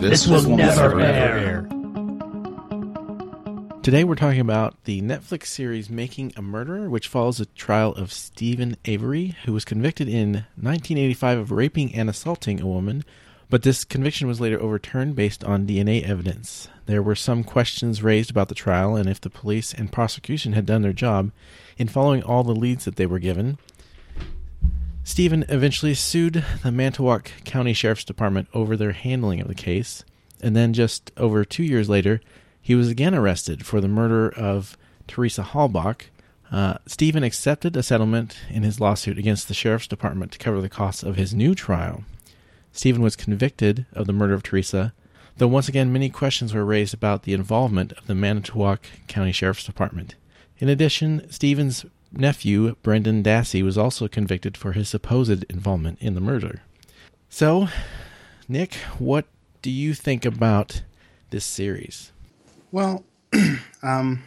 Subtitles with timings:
[0.00, 1.68] This, will, never air.
[3.82, 8.10] Today we're talking about the Netflix series Making a Murderer, which follows the trial of
[8.10, 13.04] Steven Avery, who was convicted in 1985 of raping and assaulting a woman,
[13.50, 16.68] but this conviction was later overturned based on DNA evidence.
[16.86, 20.64] There were some questions raised about the trial and if the police and prosecution had
[20.64, 21.30] done their job
[21.76, 23.58] in following all the leads that they were given.
[25.02, 30.04] Steven eventually sued the Manitowoc County Sheriff's Department over their handling of the case,
[30.40, 32.20] and then just over two years later,
[32.60, 34.76] he was again arrested for the murder of
[35.08, 36.02] Teresa Halbach.
[36.52, 40.68] Uh, Steven accepted a settlement in his lawsuit against the Sheriff's Department to cover the
[40.68, 42.04] costs of his new trial.
[42.72, 44.92] Stephen was convicted of the murder of Teresa,
[45.38, 49.64] though once again many questions were raised about the involvement of the Manitowoc County Sheriff's
[49.64, 50.14] Department.
[50.58, 56.20] In addition, Steven's nephew, Brendan Dassey, was also convicted for his supposed involvement in the
[56.20, 56.62] murder.
[57.28, 57.68] So,
[58.48, 59.26] Nick, what
[59.62, 60.82] do you think about
[61.30, 62.12] this series?
[62.72, 63.04] Well,
[63.82, 64.22] um,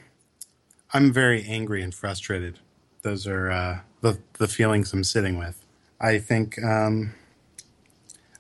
[0.94, 2.60] I'm very angry and frustrated.
[3.02, 5.66] Those are uh, the the feelings I'm sitting with.
[6.00, 7.14] I think um,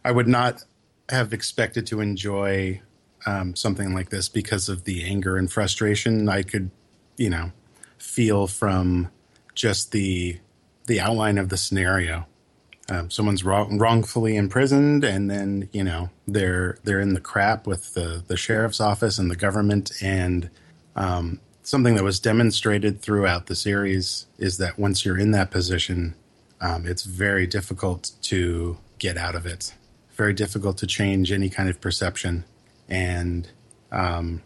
[0.06, 0.64] I would not
[1.10, 2.82] have expected to enjoy
[3.26, 6.72] um, something like this because of the anger and frustration I could,
[7.18, 7.52] you know,
[7.98, 9.10] feel from
[9.56, 10.40] just the
[10.86, 12.26] the outline of the scenario.
[12.90, 17.94] Um, someone's wrong, wrongfully imprisoned, and then you know they're they're in the crap with
[17.94, 19.92] the the sheriff's office and the government.
[20.02, 20.50] And
[20.96, 26.16] um, something that was demonstrated throughout the series is that once you're in that position,
[26.60, 29.74] um, it's very difficult to get out of it.
[30.16, 32.44] Very difficult to change any kind of perception,
[32.90, 33.50] and
[33.92, 34.42] um,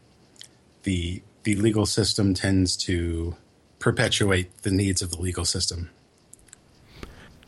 [0.83, 3.35] the the legal system tends to
[3.79, 5.89] perpetuate the needs of the legal system.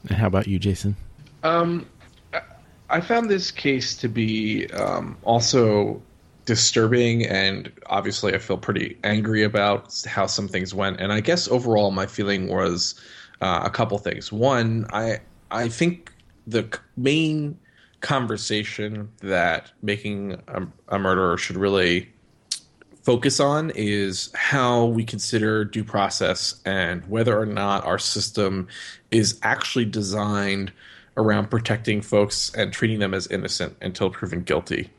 [0.08, 0.96] And how about you, Jason?
[1.44, 1.86] Um,
[2.90, 6.02] I found this case to be um, also
[6.46, 11.00] disturbing, and obviously, I feel pretty angry about how some things went.
[11.00, 13.00] And I guess overall, my feeling was
[13.42, 14.32] uh, a couple things.
[14.32, 15.20] One, I
[15.52, 16.12] I think
[16.48, 16.68] the
[16.98, 17.58] main
[18.02, 22.10] conversation that making a, a murderer should really
[23.04, 28.68] focus on is how we consider due process and whether or not our system
[29.12, 30.72] is actually designed
[31.18, 34.90] around protecting folks and treating them as innocent until proven guilty.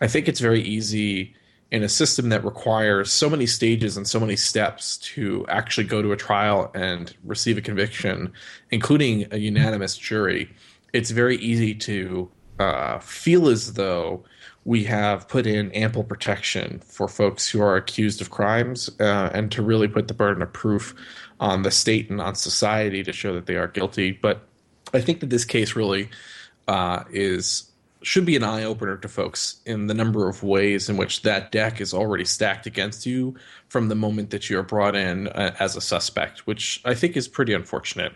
[0.00, 1.34] I think it's very easy
[1.70, 6.00] in a system that requires so many stages and so many steps to actually go
[6.00, 8.32] to a trial and receive a conviction,
[8.70, 10.50] including a unanimous jury.
[10.94, 14.24] It's very easy to uh, feel as though
[14.64, 19.50] we have put in ample protection for folks who are accused of crimes uh, and
[19.52, 20.94] to really put the burden of proof
[21.40, 24.12] on the state and on society to show that they are guilty.
[24.12, 24.46] But
[24.92, 26.10] I think that this case really
[26.66, 27.70] uh, is
[28.02, 31.50] should be an eye opener to folks in the number of ways in which that
[31.50, 33.34] deck is already stacked against you
[33.68, 37.16] from the moment that you are brought in uh, as a suspect, which I think
[37.16, 38.12] is pretty unfortunate.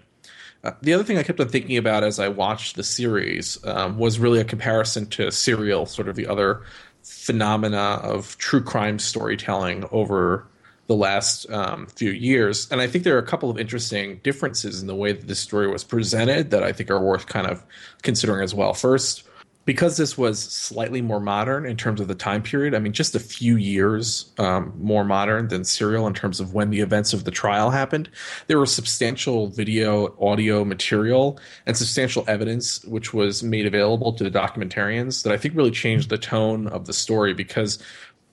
[0.80, 4.20] The other thing I kept on thinking about as I watched the series um, was
[4.20, 6.62] really a comparison to Serial, sort of the other
[7.02, 10.46] phenomena of true crime storytelling over
[10.86, 12.70] the last um, few years.
[12.70, 15.40] And I think there are a couple of interesting differences in the way that this
[15.40, 17.64] story was presented that I think are worth kind of
[18.02, 18.74] considering as well.
[18.74, 19.24] First,
[19.64, 23.14] because this was slightly more modern in terms of the time period, I mean, just
[23.14, 27.24] a few years um, more modern than Serial in terms of when the events of
[27.24, 28.10] the trial happened,
[28.48, 34.30] there was substantial video, audio material, and substantial evidence which was made available to the
[34.30, 37.78] documentarians that I think really changed the tone of the story because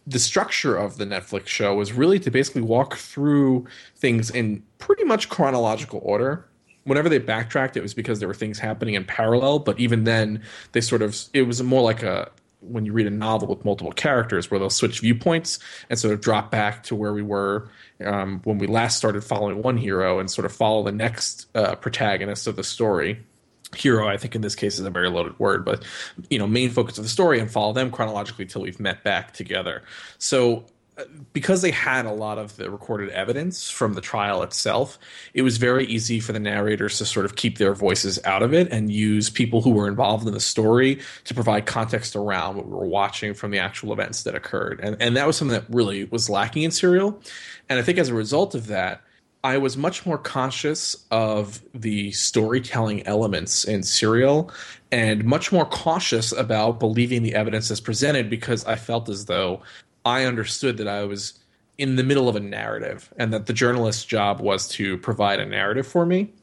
[0.08, 5.04] the structure of the Netflix show was really to basically walk through things in pretty
[5.04, 6.49] much chronological order
[6.90, 9.60] whenever they backtracked, it was because there were things happening in parallel.
[9.60, 12.30] But even then, they sort of it was more like a
[12.62, 16.20] when you read a novel with multiple characters where they'll switch viewpoints and sort of
[16.20, 17.70] drop back to where we were
[18.04, 21.76] um, when we last started following one hero and sort of follow the next uh,
[21.76, 23.24] protagonist of the story
[23.76, 25.86] hero i think in this case is a very loaded word but
[26.30, 29.32] you know main focus of the story and follow them chronologically till we've met back
[29.32, 29.84] together
[30.18, 30.66] so
[31.34, 34.98] because they had a lot of the recorded evidence from the trial itself,
[35.34, 38.54] it was very easy for the narrators to sort of keep their voices out of
[38.54, 42.66] it and use people who were involved in the story to provide context around what
[42.66, 44.80] we were watching from the actual events that occurred.
[44.82, 47.22] And, and that was something that really was lacking in Serial.
[47.70, 49.02] And I think as a result of that,
[49.44, 54.52] I was much more conscious of the storytelling elements in Serial
[54.92, 59.62] and much more cautious about believing the evidence as presented because I felt as though
[60.06, 61.40] I understood that I was
[61.78, 65.46] in the middle of a narrative and that the journalist's job was to provide a
[65.46, 66.34] narrative for me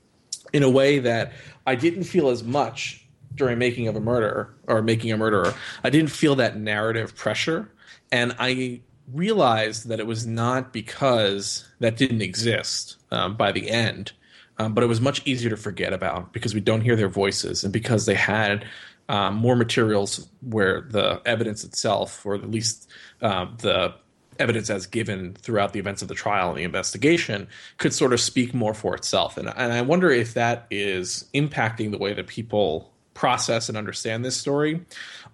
[0.52, 1.32] in a way that
[1.66, 5.54] I didn't feel as much during making of a murder or making a murderer.
[5.84, 7.70] I didn't feel that narrative pressure,
[8.10, 8.80] and I
[9.12, 14.12] realized that it was not because that didn't exist um, by the end,
[14.58, 17.62] um, but it was much easier to forget about because we don't hear their voices
[17.62, 18.66] and because they had
[19.08, 22.88] um, more materials where the evidence itself, or at least
[23.22, 23.94] uh, the
[24.38, 27.48] evidence as given throughout the events of the trial and the investigation
[27.78, 29.36] could sort of speak more for itself.
[29.36, 34.24] And, and I wonder if that is impacting the way that people process and understand
[34.24, 34.84] this story.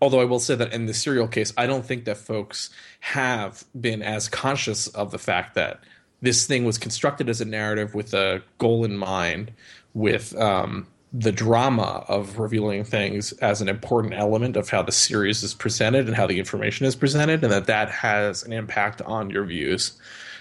[0.01, 2.71] Although I will say that in the serial case, I don't think that folks
[3.01, 5.81] have been as conscious of the fact that
[6.21, 9.53] this thing was constructed as a narrative with a goal in mind,
[9.95, 15.43] with um, the drama of revealing things as an important element of how the series
[15.43, 19.29] is presented and how the information is presented, and that that has an impact on
[19.29, 19.93] your views.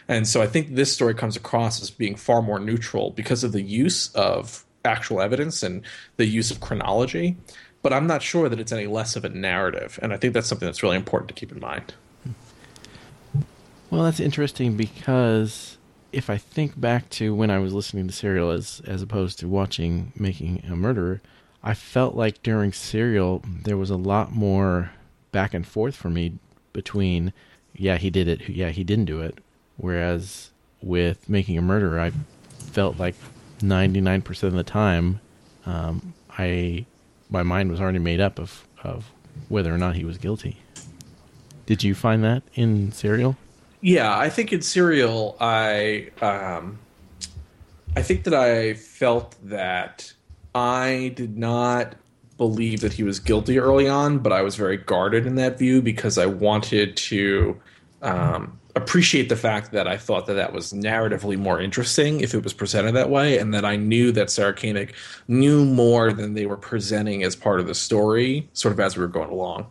[0.08, 3.52] And so I think this story comes across as being far more neutral because of
[3.52, 5.84] the use of actual evidence and
[6.18, 7.38] the use of chronology.
[7.82, 10.00] But I'm not sure that it's any less of a narrative.
[10.02, 11.94] And I think that's something that's really important to keep in mind.
[13.90, 15.78] Well, that's interesting because
[16.12, 19.48] if I think back to when I was listening to Serial as as opposed to
[19.48, 21.22] watching Making a Murderer,
[21.64, 24.92] I felt like during Serial there was a lot more
[25.32, 26.34] back and forth for me
[26.74, 27.34] between
[27.74, 29.38] yeah he did it yeah he didn't do it
[29.78, 32.12] whereas with Making a Murderer I
[32.60, 33.16] felt like
[33.60, 35.20] 99% of the time
[35.66, 36.86] um, I
[37.30, 39.12] my mind was already made up of of
[39.48, 40.58] whether or not he was guilty.
[41.66, 43.38] Did you find that in Serial?
[43.82, 46.78] Yeah, I think in Serial, I um,
[47.96, 50.14] I think that I felt that
[50.54, 51.96] I did not
[52.38, 55.82] believe that he was guilty early on, but I was very guarded in that view
[55.82, 57.60] because I wanted to
[58.02, 62.44] um, appreciate the fact that I thought that that was narratively more interesting if it
[62.44, 64.94] was presented that way, and that I knew that Sarah Koenig
[65.28, 69.02] knew more than they were presenting as part of the story, sort of as we
[69.02, 69.68] were going along.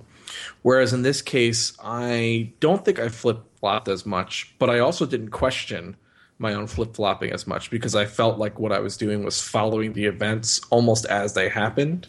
[0.63, 5.07] Whereas in this case, I don't think I flip flopped as much, but I also
[5.07, 5.97] didn't question
[6.39, 9.43] my own flip flopping as much because I felt like what I was doing was
[9.43, 12.09] following the events almost as they happened.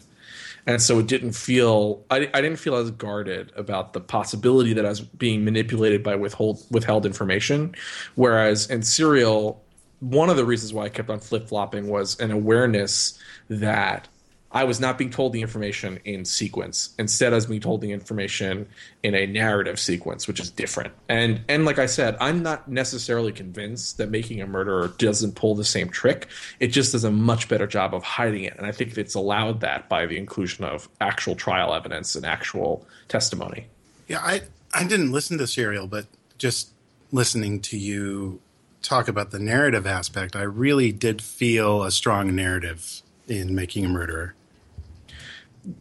[0.66, 4.86] And so it didn't feel I, I didn't feel as guarded about the possibility that
[4.86, 7.74] I was being manipulated by withhold withheld information.
[8.14, 9.62] Whereas in Serial,
[10.00, 14.08] one of the reasons why I kept on flip flopping was an awareness that
[14.52, 16.94] I was not being told the information in sequence.
[16.98, 18.68] Instead, I was being told the information
[19.02, 20.92] in a narrative sequence, which is different.
[21.08, 25.54] And and like I said, I'm not necessarily convinced that making a murderer doesn't pull
[25.54, 26.28] the same trick.
[26.60, 28.54] It just does a much better job of hiding it.
[28.58, 32.86] And I think it's allowed that by the inclusion of actual trial evidence and actual
[33.08, 33.68] testimony.
[34.06, 34.42] Yeah, I
[34.74, 36.06] I didn't listen to Serial, but
[36.36, 36.72] just
[37.10, 38.40] listening to you
[38.82, 43.88] talk about the narrative aspect, I really did feel a strong narrative in making a
[43.88, 44.34] murderer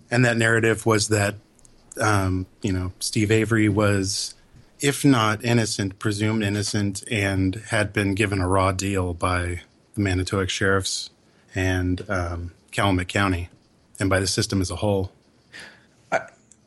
[0.10, 1.36] and that narrative was that
[2.00, 4.36] um, you know Steve Avery was,
[4.80, 9.62] if not innocent, presumed innocent, and had been given a raw deal by
[9.96, 11.10] the Manitowoc sheriffs
[11.54, 13.50] and um, Calumet County,
[14.00, 15.12] and by the system as a whole.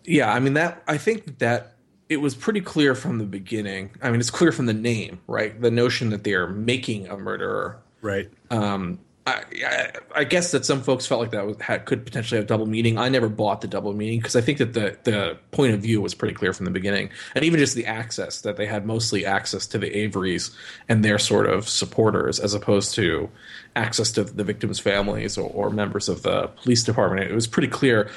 [0.05, 0.83] yeah, I mean that.
[0.87, 1.75] I think that
[2.09, 3.91] it was pretty clear from the beginning.
[4.03, 5.59] I mean, it's clear from the name, right?
[5.59, 8.31] The notion that they are making a murderer, right?
[8.51, 12.99] Um, I, I, guess that some folks felt like that could potentially have double meaning.
[12.99, 16.03] I never bought the double meaning because I think that the the point of view
[16.03, 19.25] was pretty clear from the beginning, and even just the access that they had mostly
[19.25, 20.55] access to the Averys
[20.91, 23.31] and their sort of supporters, as opposed to
[23.77, 27.31] access to the victims' families or, or members of the police department.
[27.31, 28.11] It was pretty clear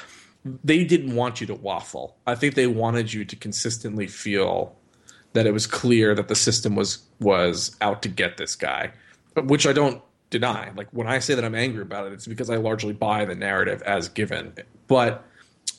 [0.62, 2.16] they didn't want you to waffle.
[2.26, 4.76] I think they wanted you to consistently feel
[5.32, 8.92] that it was clear that the system was was out to get this guy,
[9.36, 10.72] which I don't deny.
[10.76, 13.34] Like when I say that I'm angry about it, it's because I largely buy the
[13.34, 14.52] narrative as given.
[14.86, 15.24] But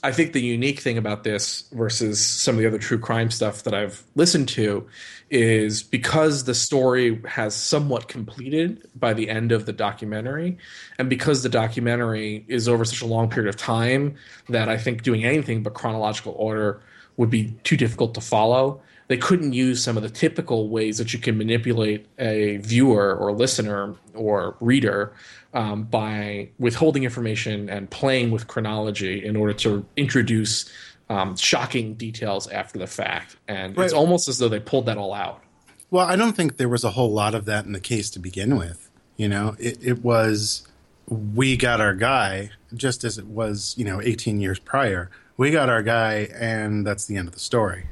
[0.02, 3.64] I think the unique thing about this versus some of the other true crime stuff
[3.64, 4.88] that I've listened to
[5.30, 10.58] is because the story has somewhat completed by the end of the documentary,
[10.98, 14.16] and because the documentary is over such a long period of time
[14.48, 16.82] that I think doing anything but chronological order
[17.18, 21.14] would be too difficult to follow they couldn't use some of the typical ways that
[21.14, 25.12] you can manipulate a viewer or listener or reader
[25.56, 30.72] um, by withholding information and playing with chronology in order to introduce
[31.10, 33.36] um, shocking details after the fact.
[33.48, 33.86] And right.
[33.86, 35.44] it's almost as though they pulled that all out.
[35.90, 38.20] Well, I don't think there was a whole lot of that in the case to
[38.20, 38.92] begin with.
[39.18, 40.68] You know, it, it was
[41.08, 45.10] we got our guy just as it was, you know, 18 years prior.
[45.36, 47.88] We got our guy, and that's the end of the story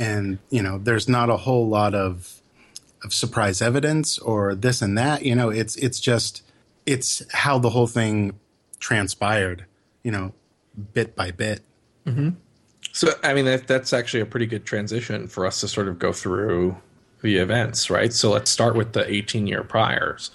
[0.00, 2.42] and you know there's not a whole lot of
[3.04, 6.42] of surprise evidence or this and that you know it's it's just
[6.86, 8.32] it's how the whole thing
[8.80, 9.64] transpired
[10.02, 10.32] you know
[10.92, 11.60] bit by bit.
[12.92, 15.98] So, I mean, that, that's actually a pretty good transition for us to sort of
[15.98, 16.76] go through
[17.22, 18.12] the events, right?
[18.12, 20.30] So, let's start with the 18 year priors,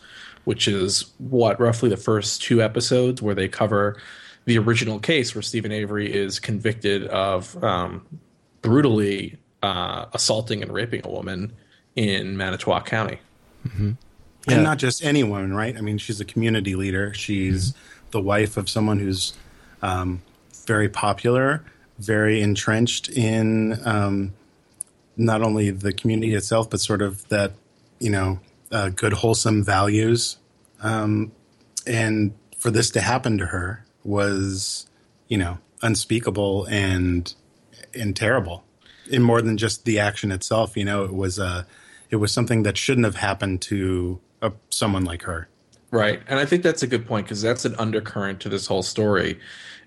[0.46, 3.98] which is what roughly the first two episodes where they cover
[4.46, 8.06] the original case where Stephen Avery is convicted of um,
[8.62, 11.52] brutally uh, assaulting and raping a woman
[11.96, 13.20] in Manitowoc County.
[14.48, 14.56] Yeah.
[14.56, 15.76] And not just any woman, right?
[15.76, 17.14] I mean, she's a community leader.
[17.16, 17.74] She's
[18.12, 19.34] the wife of someone who's
[19.82, 20.22] um,
[20.68, 21.64] very popular,
[21.98, 24.34] very entrenched in um,
[25.18, 27.54] not only the community itself, but sort of that,
[28.00, 28.40] you know,
[28.72, 30.38] uh, good, wholesome values.
[30.84, 31.32] Um,
[31.88, 34.88] and for this to happen to her was,
[35.28, 37.34] you know, unspeakable and
[37.96, 38.65] and terrible.
[39.10, 41.64] In more than just the action itself, you know, it was uh,
[42.10, 45.48] it was something that shouldn't have happened to a, someone like her.
[45.92, 46.22] Right.
[46.28, 49.40] And I think that's a good point because that's an undercurrent to this whole story.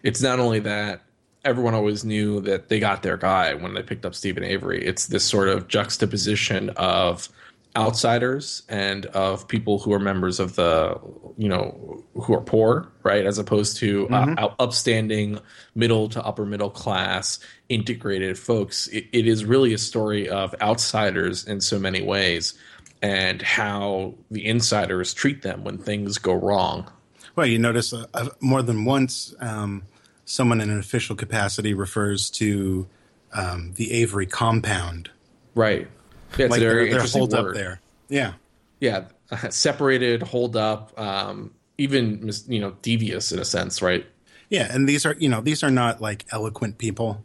[0.03, 1.03] It's not only that
[1.45, 5.07] everyone always knew that they got their guy when they picked up Stephen Avery, it's
[5.07, 7.29] this sort of juxtaposition of
[7.77, 10.99] outsiders and of people who are members of the,
[11.37, 13.25] you know, who are poor, right?
[13.27, 15.39] As opposed to uh, out- upstanding
[15.75, 18.89] middle to upper middle class integrated folks.
[18.89, 22.55] It, it is really a story of outsiders in so many ways
[23.03, 26.91] and how the insiders treat them when things go wrong.
[27.37, 29.85] Well, you notice uh, uh, more than once, um,
[30.25, 32.89] someone in an official capacity refers to
[33.33, 35.11] um, the Avery compound.
[35.55, 35.89] Right.
[36.37, 37.49] Yeah, it's like a very interesting holed word.
[37.49, 37.81] up there.
[38.09, 38.33] Yeah.
[38.81, 39.05] Yeah,
[39.51, 44.07] separated, hold up, um, even you know devious in a sense, right?
[44.51, 47.25] Yeah, and these are you know these are not like eloquent people.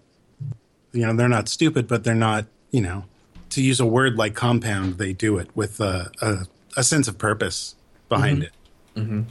[0.92, 3.06] You know, they're not stupid, but they're not you know
[3.52, 4.98] to use a word like compound.
[4.98, 6.46] They do it with a a,
[6.78, 7.76] a sense of purpose
[8.10, 8.50] behind
[8.96, 9.20] Mm-hmm.
[9.20, 9.26] it.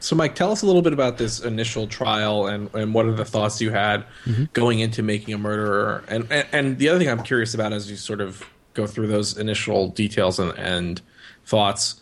[0.00, 3.12] So, Mike, tell us a little bit about this initial trial and, and what are
[3.12, 4.44] the thoughts you had mm-hmm.
[4.52, 6.04] going into making a murderer.
[6.08, 9.08] And, and and the other thing I'm curious about as you sort of go through
[9.08, 11.02] those initial details and, and
[11.44, 12.00] thoughts,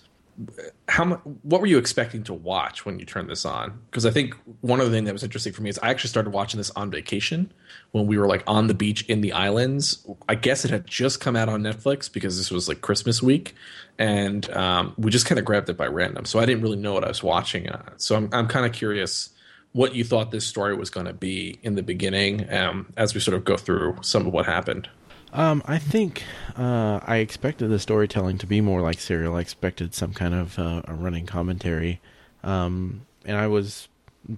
[0.88, 1.04] how
[1.42, 3.78] what were you expecting to watch when you turned this on?
[3.90, 6.10] Because I think one of the things that was interesting for me is I actually
[6.10, 7.52] started watching this on vacation
[7.92, 10.06] when we were like on the beach in the islands.
[10.28, 13.54] I guess it had just come out on Netflix because this was like Christmas week,
[13.98, 16.24] and um, we just kind of grabbed it by random.
[16.24, 17.68] So I didn't really know what I was watching.
[17.68, 19.30] Uh, so I'm I'm kind of curious
[19.72, 23.20] what you thought this story was going to be in the beginning um, as we
[23.20, 24.88] sort of go through some of what happened.
[25.36, 26.22] Um, I think
[26.56, 29.36] uh, I expected the storytelling to be more like serial.
[29.36, 32.00] I expected some kind of uh, a running commentary,
[32.42, 33.88] um, and I was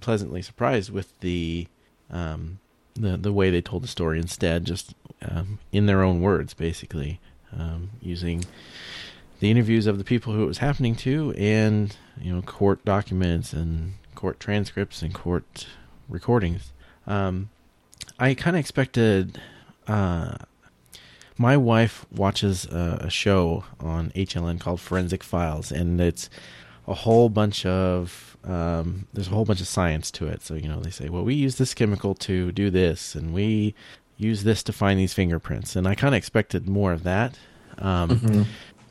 [0.01, 1.67] pleasantly surprised with the
[2.11, 2.59] um,
[2.95, 4.19] the the way they told the story.
[4.19, 7.21] Instead, just um, in their own words, basically
[7.57, 8.43] um, using
[9.39, 13.53] the interviews of the people who it was happening to, and you know, court documents
[13.53, 15.65] and court transcripts and court
[16.09, 16.73] recordings.
[17.07, 17.51] Um,
[18.19, 19.41] I kind of expected.
[19.87, 20.35] Uh,
[21.39, 26.29] my wife watches a, a show on HLN called Forensic Files, and it's
[26.85, 30.41] a whole bunch of um, there's a whole bunch of science to it.
[30.43, 33.73] So you know they say, well, we use this chemical to do this, and we
[34.17, 37.39] use this to find these fingerprints, and I kind of expected more of that.
[37.79, 38.45] Um,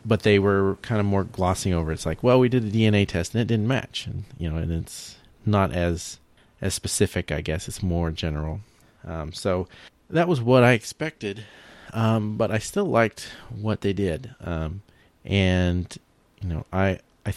[0.07, 1.93] But they were kind of more glossing over.
[1.93, 4.57] It's like, well, we did a DNA test and it didn't match, and you know,
[4.57, 6.19] and it's not as
[6.62, 7.31] as specific.
[7.31, 8.61] I guess it's more general.
[9.05, 9.69] Um, so
[10.09, 11.45] that was what I expected
[11.92, 14.35] um, but I still liked what they did.
[14.40, 14.83] Um,
[15.25, 15.97] and
[16.40, 17.35] you know, I I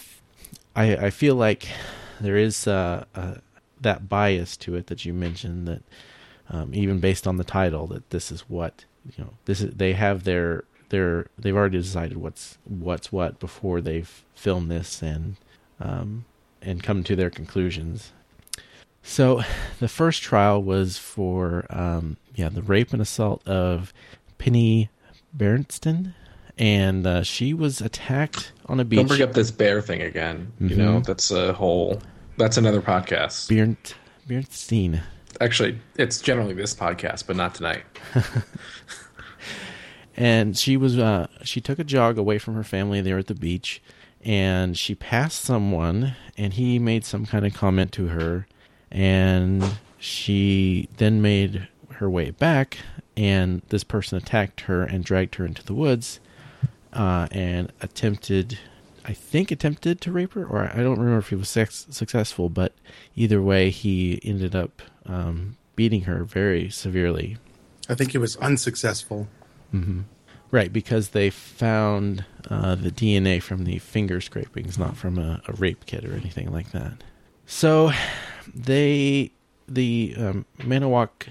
[0.76, 1.68] I, I feel like
[2.20, 3.36] there is uh, uh,
[3.82, 5.82] that bias to it that you mentioned that
[6.50, 9.94] um, even based on the title that this is what you know this is they
[9.94, 15.38] have their their they've already decided what's what's what before they've filmed this and
[15.80, 16.26] um,
[16.62, 18.12] and come to their conclusions.
[19.04, 19.42] So,
[19.80, 23.94] the first trial was for um, yeah the rape and assault of
[24.42, 24.90] Penny
[25.38, 26.16] Beerntsen,
[26.58, 28.98] and uh, she was attacked on a beach.
[28.98, 30.52] Don't bring up this bear thing again.
[30.60, 32.02] You know, that's a whole.
[32.38, 33.50] That's another podcast.
[33.50, 33.94] Bernt
[34.28, 35.02] Bernstein.
[35.40, 37.84] Actually, it's generally this podcast, but not tonight.
[40.18, 43.36] and she was uh, she took a jog away from her family there at the
[43.36, 43.80] beach
[44.24, 48.48] and she passed someone and he made some kind of comment to her
[48.92, 49.64] and
[50.00, 52.78] she then made her way back
[53.18, 56.20] and this person attacked her and dragged her into the woods
[56.94, 58.60] uh, and attempted
[59.06, 62.50] i think attempted to rape her or i don't remember if he was sex- successful
[62.50, 62.74] but
[63.16, 67.38] either way he ended up um, beating her very severely
[67.90, 69.28] I think it was unsuccessful.
[70.52, 75.54] Right, because they found uh, the DNA from the finger scrapings, not from a, a
[75.54, 76.94] rape kit or anything like that.
[77.46, 77.92] So
[78.54, 79.32] they
[79.68, 81.28] the um, Manitowoc,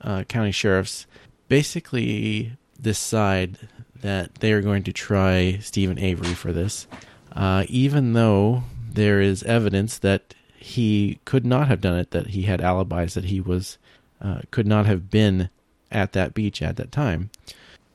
[0.00, 1.06] uh, County sheriffs
[1.48, 3.58] basically decide
[4.00, 6.86] that they are going to try Stephen Avery for this,
[7.32, 12.42] uh, even though there is evidence that he could not have done it, that he
[12.42, 13.78] had alibis, that he was
[14.20, 15.48] uh, could not have been
[15.90, 17.30] at that beach at that time.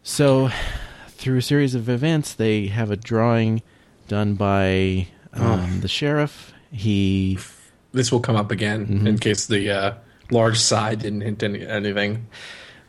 [0.01, 0.49] So,
[1.09, 3.61] through a series of events, they have a drawing
[4.07, 6.53] done by um, the sheriff.
[6.71, 7.37] He
[7.91, 9.93] This will come up again in case the uh,
[10.33, 12.27] large side didn't hint any, anything.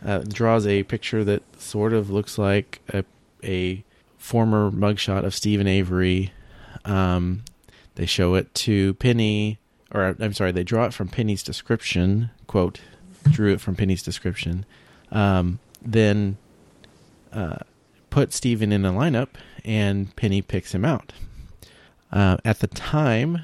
[0.05, 3.05] uh, draws a picture that sort of looks like a,
[3.43, 3.85] a
[4.19, 6.33] former mugshot of Stephen Avery.
[6.85, 7.45] Um,
[7.95, 9.59] they show it to Penny,
[9.93, 12.31] or I'm sorry, they draw it from Penny's description.
[12.47, 12.81] Quote,
[13.31, 14.67] drew it from Penny's description.
[15.13, 16.37] Um, then
[17.33, 17.59] uh,
[18.11, 19.29] put Stephen in a lineup,
[19.65, 21.13] and Penny picks him out.
[22.13, 23.41] Uh, at the time,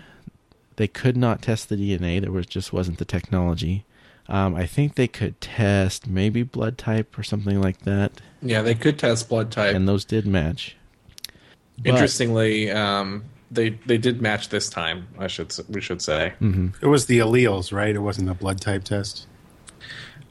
[0.76, 2.20] they could not test the DNA.
[2.20, 3.84] There was just wasn't the technology.
[4.30, 8.76] Um, I think they could test maybe blood type or something like that, Yeah, they
[8.76, 9.74] could test blood type.
[9.74, 10.76] and those did match.
[11.78, 15.08] But- Interestingly, um, they they did match this time.
[15.18, 16.34] I should we should say.
[16.80, 17.92] It was the alleles, right?
[17.94, 19.26] It wasn't a blood type test.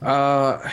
[0.01, 0.69] Uh,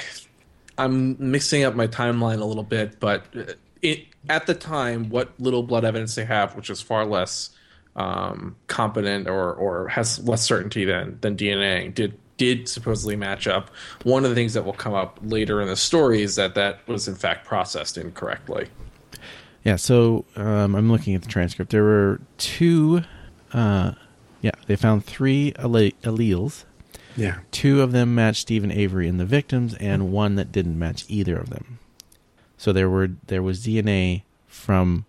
[0.79, 5.33] I'm mixing up my timeline a little bit, but uh, it at the time, what
[5.41, 7.51] little blood evidence they have, which is far less
[7.97, 13.71] um, competent or or has less certainty than than DNA, did did supposedly match up.
[14.03, 16.87] One of the things that will come up later in the story is that that
[16.87, 18.69] was in fact processed incorrectly.
[19.65, 21.73] Yeah, so um, I'm looking at the transcript.
[21.73, 23.03] There were two.
[23.53, 23.93] Uh,
[24.41, 26.65] yeah, they found three alle- alleles.
[27.17, 27.39] Yeah.
[27.51, 31.37] Two of them matched Stephen Avery in the victims, and one that didn't match either
[31.37, 31.79] of them.
[32.57, 35.07] So there were there was DNA from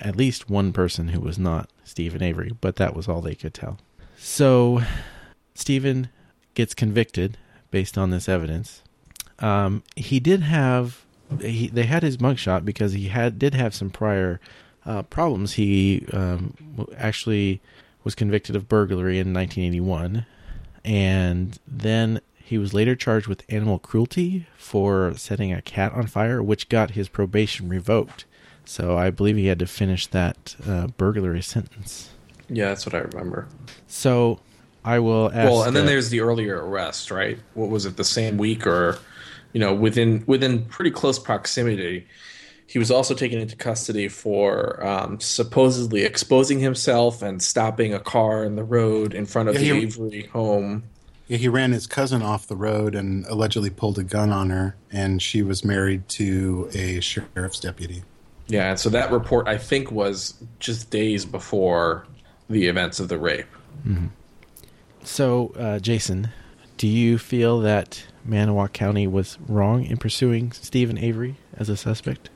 [0.00, 3.54] at least one person who was not Stephen Avery, but that was all they could
[3.54, 3.78] tell.
[4.16, 4.82] So
[5.54, 6.08] Stephen
[6.54, 7.38] gets convicted
[7.70, 8.82] based on this evidence.
[9.38, 11.04] Um, he did have
[11.40, 14.40] he, they had his mugshot because he had did have some prior
[14.84, 15.54] uh, problems.
[15.54, 16.54] He um,
[16.96, 17.60] actually
[18.02, 20.26] was convicted of burglary in 1981,
[20.84, 26.42] and then he was later charged with animal cruelty for setting a cat on fire,
[26.42, 28.24] which got his probation revoked.
[28.64, 32.10] So I believe he had to finish that uh, burglary sentence.
[32.48, 33.46] Yeah, that's what I remember.
[33.86, 34.40] So
[34.84, 35.50] I will ask.
[35.50, 37.38] well, and then uh, there's the earlier arrest, right?
[37.54, 37.96] What was it?
[37.96, 38.98] The same week, or
[39.52, 42.06] you know, within within pretty close proximity.
[42.66, 48.44] He was also taken into custody for um, supposedly exposing himself and stopping a car
[48.44, 50.84] in the road in front of Yeah, the he- Avery home.
[51.26, 54.76] Yeah, he ran his cousin off the road and allegedly pulled a gun on her,
[54.92, 58.02] and she was married to a sheriff's deputy.
[58.46, 62.06] Yeah, and so that report I think was just days before
[62.48, 63.46] the events of the rape.
[65.02, 66.28] So, uh, Jason,
[66.76, 72.30] do you feel that Manitowoc County was wrong in pursuing Stephen Avery as a suspect?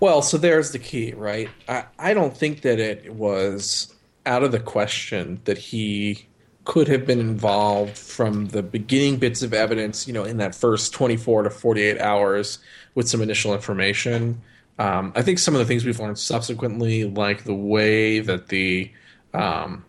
[0.00, 1.48] Well, so there's the key, right?
[1.68, 3.94] I, I don't think that it was
[4.26, 6.26] out of the question that he
[6.64, 10.92] could have been involved from the beginning bits of evidence, you know, in that first
[10.94, 12.58] 24 to 48 hours
[12.94, 14.40] with some initial information.
[14.78, 18.90] Um, I think some of the things we've learned subsequently, like the way that the
[19.34, 19.84] um,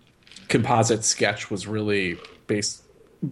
[0.47, 2.83] composite sketch was really based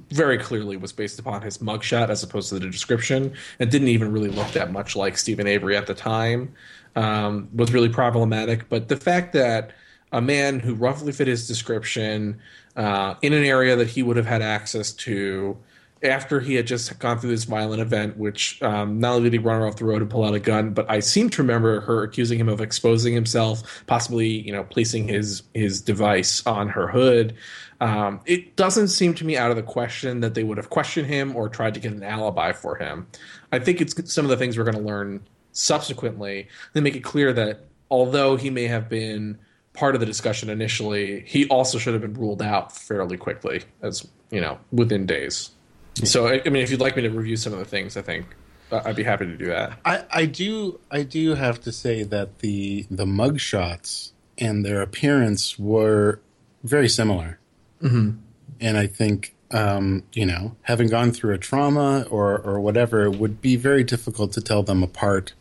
[0.10, 4.12] very clearly was based upon his mugshot as opposed to the description and didn't even
[4.12, 6.54] really look that much like Stephen Avery at the time
[6.96, 8.68] um, was really problematic.
[8.70, 9.72] But the fact that
[10.12, 12.40] a man who roughly fit his description
[12.76, 15.58] uh, in an area that he would have had access to
[16.04, 19.40] after he had just gone through this violent event, which um, not only did he
[19.40, 21.82] run her off the road and pull out a gun, but I seem to remember
[21.82, 26.88] her accusing him of exposing himself, possibly you know placing his his device on her
[26.88, 27.36] hood.
[27.82, 31.08] Um, it doesn't seem to me out of the question that they would have questioned
[31.08, 33.08] him or tried to get an alibi for him.
[33.52, 36.48] I think it's some of the things we're going to learn subsequently.
[36.74, 39.38] They make it clear that although he may have been
[39.74, 44.08] part of the discussion initially, he also should have been ruled out fairly quickly, as
[44.32, 45.52] you know, within days.
[45.96, 48.02] So, I I mean, if you'd like me to review some of the things, I
[48.02, 48.26] think
[48.72, 49.80] uh, I'd be happy to do that.
[49.86, 55.60] I, I do I do have to say that the the mugshots and their appearance
[55.60, 56.20] were
[56.64, 57.40] very similar,
[57.82, 58.18] mm-hmm.
[58.60, 63.18] and I think um, you know having gone through a trauma or or whatever it
[63.18, 65.34] would be very difficult to tell them apart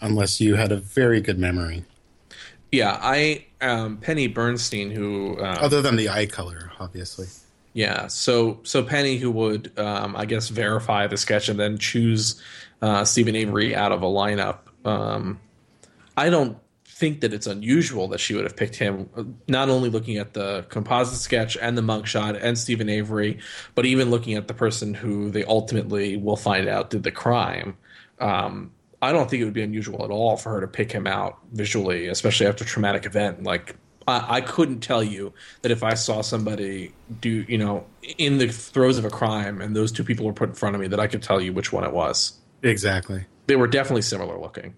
[0.00, 1.84] unless you had a very good memory.
[2.72, 7.28] Yeah, I um, Penny Bernstein, who um, Other than the eye color, obviously.
[7.74, 12.40] Yeah, so so Penny, who would um, I guess verify the sketch and then choose
[12.80, 14.58] uh, Stephen Avery out of a lineup.
[14.84, 15.40] Um,
[16.16, 16.56] I don't
[16.86, 19.36] think that it's unusual that she would have picked him.
[19.48, 23.40] Not only looking at the composite sketch and the mugshot and Stephen Avery,
[23.74, 27.76] but even looking at the person who they ultimately will find out did the crime.
[28.20, 28.70] Um,
[29.02, 31.38] I don't think it would be unusual at all for her to pick him out
[31.52, 33.42] visually, especially after a traumatic event.
[33.42, 37.86] Like I, I couldn't tell you that if I saw somebody do, you know,
[38.18, 40.80] in the throes of a crime and those two people were put in front of
[40.80, 42.38] me, that I could tell you which one it was.
[42.62, 43.24] Exactly.
[43.46, 44.74] They were definitely similar looking.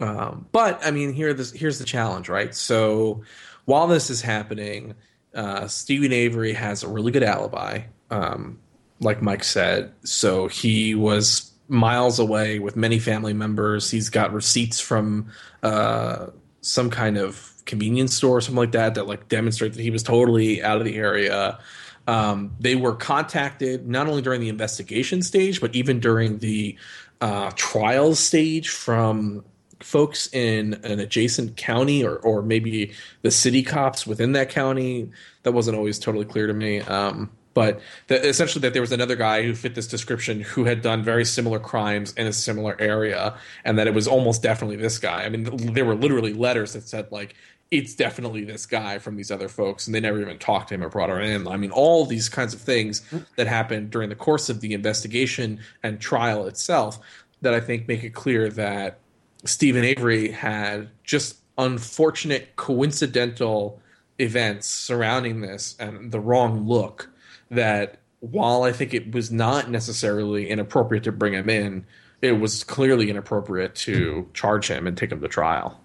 [0.00, 2.54] Um, but I mean, here this here's the challenge, right?
[2.54, 3.22] So
[3.66, 4.94] while this is happening,
[5.34, 8.58] uh, Stephen Avery has a really good alibi, um,
[9.00, 9.92] like Mike said.
[10.04, 13.90] So he was miles away with many family members.
[13.90, 15.30] He's got receipts from
[15.62, 16.26] uh,
[16.62, 20.02] some kind of convenience store or something like that that like demonstrate that he was
[20.02, 21.58] totally out of the area.
[22.06, 26.76] Um, they were contacted not only during the investigation stage, but even during the
[27.20, 29.44] uh, trial stage from
[29.80, 32.92] folks in an adjacent county or, or maybe
[33.22, 35.10] the city cops within that county.
[35.42, 36.80] That wasn't always totally clear to me.
[36.80, 40.82] Um, but the, essentially that there was another guy who fit this description who had
[40.82, 44.98] done very similar crimes in a similar area and that it was almost definitely this
[44.98, 45.24] guy.
[45.24, 47.34] I mean there were literally letters that said like
[47.70, 50.82] it's definitely this guy from these other folks and they never even talked to him
[50.82, 51.46] or brought her in.
[51.48, 53.02] I mean all these kinds of things
[53.36, 57.00] that happened during the course of the investigation and trial itself
[57.42, 58.98] that i think make it clear that
[59.44, 63.80] stephen avery had just unfortunate coincidental
[64.18, 67.09] events surrounding this and the wrong look
[67.50, 71.86] that while I think it was not necessarily inappropriate to bring him in,
[72.22, 75.80] it was clearly inappropriate to charge him and take him to trial.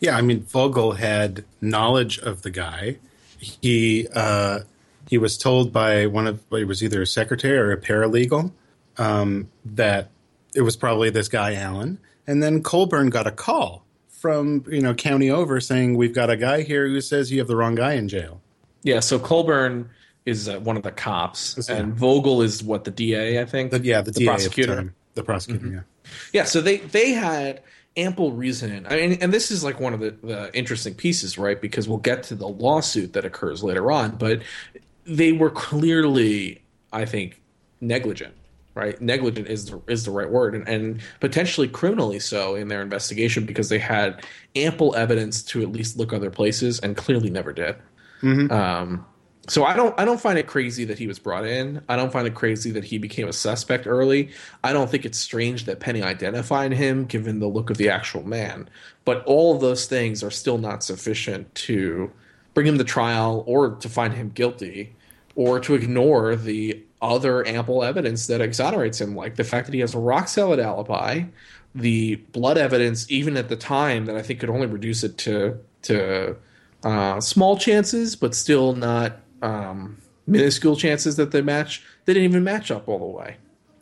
[0.00, 2.98] Yeah, I mean Vogel had knowledge of the guy.
[3.38, 4.60] He uh,
[5.08, 8.52] he was told by one of it was either a secretary or a paralegal
[8.98, 10.10] um, that
[10.54, 11.98] it was probably this guy Allen.
[12.26, 16.36] And then Colburn got a call from you know county over saying we've got a
[16.36, 18.40] guy here who says you have the wrong guy in jail.
[18.82, 19.90] Yeah, so Colburn
[20.26, 21.76] is uh, one of the cops, Yeah.
[21.76, 23.70] and Vogel is what the DA, I think.
[23.70, 24.74] The, yeah, the, the DA prosecutor.
[24.76, 24.94] time.
[25.14, 25.66] the prosecutor.
[25.68, 25.80] Yeah.
[26.32, 27.62] Yeah, so they they had
[27.96, 28.86] ample reason.
[28.90, 31.58] I mean, and this is like one of the, the interesting pieces, right?
[31.60, 34.42] Because we'll get to the lawsuit that occurs later on, but
[35.06, 36.62] they were clearly,
[36.92, 37.40] I think,
[37.80, 38.34] negligent.
[38.74, 42.82] Right, negligent is the, is the right word, and, and potentially criminally so in their
[42.82, 44.22] investigation because they had
[44.54, 47.76] ample evidence to at least look other places and clearly never did.
[48.22, 49.06] Um,
[49.48, 51.82] so I don't I don't find it crazy that he was brought in.
[51.88, 54.30] I don't find it crazy that he became a suspect early.
[54.64, 58.26] I don't think it's strange that Penny identified him given the look of the actual
[58.26, 58.68] man.
[59.04, 62.10] But all of those things are still not sufficient to
[62.54, 64.94] bring him to trial or to find him guilty
[65.36, 69.80] or to ignore the other ample evidence that exonerates him like the fact that he
[69.80, 71.22] has a rock solid alibi,
[71.74, 75.58] the blood evidence even at the time that I think could only reduce it to
[75.82, 76.36] to
[76.82, 81.82] uh, small chances, but still not um, minuscule chances that they match.
[82.04, 83.36] They didn't even match up all the way.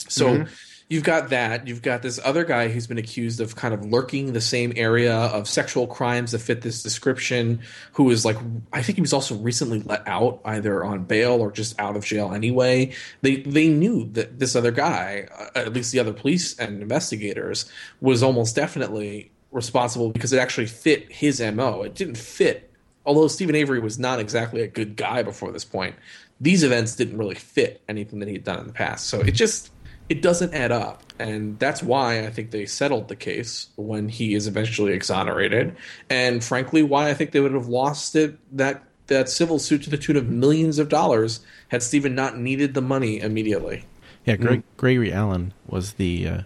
[0.09, 0.45] So
[0.89, 1.67] you've got that.
[1.67, 5.15] You've got this other guy who's been accused of kind of lurking the same area
[5.15, 7.61] of sexual crimes that fit this description.
[7.93, 8.37] Who is like,
[8.73, 12.05] I think he was also recently let out, either on bail or just out of
[12.05, 12.93] jail anyway.
[13.23, 17.71] They they knew that this other guy, uh, at least the other police and investigators,
[18.01, 21.83] was almost definitely responsible because it actually fit his mo.
[21.83, 22.74] It didn't fit
[23.07, 25.95] although Stephen Avery was not exactly a good guy before this point,
[26.41, 29.07] these events didn't really fit anything that he'd done in the past.
[29.07, 29.71] So it just
[30.09, 34.35] it doesn't add up, and that's why I think they settled the case when he
[34.35, 35.77] is eventually exonerated,
[36.11, 39.91] and frankly, why I think they would have lost it that that civil suit to
[39.91, 43.85] the tune of millions of dollars had Stephen not needed the money immediately.
[44.25, 46.41] Yeah, Greg, Gregory Allen was the uh,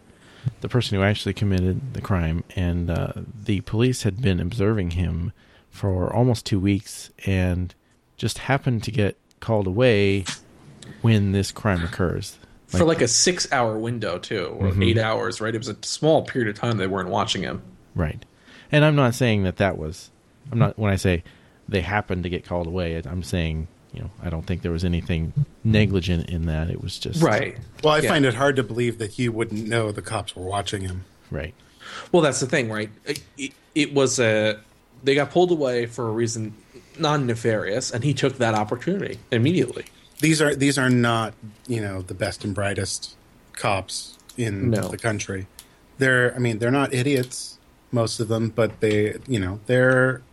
[0.60, 3.12] the person who actually committed the crime, and uh,
[3.44, 5.32] the police had been observing him
[5.78, 7.74] for almost two weeks, and
[8.16, 10.24] just happened to get called away
[11.02, 12.38] when this crime occurs.
[12.66, 14.82] For like a six hour window too, or mm-hmm.
[14.82, 15.54] eight hours, right?
[15.54, 17.62] It was a small period of time they weren't watching him.
[17.94, 18.22] Right.
[18.70, 20.10] And I'm not saying that that was.
[20.52, 21.22] I'm not when I say
[21.68, 23.00] they happened to get called away.
[23.06, 25.32] I'm saying you know I don't think there was anything
[25.64, 26.68] negligent in that.
[26.68, 27.56] It was just Right.
[27.82, 28.10] Well, I Yeah.
[28.10, 31.04] find it hard to believe that he wouldn't know the cops were watching him.
[31.30, 31.54] Right.
[32.12, 32.90] Well, that's the thing, right?
[33.06, 34.58] It, it, it was a
[35.02, 36.54] they got pulled away for a reason
[36.98, 39.84] non nefarious, and he took that opportunity immediately.
[40.20, 41.34] These are these are not
[41.66, 43.14] you know the best and brightest
[43.52, 44.88] cops in No.
[44.88, 45.46] the country.
[45.98, 47.58] They're I mean they're not idiots
[47.92, 50.22] most of them, but they you know they're.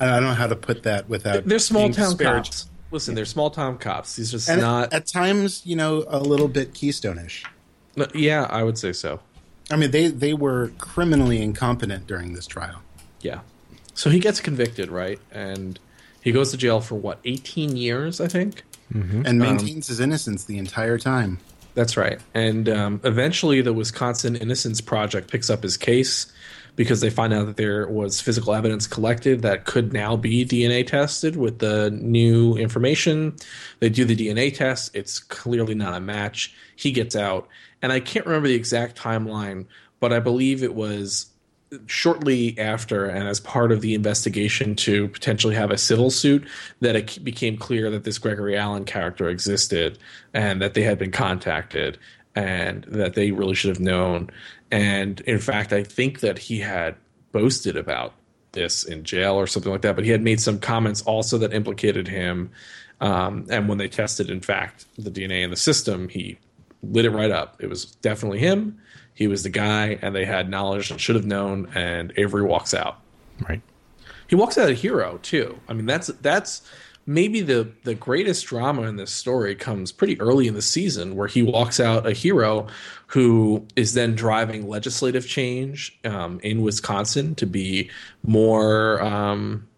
[0.00, 1.44] I don't know how to put that without.
[1.46, 2.44] They're small town disparaging.
[2.44, 2.68] cops.
[2.90, 4.16] Listen, they're small town cops.
[4.16, 4.92] These just and not.
[4.92, 7.44] at times you know a little bit Keystone-ish.
[7.96, 9.20] Uh, yeah, I would say so.
[9.74, 12.80] I mean, they they were criminally incompetent during this trial.
[13.20, 13.40] Yeah.
[13.94, 15.20] So he gets convicted, right?
[15.30, 15.78] And
[16.22, 18.64] he goes to jail for what, 18 years, I think?
[19.26, 21.38] and maintains his innocence the entire time.
[21.74, 22.20] That's right.
[22.32, 26.32] And um, eventually, the Wisconsin Innocence Project picks up his case
[26.76, 30.86] because they find out that there was physical evidence collected that could now be DNA
[30.86, 33.36] tested with the new information.
[33.80, 34.94] They do the DNA test.
[34.94, 36.54] It's clearly not a match.
[36.76, 37.48] He gets out.
[37.82, 39.66] And I can't remember the exact timeline,
[40.00, 41.26] but I believe it was
[41.86, 46.46] shortly after and as part of the investigation to potentially have a civil suit
[46.80, 49.98] that it became clear that this Gregory Allen character existed
[50.32, 51.98] and that they had been contacted
[52.34, 54.30] and that they really should have known
[54.70, 56.96] and in fact I think that he had
[57.32, 58.14] boasted about
[58.52, 61.52] this in jail or something like that but he had made some comments also that
[61.52, 62.50] implicated him
[63.00, 66.38] um, and when they tested in fact the DNA in the system he
[66.82, 68.78] lit it right up it was definitely him
[69.14, 71.70] he was the guy, and they had knowledge and should have known.
[71.74, 72.98] And Avery walks out.
[73.48, 73.62] Right.
[74.26, 75.60] He walks out a hero too.
[75.68, 76.68] I mean, that's that's
[77.06, 81.28] maybe the the greatest drama in this story comes pretty early in the season, where
[81.28, 82.66] he walks out a hero
[83.08, 87.90] who is then driving legislative change um, in Wisconsin to be
[88.22, 89.02] more.
[89.02, 89.68] Um,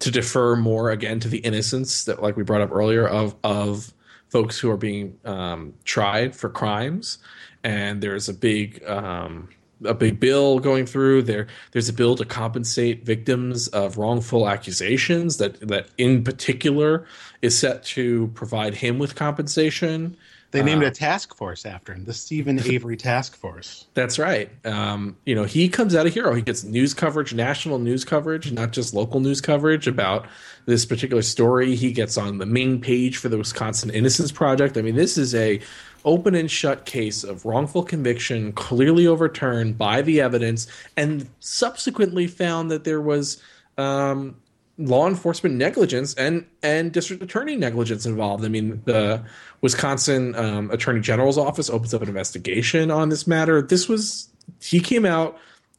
[0.00, 3.94] to defer more again to the innocence that, like we brought up earlier, of of
[4.30, 7.18] folks who are being um, tried for crimes,
[7.62, 9.48] and there's a big um,
[9.84, 11.46] a big bill going through there.
[11.72, 17.06] There's a bill to compensate victims of wrongful accusations that that in particular
[17.40, 20.16] is set to provide him with compensation.
[20.52, 23.86] They named a task force after him, the Stephen Avery Task Force.
[23.94, 24.50] That's right.
[24.66, 26.34] Um, you know, he comes out a hero.
[26.34, 30.26] He gets news coverage, national news coverage, not just local news coverage about
[30.66, 31.74] this particular story.
[31.74, 34.76] He gets on the main page for the Wisconsin Innocence Project.
[34.76, 35.60] I mean, this is a
[36.04, 42.70] open and shut case of wrongful conviction, clearly overturned by the evidence, and subsequently found
[42.70, 43.42] that there was
[43.78, 44.36] um,
[44.78, 48.44] law enforcement negligence and and district attorney negligence involved.
[48.44, 49.22] I mean, the
[49.62, 53.62] Wisconsin um, Attorney General's office opens up an investigation on this matter.
[53.62, 54.28] This was
[54.60, 55.38] he came out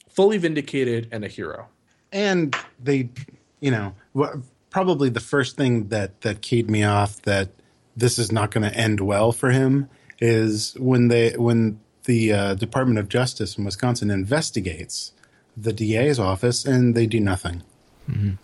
[0.09, 1.67] fully vindicated and a hero.
[2.11, 3.09] And they,
[3.59, 3.93] you know,
[4.69, 7.49] probably the first thing that that keyed me off that
[7.95, 12.55] this is not going to end well for him is when they when the uh,
[12.55, 15.11] Department of Justice in Wisconsin investigates
[15.55, 17.63] the DA's office and they do nothing.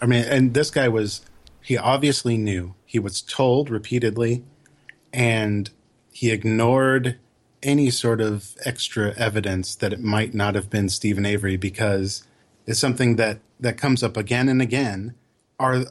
[0.01, 1.21] I mean, and this guy was
[1.61, 2.75] he obviously knew.
[2.85, 4.43] He was told repeatedly
[5.13, 5.69] and
[6.11, 7.17] he ignored
[7.61, 12.23] any sort of extra evidence that it might not have been Stephen Avery because
[12.65, 15.15] it's something that that comes up again and again.
[15.59, 15.85] Are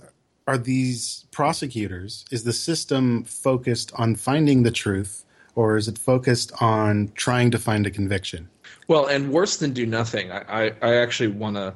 [0.47, 2.25] are these prosecutors?
[2.31, 7.59] Is the system focused on finding the truth, or is it focused on trying to
[7.59, 8.49] find a conviction?
[8.89, 11.75] Well, and worse than do nothing, I, I, I actually want to.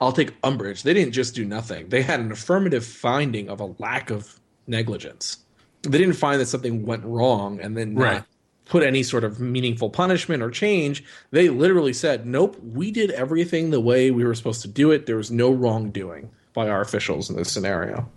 [0.00, 0.82] I'll take umbrage.
[0.82, 1.88] They didn't just do nothing.
[1.88, 5.38] They had an affirmative finding of a lack of negligence.
[5.82, 8.22] They didn't find that something went wrong and then Right.
[8.66, 11.02] put any sort of meaningful punishment or change.
[11.30, 15.06] They literally said, "Nope, we did everything the way we were supposed to do it.
[15.06, 18.08] There was no wrongdoing by our officials in this scenario."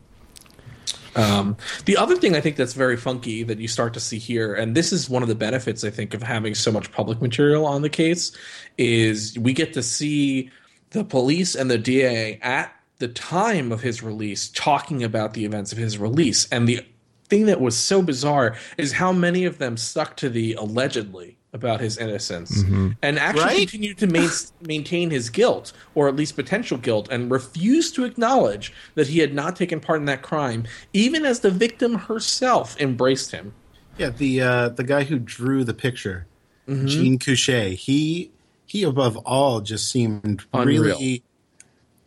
[1.15, 4.54] Um, the other thing I think that's very funky that you start to see here,
[4.54, 7.65] and this is one of the benefits I think of having so much public material
[7.65, 8.34] on the case,
[8.78, 10.49] is we get to see
[10.91, 15.71] the police and the DA at the time of his release talking about the events
[15.71, 16.47] of his release.
[16.51, 16.82] And the
[17.28, 21.80] thing that was so bizarre is how many of them stuck to the allegedly about
[21.80, 22.64] his innocence
[23.02, 23.60] and actually Right?
[23.70, 24.30] continued to main,
[24.62, 29.34] maintain his guilt or at least potential guilt and refused to acknowledge that he had
[29.34, 33.54] not taken part in that crime even as the victim herself embraced him
[33.98, 36.28] Yeah, the uh, the guy who drew the picture,
[36.68, 36.88] Mm-hmm.
[36.88, 38.32] Gene Kusche, he
[38.66, 40.82] he above all just seemed Unreal.
[40.84, 41.24] really,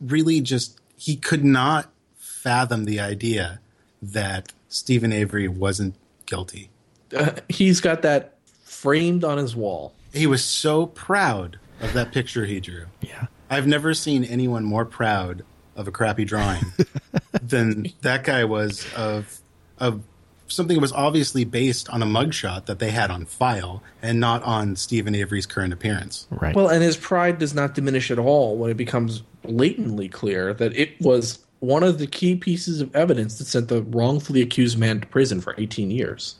[0.00, 3.60] really just he could not fathom the idea
[4.02, 5.94] that Stephen Avery wasn't
[6.26, 6.70] guilty.
[7.16, 12.44] uh, he's got that framed on his wall He was so proud of that picture
[12.44, 12.86] he drew.
[13.00, 13.26] Yeah.
[13.50, 15.42] I've never seen anyone more proud
[15.74, 16.64] of a crappy drawing
[17.42, 19.40] than that guy was of
[19.78, 20.02] of
[20.48, 24.42] something that was obviously based on a mugshot that they had on file and not
[24.42, 26.26] on Stephen Avery's current appearance.
[26.30, 26.54] Right.
[26.54, 30.74] Well, and his pride does not diminish at all when it becomes blatantly clear that
[30.74, 35.00] it was one of the key pieces of evidence that sent the wrongfully accused man
[35.00, 36.36] to prison for 18 years.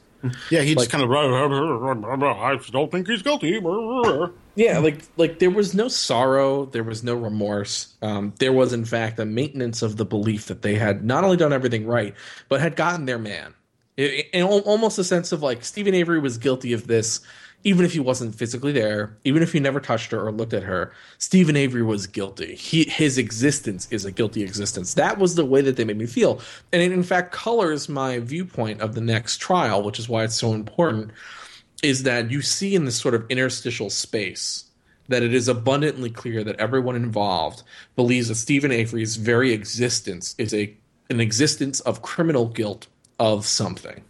[0.51, 3.61] Yeah, he Like- just kind of I don't think he's guilty.
[4.57, 7.95] Yeah, like like there was no sorrow, there was no remorse.
[8.03, 11.37] Um, there was in fact a maintenance of the belief that they had not only
[11.37, 12.15] done everything right,
[12.49, 13.55] but had gotten their man.
[13.97, 17.21] in almost a sense of like Stephen Avery was guilty of this
[17.65, 20.63] even if he wasn't physically there, even if he never touched her or looked at
[20.63, 22.55] her, Stephen Avery was guilty.
[22.55, 24.95] He his existence is a guilty existence.
[24.95, 26.41] That was the way that they made me feel,
[26.73, 30.37] and it in fact colors my viewpoint of the next trial, which is why it's
[30.37, 31.11] so important.
[31.83, 34.65] Is that you see in this sort of interstitial space
[35.09, 37.63] that it is abundantly clear that everyone involved
[37.97, 40.77] believes that Stephen Avery's very existence is a
[41.11, 42.87] an existence of criminal guilt
[43.19, 44.05] of something.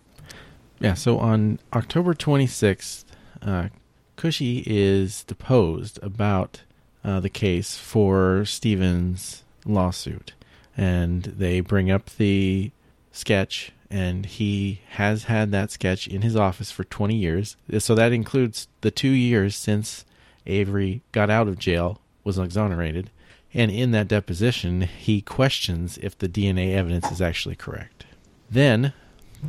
[0.80, 3.04] Yeah, so on October 26th,
[3.42, 3.68] uh,
[4.16, 6.62] Kusche is deposed about
[7.04, 10.32] uh, the case for Stevens' lawsuit.
[10.76, 12.70] And they bring up the
[13.12, 17.56] sketch, and he has had that sketch in his office for 20 years.
[17.78, 20.04] So that includes the two years since
[20.46, 23.10] Avery got out of jail, was exonerated.
[23.54, 28.04] And in that deposition, he questions if the DNA evidence is actually correct.
[28.50, 28.92] Then,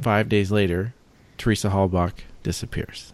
[0.02, 0.94] five days later,
[1.38, 3.14] Teresa Halbach disappears.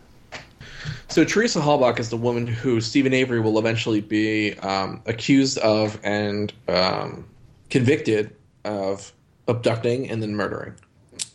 [1.07, 5.99] So Teresa Halbach is the woman who Steven Avery will eventually be um, accused of
[6.03, 7.25] and um,
[7.69, 9.13] convicted of
[9.47, 10.73] abducting and then murdering.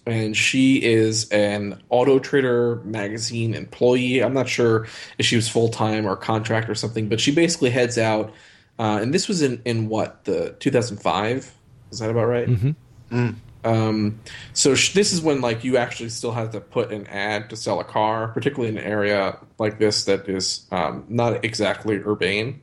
[0.06, 4.22] And she is an Auto Trader magazine employee.
[4.22, 4.86] I'm not sure
[5.18, 8.32] if she was full time or contract or something, but she basically heads out.
[8.78, 11.54] Uh, and this was in, in what the 2005
[11.90, 12.48] is that about right?
[12.48, 12.70] Mm-hmm.
[13.16, 13.34] Mm.
[13.64, 14.20] Um,
[14.52, 17.56] so sh- this is when like you actually still have to put an ad to
[17.56, 22.62] sell a car, particularly in an area like this that is um, not exactly urbane,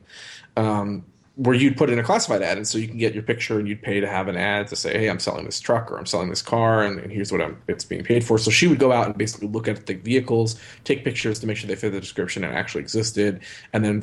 [0.56, 1.04] um,
[1.36, 3.68] where you'd put in a classified ad, and so you can get your picture and
[3.68, 6.06] you'd pay to have an ad to say, "Hey, I'm selling this truck or I'm
[6.06, 8.80] selling this car, and, and here's what I'm, it's being paid for." So she would
[8.80, 11.92] go out and basically look at the vehicles, take pictures to make sure they fit
[11.92, 13.40] the description and actually existed,
[13.72, 14.02] and then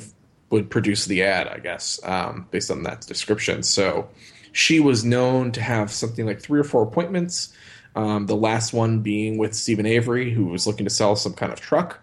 [0.49, 3.63] would produce the ad, I guess, um, based on that description.
[3.63, 4.07] So
[4.55, 7.53] she was known to have something like three or four appointments.
[7.93, 11.51] Um, the last one being with Steven Avery, who was looking to sell some kind
[11.51, 11.99] of truck.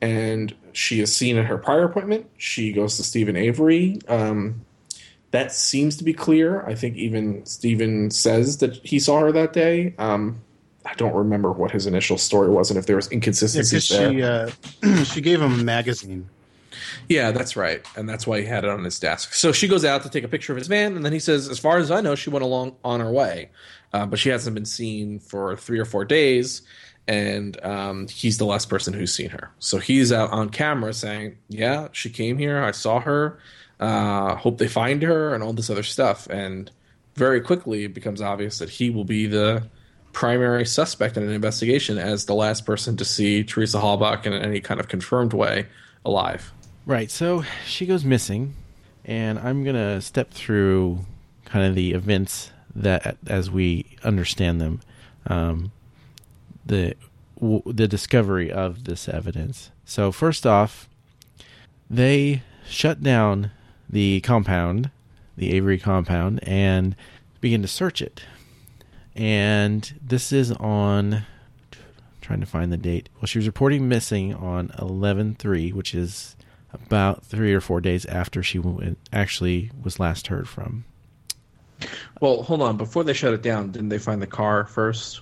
[0.00, 2.28] And she is seen at her prior appointment.
[2.38, 4.00] She goes to Steven Avery.
[4.08, 4.62] Um,
[5.30, 6.66] that seems to be clear.
[6.66, 9.94] I think even Steven says that he saw her that day.
[9.96, 10.40] Um,
[10.84, 14.48] I don't remember what his initial story was and if there was inconsistencies yeah, there.
[14.48, 16.28] She, uh, she gave him a magazine
[17.08, 19.34] yeah, that's right, and that's why he had it on his desk.
[19.34, 21.48] So she goes out to take a picture of his van, and then he says,
[21.48, 23.50] "As far as I know, she went along on her way,
[23.92, 26.62] uh, but she hasn't been seen for three or four days."
[27.08, 29.50] And um, he's the last person who's seen her.
[29.58, 32.62] So he's out on camera saying, "Yeah, she came here.
[32.62, 33.38] I saw her.
[33.80, 36.70] Uh, hope they find her, and all this other stuff." And
[37.14, 39.64] very quickly, it becomes obvious that he will be the
[40.12, 44.60] primary suspect in an investigation as the last person to see Teresa Halbach in any
[44.60, 45.66] kind of confirmed way
[46.04, 46.52] alive.
[46.84, 47.10] Right.
[47.10, 48.54] So she goes missing,
[49.04, 51.00] and I'm going to step through
[51.44, 54.80] kind of the events that, as we understand them,
[55.26, 55.70] um,
[56.66, 56.94] the
[57.38, 59.70] w- the discovery of this evidence.
[59.84, 60.88] So first off,
[61.88, 63.50] they shut down
[63.88, 64.90] the compound,
[65.36, 66.96] the Avery compound, and
[67.40, 68.24] begin to search it.
[69.14, 71.26] And this is on
[72.22, 73.08] trying to find the date.
[73.16, 76.34] Well, she was reporting missing on 11-3, which is
[76.72, 78.60] about three or four days after she
[79.12, 80.84] actually was last heard from.
[82.20, 82.76] Well, hold on.
[82.76, 85.20] Before they shut it down, didn't they find the car first?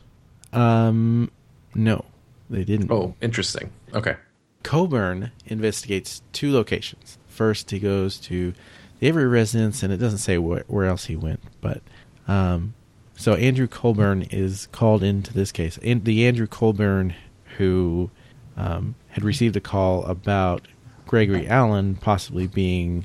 [0.52, 1.30] Um,
[1.74, 2.04] no,
[2.48, 2.90] they didn't.
[2.90, 3.70] Oh, interesting.
[3.94, 4.16] Okay.
[4.62, 7.18] Colburn investigates two locations.
[7.28, 8.52] First, he goes to
[8.98, 11.40] the Avery residence, and it doesn't say wh- where else he went.
[11.62, 11.80] But
[12.28, 12.74] um,
[13.16, 15.78] so Andrew Colburn is called into this case.
[15.82, 17.14] And the Andrew Colburn
[17.56, 18.10] who
[18.56, 20.66] um, had received a call about
[21.10, 23.04] Gregory Allen possibly being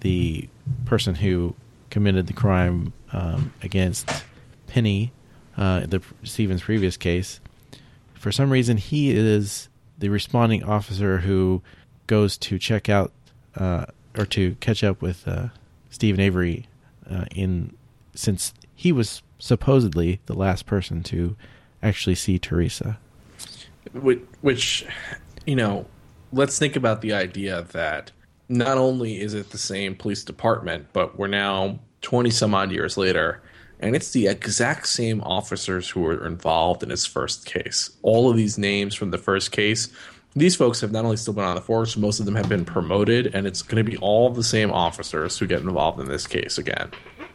[0.00, 0.46] the
[0.84, 1.54] person who
[1.88, 4.10] committed the crime um, against
[4.66, 5.10] Penny,
[5.56, 7.40] uh, the Stevens previous case.
[8.12, 11.62] For some reason, he is the responding officer who
[12.06, 13.10] goes to check out
[13.54, 13.86] uh,
[14.18, 15.48] or to catch up with uh,
[15.88, 16.66] Steven Avery
[17.10, 17.74] uh, in
[18.14, 21.34] since he was supposedly the last person to
[21.82, 22.98] actually see Teresa.
[23.94, 24.84] Which, which
[25.46, 25.86] you know,
[26.36, 28.12] let's think about the idea that
[28.48, 32.96] not only is it the same police department, but we're now 20 some odd years
[32.96, 33.42] later,
[33.80, 37.90] and it's the exact same officers who were involved in his first case.
[38.02, 39.88] All of these names from the first case,
[40.34, 42.64] these folks have not only still been on the force, most of them have been
[42.64, 46.26] promoted, and it's going to be all the same officers who get involved in this
[46.26, 46.90] case again.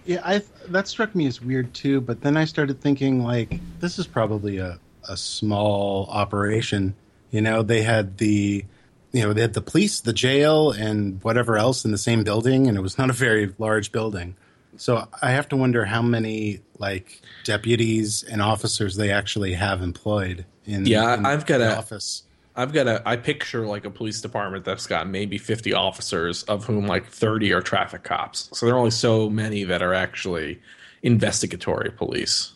[0.06, 4.00] Yeah, I that struck me as weird too, but then I started thinking like this
[4.00, 4.80] is probably a
[5.10, 6.96] a small operation.
[7.32, 8.66] You know, they had the
[9.12, 12.68] you know, they had the police, the jail, and whatever else in the same building,
[12.68, 14.36] and it was not a very large building.
[14.78, 20.46] So I have to wonder how many like deputies and officers they actually have employed.
[20.66, 22.24] in Yeah, in I've got the a- office.
[22.56, 26.66] I've got a I picture like a police department that's got maybe 50 officers of
[26.66, 28.50] whom like 30 are traffic cops.
[28.54, 30.60] So there are only so many that are actually
[31.02, 32.52] investigatory police.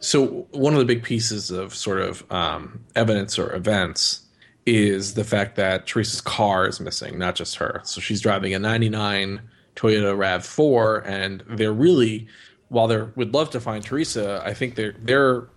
[0.00, 4.20] So one of the big pieces of sort of um, evidence or events
[4.66, 7.80] is the fact that Teresa's car is missing, not just her.
[7.84, 9.40] So she's driving a 99
[9.76, 12.28] Toyota RAV4 and they're really
[12.68, 15.48] while they would love to find Teresa, I think their their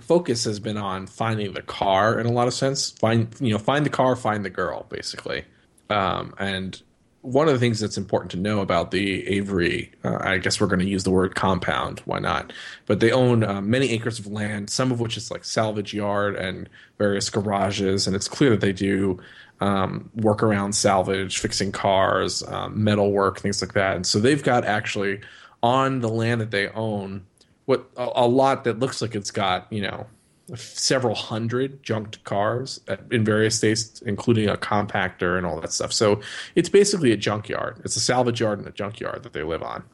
[0.00, 2.90] focus has been on finding the car in a lot of sense.
[2.90, 5.44] Find you know find the car, find the girl, basically.
[5.90, 6.80] Um, and
[7.22, 10.68] one of the things that's important to know about the Avery, uh, I guess we're
[10.68, 12.00] going to use the word compound.
[12.04, 12.52] Why not?
[12.86, 16.36] But they own uh, many acres of land, some of which is like salvage yard
[16.36, 19.18] and various garages, and it's clear that they do
[19.60, 23.96] um, work around salvage, fixing cars, um, metal work, things like that.
[23.96, 25.20] And so they've got actually
[25.62, 27.26] on the land that they own
[27.68, 30.06] what a, a lot that looks like it's got you know
[30.54, 32.80] several hundred junked cars
[33.10, 35.92] in various states, including a compactor and all that stuff.
[35.92, 36.20] So
[36.54, 37.80] it's basically a junkyard.
[37.84, 39.84] It's a salvage yard and a junkyard that they live on.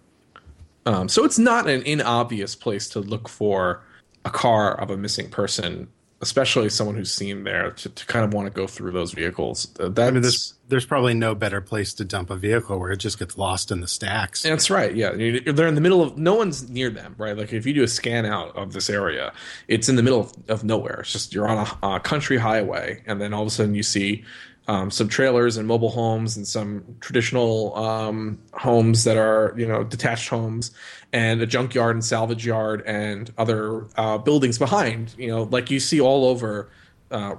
[0.87, 3.83] Um, so it's not an inobvious place to look for
[4.25, 5.89] a car of a missing person,
[6.25, 9.69] especially someone who's seen there to, to kind of want to go through those vehicles.
[9.79, 12.91] Uh, That's, I mean, there's there's probably no better place to dump a vehicle where
[12.91, 14.43] it just gets lost in the stacks.
[14.43, 14.97] That's right.
[14.97, 17.37] Yeah, they're in the middle of no one's near them, right?
[17.37, 19.35] Like if you do a scan out of this area,
[19.69, 21.01] it's in the middle of, of nowhere.
[21.01, 23.83] It's just you're on a, a country highway, and then all of a sudden you
[23.83, 24.25] see
[24.67, 29.85] um, some trailers and mobile homes and some traditional um, homes that are you know
[29.85, 30.71] detached homes,
[31.13, 35.15] and a junkyard and salvage yard and other uh, buildings behind.
[35.19, 36.71] You know, like you see all over.
[37.11, 37.37] Uh,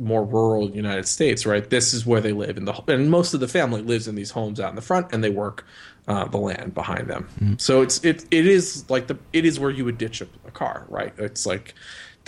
[0.00, 1.68] more rural United States, right?
[1.70, 4.30] This is where they live, in the and most of the family lives in these
[4.30, 5.64] homes out in the front, and they work
[6.06, 7.28] uh, the land behind them.
[7.58, 10.52] So it's it it is like the it is where you would ditch a, a
[10.52, 11.12] car, right?
[11.18, 11.74] It's like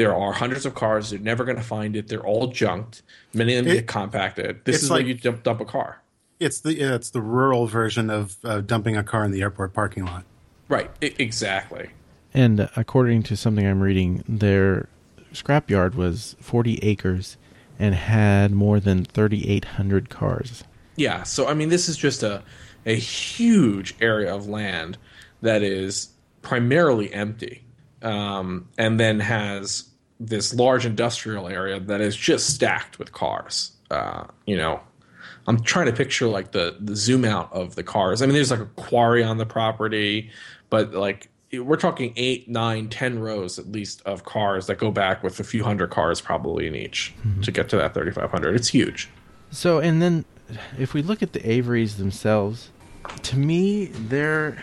[0.00, 1.12] there are hundreds of cars.
[1.12, 2.08] You're never going to find it.
[2.08, 3.02] They're all junked.
[3.34, 4.64] Many of them It- get compacted.
[4.64, 6.00] This it's is where you dump, dump a car,
[6.40, 9.74] It's the yeah, it's the rural version of uh, dumping a car in the airport
[9.74, 10.24] parking lot.
[10.68, 10.90] right?
[11.02, 11.90] I- exactly.
[12.32, 14.88] And according to something I'm reading, their
[15.34, 17.36] scrapyard was 40 acres
[17.78, 20.64] and had more than 3,800 cars.
[20.96, 22.42] Yeah, so I mean, this is just a
[22.86, 24.96] a huge area of land
[25.42, 26.08] that is
[26.40, 27.62] primarily empty,
[28.00, 29.84] um, and then has
[30.20, 33.72] this large industrial area that is just stacked with cars.
[33.90, 34.80] Uh, you know,
[35.46, 38.22] I'm trying to picture like the the zoom out of the cars.
[38.22, 40.30] I mean, there's like a quarry on the property,
[40.68, 45.22] but like we're talking eight, nine, ten rows at least of cars that go back
[45.22, 47.12] with a few hundred cars probably in each
[47.42, 48.54] to get to that 3,500.
[48.54, 49.08] It's huge.
[49.50, 50.24] So, and then
[50.78, 52.70] if we look at the Averys themselves,
[53.22, 54.62] to me, they're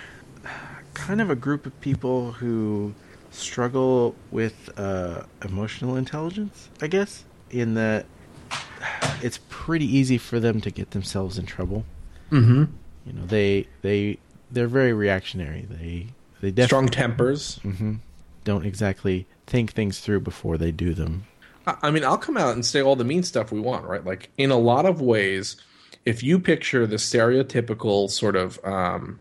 [0.94, 2.94] kind of a group of people who
[3.38, 8.06] struggle with uh, emotional intelligence, I guess, in that
[9.22, 11.86] it's pretty easy for them to get themselves in trouble.
[12.32, 12.66] Mm-hmm.
[13.06, 14.18] You know, they they
[14.52, 15.66] they're very reactionary.
[15.70, 16.08] They
[16.42, 17.60] they definitely Strong tempers.
[18.44, 21.26] don't exactly think things through before they do them.
[21.66, 24.04] I I mean, I'll come out and say all the mean stuff we want, right?
[24.04, 25.58] Like in a lot of ways,
[26.06, 29.20] if you picture the stereotypical sort of um,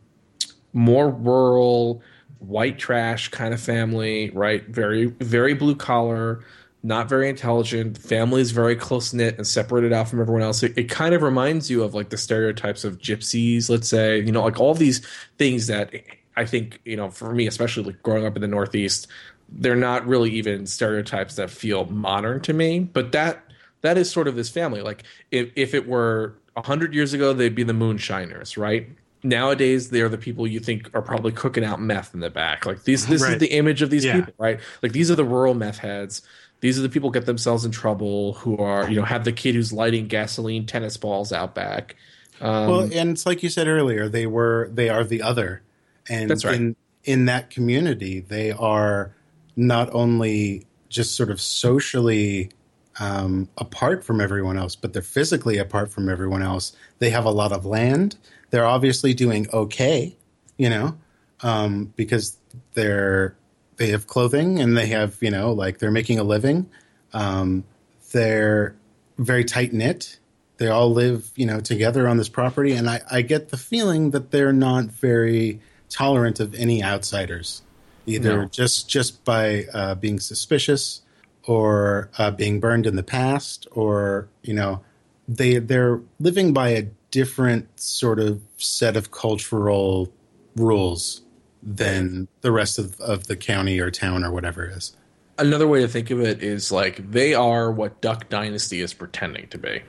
[0.73, 2.03] more rural,
[2.39, 4.67] white trash kind of family, right?
[4.67, 6.45] Very, very blue collar,
[6.83, 7.99] not very intelligent.
[7.99, 10.63] Family is very close knit and separated out from everyone else.
[10.63, 14.33] It, it kind of reminds you of like the stereotypes of gypsies, let's say, you
[14.33, 15.05] know, like all these
[15.39, 15.93] things that
[16.37, 19.09] I think, you know, for me, especially like growing up in the Northeast,
[19.49, 22.81] they're not really even stereotypes that feel modern to me.
[22.81, 23.43] But that
[23.81, 24.83] that is sort of this family.
[24.83, 28.89] Like if if it were hundred years ago, they'd be the moonshiners, right?
[29.27, 32.65] Nowadays, they're the people you think are probably cooking out meth in the back.
[32.65, 34.17] Like these, this is the image of these Yeah.
[34.17, 34.61] people, right?
[34.83, 36.23] Like these are the rural meth heads.
[36.61, 39.33] These are the people who get themselves in trouble who are, you know, have the
[39.33, 41.97] kid who's lighting gasoline tennis balls out back.
[42.41, 45.63] Um, well, and it's like you said earlier, they were they are the other,
[46.09, 46.55] and right.
[46.55, 49.15] in in that community, they are
[49.57, 52.51] not only just sort of socially
[52.99, 56.75] um, apart from everyone else, but they're physically apart from everyone else.
[56.99, 58.17] They have a lot of land.
[58.51, 60.17] They're obviously doing okay,
[60.57, 60.97] you know,
[61.43, 62.37] um, because
[62.75, 63.37] they're
[63.77, 66.69] they have clothing and they have you know like they're making a living.
[67.13, 67.65] Um,
[68.13, 68.75] they're
[69.19, 70.19] very tight knit.
[70.59, 74.11] They all live, you know, together on this property, and I, I get the feeling
[74.13, 77.63] that they're not very tolerant of any outsiders,
[78.07, 78.49] either No.
[78.49, 81.03] just just by uh, being suspicious
[81.45, 84.81] or uh, being burned in the past, or you know,
[85.29, 90.13] they they're living by a different sort of set of cultural
[90.57, 91.23] rules
[91.63, 94.97] than the rest of, of the county or town or whatever it is.
[95.39, 99.49] another way to think of it is like they are what Duck Dynasty is pretending
[99.49, 99.83] to be.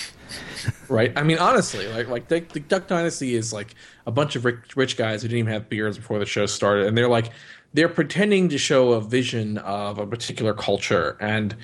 [0.88, 1.12] right?
[1.16, 3.74] I mean, honestly, like like the, the Duck Dynasty is like
[4.06, 6.86] a bunch of rich, rich guys who didn't even have beards before the show started,
[6.86, 7.30] and they're like
[7.74, 11.56] they're pretending to show a vision of a particular culture, and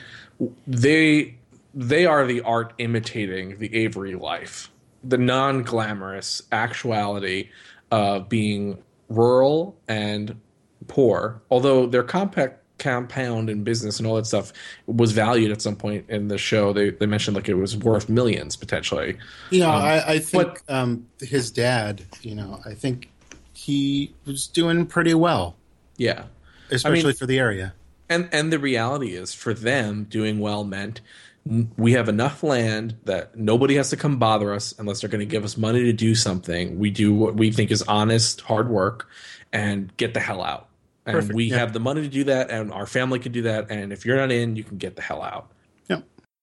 [0.67, 1.37] they
[1.75, 4.71] they are the art imitating the Avery life,
[5.05, 7.51] the non glamorous actuality
[7.91, 10.41] of being rural and
[10.87, 11.41] poor.
[11.51, 14.53] Although their compact compound and business and all that stuff
[14.87, 16.73] was valued at some point in the show.
[16.73, 19.19] They they mentioned like it was worth millions potentially.
[19.51, 22.03] Yeah, um, I, I, think but, um, his dad.
[22.23, 23.11] You know, I think
[23.53, 25.57] he was doing pretty well.
[25.97, 26.25] Yeah,
[26.71, 27.75] especially I mean, for the area.
[28.09, 31.01] And and the reality is, for them, doing well meant
[31.77, 35.27] we have enough land that nobody has to come bother us unless they're going to
[35.27, 36.79] give us money to do something.
[36.79, 39.09] We do what we think is honest, hard work,
[39.53, 40.69] and get the hell out.
[41.07, 41.35] And Perfect.
[41.35, 41.59] we yeah.
[41.59, 43.71] have the money to do that, and our family can do that.
[43.71, 45.51] And if you're not in, you can get the hell out.
[45.89, 46.01] Yeah.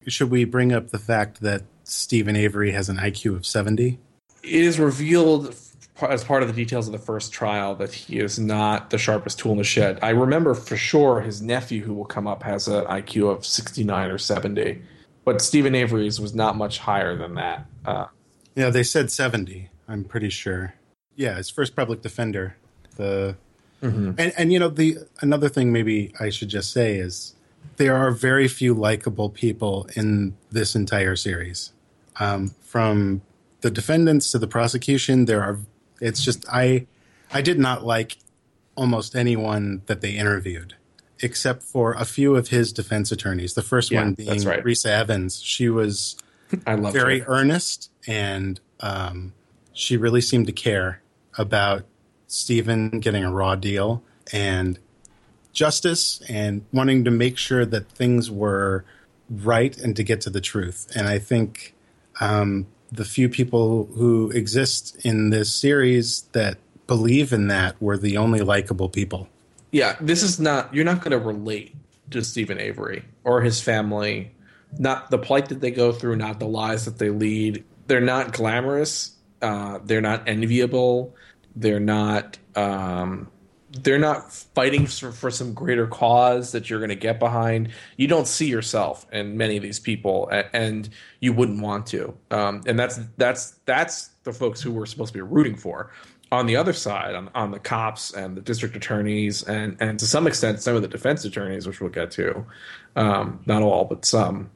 [0.07, 3.99] Should we bring up the fact that Steven Avery has an IQ of 70?
[4.41, 5.55] It is revealed
[6.01, 9.37] as part of the details of the first trial that he is not the sharpest
[9.37, 9.99] tool in the shed.
[10.01, 14.09] I remember for sure his nephew, who will come up, has an IQ of 69
[14.09, 14.81] or 70
[15.25, 17.65] but Steven Avery's was not much higher than that.
[17.83, 18.05] Uh,
[18.55, 19.69] yeah, they said seventy.
[19.87, 20.75] I'm pretty sure.
[21.15, 22.55] Yeah, his first public defender.
[22.95, 23.35] The
[23.81, 24.11] mm-hmm.
[24.17, 27.35] and and you know the another thing maybe I should just say is
[27.77, 31.73] there are very few likable people in this entire series.
[32.17, 33.21] Um, from
[33.61, 35.59] the defendants to the prosecution, there are.
[35.99, 36.85] It's just I
[37.31, 38.17] I did not like
[38.75, 40.75] almost anyone that they interviewed
[41.25, 43.55] except for a few of his defense attorneys.
[43.55, 44.63] The first yeah, one being right.
[44.63, 45.41] Reesa Evans.
[45.41, 46.15] She was
[46.67, 47.25] I love very her.
[47.33, 49.33] earnest, and um,
[49.73, 51.01] she really seemed to care
[51.35, 51.83] about
[52.27, 54.77] Steven getting a raw deal and
[55.51, 58.85] justice, and wanting to make sure that things were
[59.29, 60.91] right and to get to the truth.
[60.95, 61.73] And I think
[62.19, 66.57] um, the few people who exist in this series that
[66.87, 69.27] believe in that were the only likable people
[69.75, 70.73] yeah, this is not.
[70.73, 71.75] You're not going to relate
[72.11, 74.33] to Steven Avery or his family.
[74.79, 77.65] Not the plight that they go through, not the lies that they lead.
[77.87, 79.17] They're not glamorous.
[79.41, 81.13] Uh, they're not enviable.
[81.57, 82.37] They're not.
[82.55, 83.29] Um,
[83.69, 87.67] they're not fighting for, for some greater cause that you're going to get behind.
[87.97, 90.87] You don't see yourself in many of these people, and
[91.19, 92.15] you wouldn't want to.
[92.31, 95.91] Um, and that's that's that's the folks who we're supposed to be rooting for
[96.35, 100.05] on the other side, on, on the cops and the district attorneys, and and to
[100.05, 102.45] some extent some of the defense attorneys, which we'll get to,
[102.95, 104.49] um, not all but some,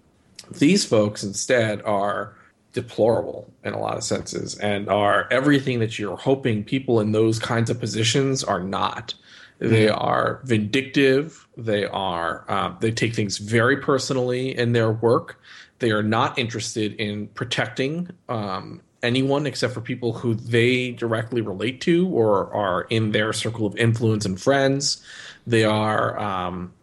[0.51, 2.35] these folks instead are
[2.73, 7.39] deplorable in a lot of senses and are everything that you're hoping people in those
[7.39, 9.13] kinds of positions are not.
[9.57, 9.97] They mm-hmm.
[9.97, 11.47] are vindictive.
[11.57, 15.41] They are um, they take things very personally in their work.
[15.79, 21.81] They are not interested in protecting um, anyone except for people who they directly relate
[21.81, 25.03] to or are in their circle of influence and friends.
[25.47, 26.73] They are um,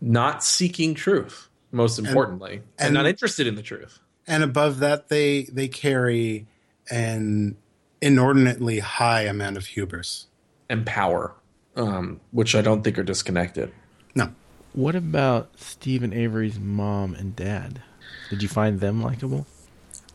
[0.00, 3.98] not seeking truth, most importantly, and, and, and, not interested in the truth.
[4.26, 6.46] And above that, they they carry
[6.90, 7.56] an
[8.00, 10.26] inordinately high amount of hubris
[10.68, 11.34] and power,
[11.76, 13.72] um, which I don't think are disconnected.
[14.14, 14.32] No.
[14.72, 17.82] What about Steven Avery's mom and dad?
[18.30, 19.46] Did you find them likable?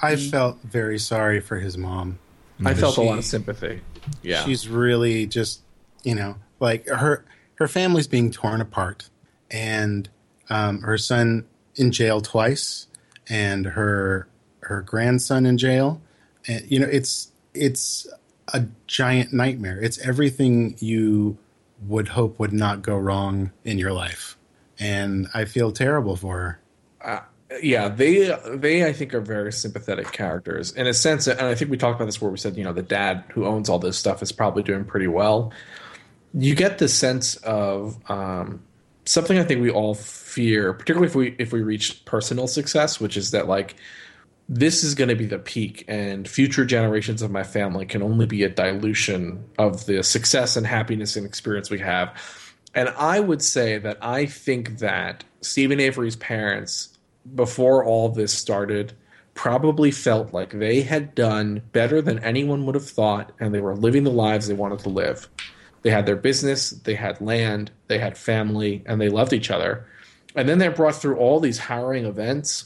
[0.02, 2.20] I felt very sorry for his mom.
[2.64, 3.82] I felt she, a lot of sympathy.
[4.22, 5.62] Yeah, she's really just
[6.04, 7.26] you know like her
[7.56, 9.10] her family's being torn apart,
[9.50, 10.10] and
[10.50, 11.46] um, her son
[11.76, 12.88] in jail twice,
[13.30, 14.28] and her
[14.62, 16.02] her grandson in jail.
[16.48, 18.08] And you know, it's it's
[18.54, 19.80] a giant nightmare.
[19.82, 21.38] It's everything you
[21.88, 24.38] would hope would not go wrong in your life,
[24.80, 26.61] and I feel terrible for her.
[27.62, 31.70] Yeah, they they I think are very sympathetic characters in a sense, and I think
[31.70, 33.98] we talked about this where we said you know the dad who owns all this
[33.98, 35.52] stuff is probably doing pretty well.
[36.34, 38.62] You get the sense of um,
[39.06, 43.18] something I think we all fear, particularly if we if we reach personal success, which
[43.18, 43.76] is that like
[44.48, 48.26] this is going to be the peak, and future generations of my family can only
[48.28, 52.18] be a dilution of the success and happiness and experience we have.
[52.74, 56.91] And I would say that I think that steven Avery's parents
[57.36, 58.94] before all this started
[59.34, 63.76] probably felt like they had done better than anyone would have thought and they were
[63.76, 65.30] living the lives they wanted to live.
[65.84, 69.88] They had their business, they had land, they had family, and they loved each other.
[70.36, 72.66] And then they're brought through all these harrowing events.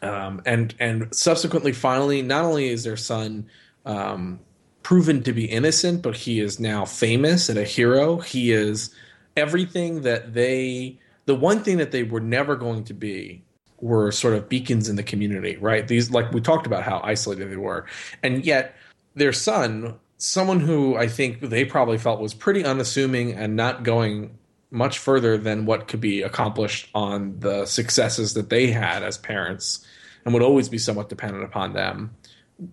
[0.00, 3.46] Um, and and subsequently, finally, not only is their son
[3.84, 4.40] um,
[4.82, 8.18] proven to be innocent, but he is now famous and a hero.
[8.18, 8.94] He is
[9.36, 13.44] everything that they the one thing that they were never going to be
[13.82, 15.86] were sort of beacons in the community, right?
[15.86, 17.84] These, like we talked about how isolated they were.
[18.22, 18.74] And yet
[19.14, 24.38] their son, someone who I think they probably felt was pretty unassuming and not going
[24.70, 29.84] much further than what could be accomplished on the successes that they had as parents
[30.24, 32.14] and would always be somewhat dependent upon them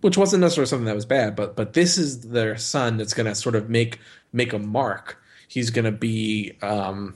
[0.01, 3.26] which wasn't necessarily something that was bad but but this is their son that's going
[3.26, 3.99] to sort of make
[4.32, 7.16] make a mark he's going to be um,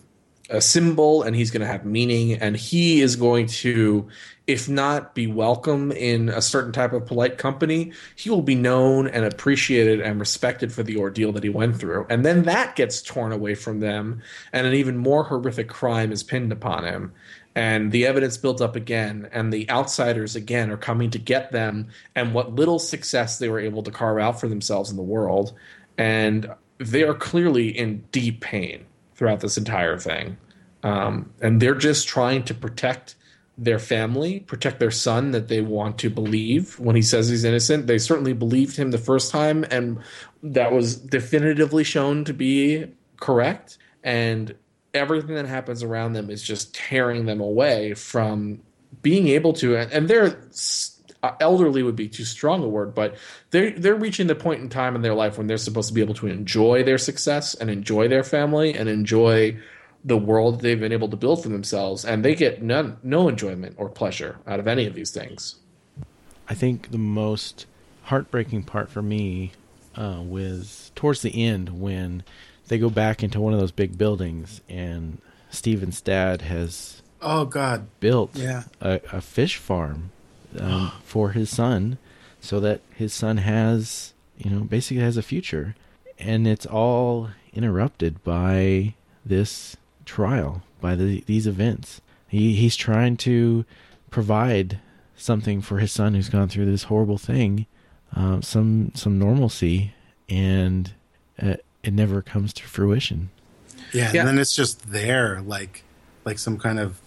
[0.54, 4.08] a symbol and he's going to have meaning and he is going to
[4.46, 9.08] if not be welcome in a certain type of polite company he will be known
[9.08, 12.06] and appreciated and respected for the ordeal that he went through.
[12.10, 14.22] And then that gets torn away from them
[14.54, 17.14] and an even more horrific crime is pinned upon him.
[17.56, 21.88] And the evidence builds up again and the outsiders again are coming to get them
[22.16, 25.54] and what little success they were able to carve out for themselves in the world.
[25.98, 28.86] And they are clearly in deep pain
[29.16, 30.38] throughout this entire thing.
[30.84, 33.16] Um, and they're just trying to protect
[33.58, 37.88] their family, protect their son that they want to believe when he says he's innocent.
[37.88, 40.00] They certainly believed him the first time, and
[40.42, 43.78] that was definitively shown to be correct.
[44.04, 44.56] And
[44.94, 48.62] everything that happens around them is just tearing them away from
[49.02, 50.38] being able to, and they're
[51.24, 53.16] uh, elderly would be too strong a word, but
[53.52, 56.02] they're they're reaching the point in time in their life when they're supposed to be
[56.02, 59.58] able to enjoy their success and enjoy their family and enjoy
[60.06, 63.76] the world they've been able to build for themselves, and they get none, no enjoyment
[63.78, 65.56] or pleasure out of any of these things.
[66.50, 67.66] I think the most
[68.04, 69.54] heartbreaking part for me
[69.96, 72.24] uh, was towards the end when
[72.68, 77.88] they go back into one of those big buildings and Steven's dad has oh god
[78.00, 78.64] built yeah.
[78.82, 80.12] a, a fish farm
[80.60, 81.98] um, for his son,
[82.42, 85.76] so that his son has, you know, basically has a future,
[86.20, 88.96] and it's all interrupted by
[89.26, 92.02] this trial, by the, these events.
[92.28, 93.66] He he's trying to
[94.10, 94.80] provide
[95.16, 97.68] something for his son who's gone through this horrible thing,
[98.16, 99.94] uh, some some normalcy,
[100.30, 100.94] and
[101.42, 103.30] uh, it never comes to fruition.
[103.94, 105.84] Yeah, yeah, and then it's just there, like
[106.26, 107.00] like some kind of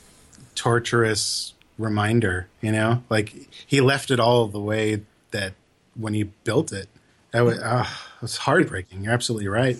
[0.54, 3.02] torturous reminder, you know?
[3.08, 5.54] Like he left it all the way that
[5.94, 6.88] when he built it.
[7.32, 7.86] That was, uh,
[8.16, 9.04] it was heartbreaking.
[9.04, 9.76] You're absolutely right.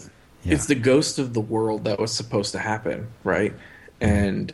[0.46, 0.54] Yeah.
[0.54, 3.52] It's the ghost of the world that was supposed to happen, right?
[4.00, 4.52] And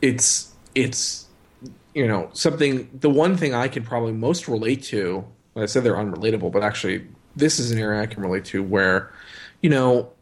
[0.00, 1.26] it's it's
[1.94, 2.88] you know something.
[3.00, 5.24] The one thing I can probably most relate to.
[5.56, 9.12] I said they're unrelatable, but actually, this is an area I can relate to where,
[9.60, 10.12] you know,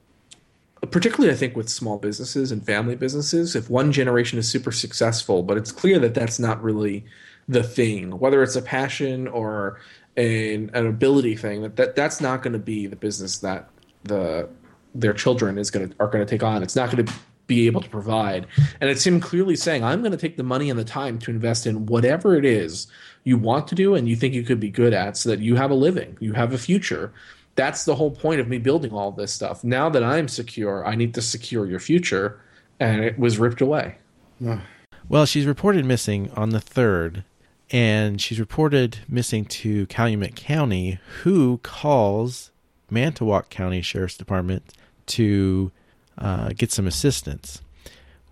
[0.90, 5.42] particularly I think with small businesses and family businesses, if one generation is super successful,
[5.42, 7.04] but it's clear that that's not really
[7.46, 9.80] the thing, whether it's a passion or
[10.16, 13.68] an, an ability thing, that, that that's not going to be the business that
[14.04, 14.48] the
[14.94, 16.62] their children is going to are going to take on.
[16.62, 17.12] It's not going to
[17.46, 18.46] be able to provide.
[18.80, 21.30] And it's him clearly saying, I'm going to take the money and the time to
[21.32, 22.86] invest in whatever it is
[23.24, 25.56] you want to do and you think you could be good at so that you
[25.56, 27.12] have a living, you have a future
[27.56, 29.64] that's the whole point of me building all this stuff.
[29.64, 32.40] Now that I'm secure, I need to secure your future,
[32.78, 33.96] and it was ripped away.
[35.08, 37.24] Well, she's reported missing on the third,
[37.70, 42.50] and she's reported missing to Calumet County, who calls
[42.88, 44.72] Manitowoc County Sheriff's Department
[45.10, 45.70] to
[46.18, 47.62] uh, get some assistance.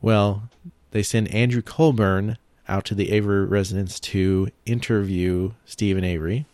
[0.00, 0.48] Well,
[0.90, 6.46] they send Andrew Colburn out to the Avery residence to interview Steven Avery,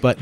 [0.00, 0.18] but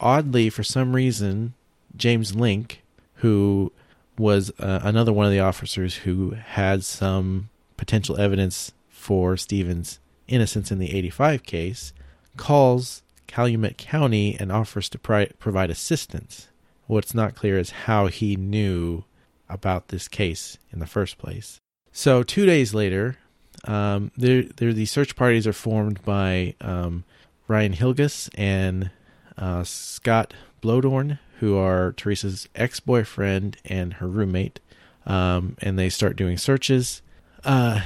[0.00, 1.54] oddly, for some reason,
[1.96, 2.76] James Lenk,
[3.16, 3.72] who
[4.18, 10.72] was uh, another one of the officers who had some potential evidence for Stevens' innocence
[10.72, 11.92] in the 85 case,
[12.36, 16.48] calls Calumet County and offers to pri- provide assistance.
[16.88, 19.04] What's not clear is how he knew
[19.48, 21.60] about this case in the first place.
[21.92, 23.18] So, two days later,
[23.64, 27.04] um, there, these search parties are formed by um,
[27.46, 28.90] Ryan Hillegas and
[29.36, 30.32] uh, Scott
[30.62, 34.58] Bloedorn, who are Teresa's ex boyfriend and her roommate.
[35.06, 37.02] Um, and they start doing searches.
[37.44, 37.82] Uh,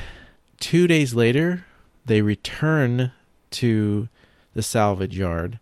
[0.61, 1.67] two days later,
[2.07, 3.11] they return
[3.51, 4.09] to
[4.55, 5.59] the salvage yard,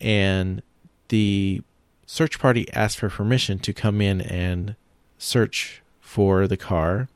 [0.00, 0.62] and
[1.08, 1.62] the
[2.10, 4.74] search party asks for permission to come in and
[5.18, 7.06] search for the car.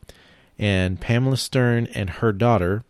[0.58, 2.84] And Pamela Sturm and her daughter,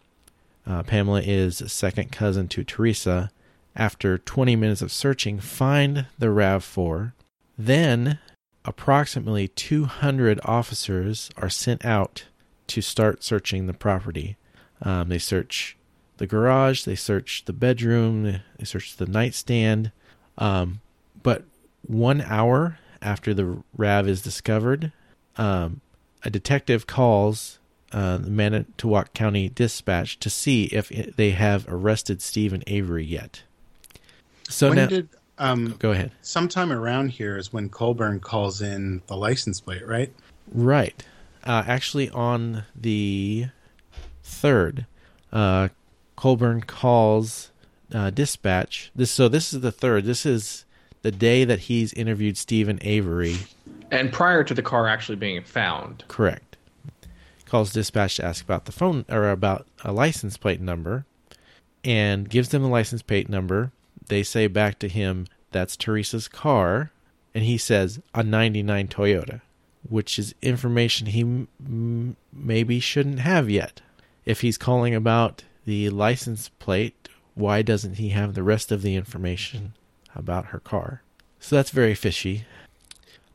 [0.66, 3.30] uh, Pamela is second cousin to Teresa,
[3.76, 7.12] after 20 minutes of searching, find the RAV4.
[7.56, 8.18] Then,
[8.64, 12.24] approximately 200 officers are sent out
[12.66, 14.36] to start searching the property.
[14.82, 15.76] Um, they search
[16.16, 19.92] the garage, they search the bedroom, they search the nightstand.
[20.36, 20.80] Um,
[21.22, 21.44] but
[21.92, 24.92] one hour after the RAV is discovered,
[25.36, 25.80] um,
[26.24, 27.58] a detective calls
[27.92, 33.42] uh, the Manitowoc County Dispatch to see if it, they have arrested Steven Avery yet.
[34.48, 36.12] So when now, did um, go ahead.
[36.22, 40.12] sometime around here is when Colburn calls in the license plate, right?
[40.52, 41.04] Right.
[41.44, 43.46] Uh, actually, on the
[44.22, 44.86] third,
[45.32, 45.68] uh,
[46.16, 47.50] Colburn calls
[47.92, 48.90] uh, dispatch.
[48.94, 50.04] This so this is the third.
[50.04, 50.64] This is
[51.02, 53.36] the day that he's interviewed Steven Avery.
[53.90, 56.56] And prior to the car actually being found, Correct.
[57.46, 61.04] Calls dispatch to ask about the phone or about a license plate number,
[61.84, 63.72] and gives them the license plate number.
[64.08, 66.92] They say back to him, "That's Teresa's car,"
[67.34, 69.42] and he says, "A '99 Toyota,"
[69.86, 73.82] which is information he m- maybe shouldn't have yet.
[74.24, 78.94] If he's calling about the license plate, why doesn't he have the rest of the
[78.94, 79.74] information
[80.14, 81.02] about her car?
[81.40, 82.44] So that's very fishy.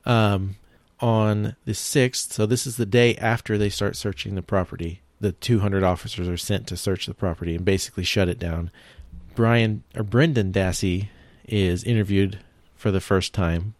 [0.05, 0.55] Um,
[0.99, 5.31] on the 6th, so this is the day after they start searching the property, the
[5.33, 8.71] 200 officers are sent to search the property and basically shut it down.
[9.35, 11.09] Brian or Brendan Dassey
[11.45, 12.39] is interviewed
[12.75, 13.75] for the first time.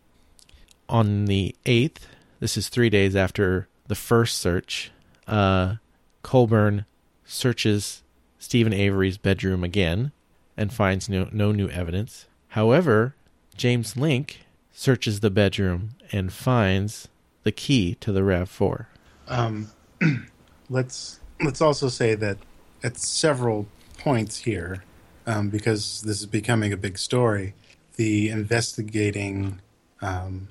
[0.89, 2.01] On the 8th,
[2.39, 4.91] this is three days after the first search,
[5.27, 5.75] uh,
[6.21, 6.85] Colburn
[7.25, 8.03] searches
[8.39, 10.11] Steven Avery's bedroom again
[10.55, 12.27] and finds no, no new evidence.
[12.57, 13.13] However,
[13.55, 14.37] James Lenk
[14.71, 17.07] searches the bedroom and finds
[17.43, 18.87] the key to the RAV4.
[19.27, 19.69] Um,
[20.67, 22.39] let's let's also say that
[22.83, 23.67] at several
[23.99, 24.83] points here,
[25.27, 27.53] um, because this is becoming a big story,
[27.95, 29.61] the investigating
[30.01, 30.47] um,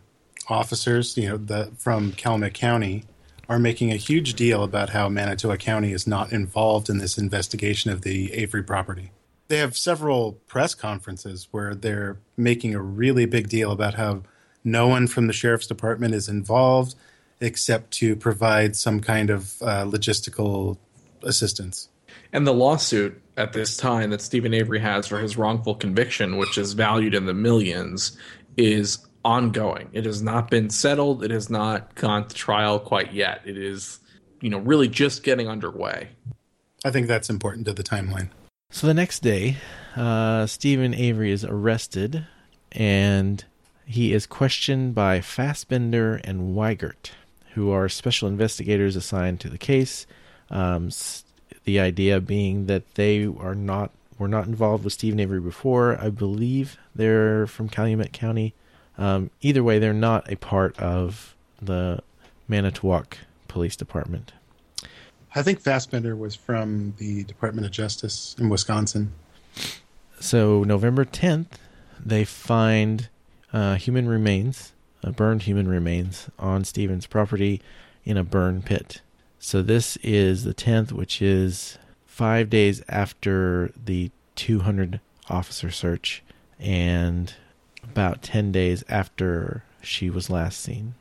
[0.49, 3.03] officers, you know, the from Calumet County,
[3.49, 7.91] are making a huge deal about how Manitowoc County is not involved in this investigation
[7.91, 9.11] of the Avery property.
[9.49, 14.23] They have several press conferences where they're making a really big deal about how
[14.65, 16.95] no one from the sheriff's department is involved
[17.41, 20.79] except to provide some kind of uh, logistical
[21.23, 21.89] assistance.
[22.33, 26.57] and the lawsuit at this time that Steven Avery has for his wrongful conviction, which
[26.59, 28.17] is valued in the millions,
[28.57, 29.89] is ongoing.
[29.93, 31.23] It has not been settled.
[31.23, 33.43] It has not gone to trial quite yet.
[33.45, 33.99] It is,
[34.41, 36.09] you know, really just getting underway.
[36.85, 38.31] I think that's important to the timeline.
[38.71, 39.57] So the next day,
[39.97, 42.27] uh, Steven Avery is arrested
[42.73, 43.43] and
[43.87, 47.13] he is questioned by Fassbender and Wiegert,
[47.55, 50.07] who are special investigators assigned to the case.
[50.51, 50.91] Um,
[51.65, 55.99] the idea being that they are not were not involved with Steven Avery before.
[56.01, 58.55] I believe they're from Calumet County.
[58.99, 62.01] Um, either way, they're not a part of the
[62.49, 64.33] Manitowoc Police Department.
[65.37, 69.13] I think Fassbender was from the Department of Justice in Wisconsin.
[70.19, 71.59] So November 10th,
[72.03, 73.11] they find
[73.53, 74.73] uh, human remains,
[75.05, 77.61] uh, burned human remains, on Steven's property
[78.03, 79.03] in a burn pit.
[79.39, 81.77] So this is the 10th, which is
[82.07, 86.23] five days after the 200 officer search
[86.59, 87.35] and
[87.85, 90.95] about 10 days after she was last seen.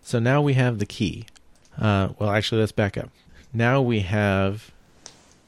[0.00, 1.26] So now we have the key.
[1.76, 3.10] Uh, well, actually, let's back up.
[3.52, 4.72] Now we have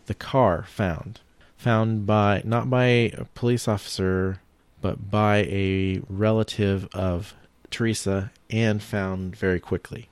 [0.07, 1.21] the car found.
[1.59, 4.41] Found by not by a police officer
[4.81, 7.35] but by a relative of
[7.71, 10.09] Teresa and found very quickly.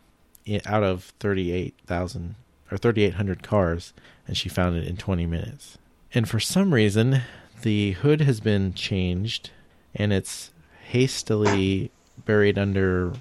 [0.67, 2.35] Out of 38,000
[2.71, 3.95] or 3800 cars
[4.27, 5.79] and she found it in 20 minutes.
[6.13, 7.23] And for some reason
[7.63, 9.51] the hood has been changed
[9.95, 10.51] and it's
[10.89, 11.91] hastily
[12.25, 13.15] buried under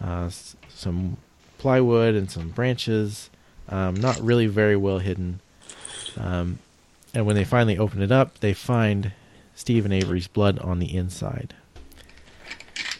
[0.00, 0.30] uh,
[0.68, 1.18] some
[1.58, 3.30] plywood and some branches
[3.68, 5.40] um, not really very well hidden
[6.16, 6.58] um,
[7.12, 9.12] and when they finally open it up, they find
[9.54, 11.54] Steven Avery's blood on the inside.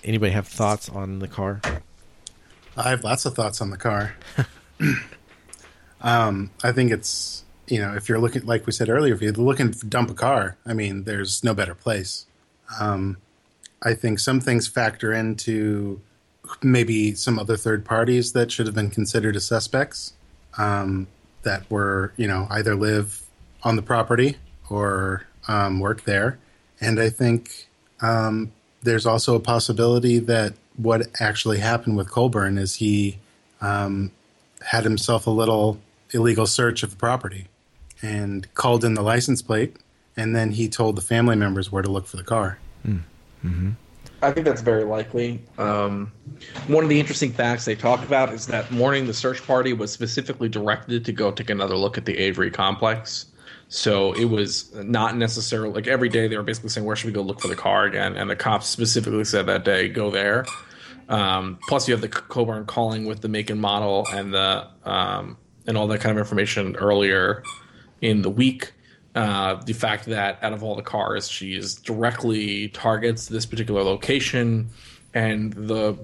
[0.03, 1.61] Anybody have thoughts on the car?
[2.77, 4.15] I have lots of thoughts on the car.
[6.01, 9.33] um, I think it's you know if you're looking like we said earlier, if you're
[9.33, 12.27] looking to dump a car, I mean, there's no better place.
[12.79, 13.17] Um,
[13.83, 16.01] I think some things factor into
[16.62, 20.12] maybe some other third parties that should have been considered as suspects
[20.59, 21.07] um,
[21.43, 23.23] that were you know either live
[23.63, 24.37] on the property
[24.71, 26.39] or um, work there,
[26.81, 27.69] and I think
[28.01, 28.53] um,
[28.83, 33.19] there's also a possibility that what actually happened with Colburn is he
[33.61, 34.11] um,
[34.67, 35.79] had himself a little
[36.13, 37.47] illegal search of the property
[38.03, 39.77] and called in the license plate,
[40.17, 42.59] and then he told the family members where to look for the car.
[44.25, 45.43] I think that's very likely.
[45.59, 46.11] Um,
[46.66, 49.93] one of the interesting facts they talk about is that morning the search party was
[49.93, 53.27] specifically directed to go take another look at the Avery complex.
[53.68, 57.12] So it was not necessarily like every day they were basically saying, "Where should we
[57.12, 60.47] go look for the car again?" And the cops specifically said that day, "Go there."
[61.09, 65.37] Um, plus, you have the Colburn calling with the make and model and the um,
[65.66, 67.43] and all that kind of information earlier
[68.01, 68.72] in the week.
[69.15, 74.71] Uh, the fact that out of all the cars, she's directly targets this particular location,
[75.12, 75.97] and the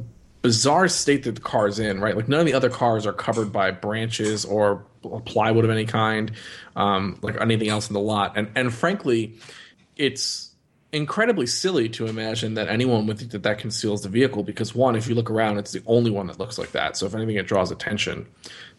[0.42, 2.16] bizarre state that the car is in, right?
[2.16, 4.84] Like none of the other cars are covered by branches or
[5.24, 6.32] plywood of any kind,
[6.76, 8.36] um, like anything else in the lot.
[8.36, 9.38] And and frankly,
[9.96, 10.50] it's
[10.92, 14.96] incredibly silly to imagine that anyone would think that that conceals the vehicle because one,
[14.96, 16.96] if you look around, it's the only one that looks like that.
[16.96, 18.26] So if anything, it draws attention.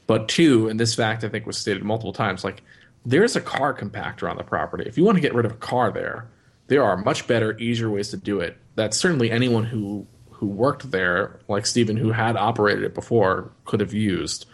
[0.08, 2.64] But two, and this fact I think was stated multiple times, like
[3.06, 4.84] there's a car compactor on the property.
[4.88, 6.28] If you want to get rid of a car there,
[6.68, 8.58] there are much better, easier ways to do it.
[8.76, 13.80] That certainly anyone who who worked there, like Steven, who had operated it before, could
[13.80, 14.48] have used.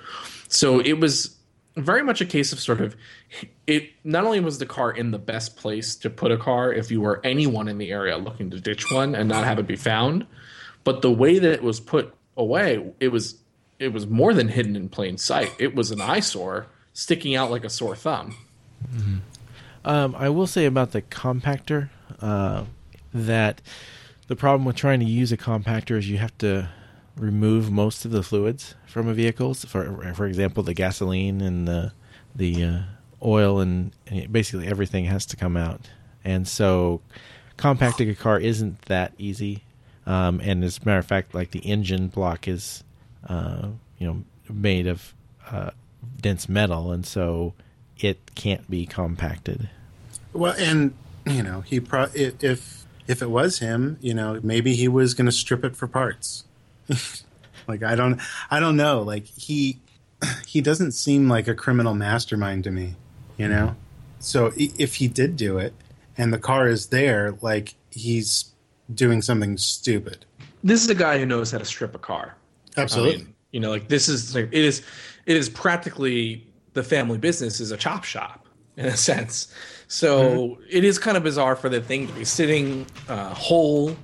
[0.49, 1.37] So it was
[1.77, 2.95] very much a case of sort of
[3.67, 3.91] it.
[4.03, 6.99] Not only was the car in the best place to put a car if you
[6.99, 10.25] were anyone in the area looking to ditch one and not have it be found,
[10.83, 13.35] but the way that it was put away, it was
[13.79, 15.53] it was more than hidden in plain sight.
[15.59, 16.65] It was an eyesore
[16.97, 18.35] sticking out like a sore thumb.
[18.91, 19.17] Mm-hmm.
[19.85, 21.89] Um, I will say about the compactor
[22.19, 22.63] uh,
[23.13, 23.61] that
[24.27, 26.69] the problem with trying to use a compactor is you have to
[27.15, 29.53] remove most of the fluids from a vehicle.
[29.53, 31.93] For for example, the gasoline and the
[32.35, 32.79] the uh,
[33.23, 35.89] oil and, and, basically everything has to come out.
[36.25, 37.01] And so,
[37.57, 39.63] compacting a car isn't that easy.
[40.07, 42.83] Um, and as a matter of fact, like the engine block is,
[43.27, 43.67] uh,
[43.99, 45.13] you know, made of
[45.49, 45.71] uh,
[46.21, 47.53] dense metal, and so
[47.99, 49.69] it can't be compacted.
[50.33, 50.93] Well, and
[51.25, 55.25] you know, he pro- if if it was him, you know, maybe he was going
[55.25, 56.43] to strip it for parts.
[57.67, 59.01] like I don't I don't know.
[59.01, 59.79] Like he
[60.45, 62.95] he doesn't seem like a criminal mastermind to me,
[63.37, 63.75] you know?
[64.19, 65.73] So if he did do it
[66.17, 68.51] and the car is there, like he's
[68.93, 70.25] doing something stupid.
[70.63, 72.35] This is a guy who knows how to strip a car.
[72.75, 73.13] Absolutely.
[73.13, 74.81] I mean, you know, like this is like it is
[75.27, 78.47] it is practically the family business is a chop shop
[78.77, 79.53] in a sense.
[79.87, 80.63] So mm-hmm.
[80.69, 83.95] it is kind of bizarre for the thing to be sitting uh, whole,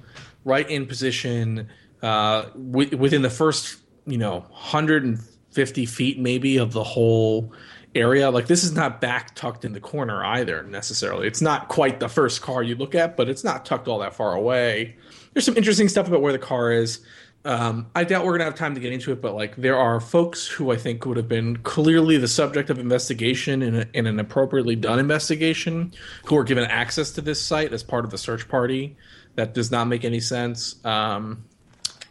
[0.46, 1.70] right in position
[2.02, 7.54] uh, w- within the first, you know, 150 feet maybe of the whole
[7.96, 8.30] area.
[8.30, 11.28] Like this is not back tucked in the corner either necessarily.
[11.28, 14.14] It's not quite the first car you look at, but it's not tucked all that
[14.14, 14.98] far away.
[15.34, 17.00] There's some interesting stuff about where the car is.
[17.46, 20.00] Um, I doubt we're gonna have time to get into it, but like there are
[20.00, 24.08] folks who I think would have been clearly the subject of investigation in, a, in
[24.08, 25.94] an appropriately done investigation,
[26.26, 28.96] who are given access to this site as part of the search party.
[29.36, 30.84] That does not make any sense.
[30.86, 31.44] Um,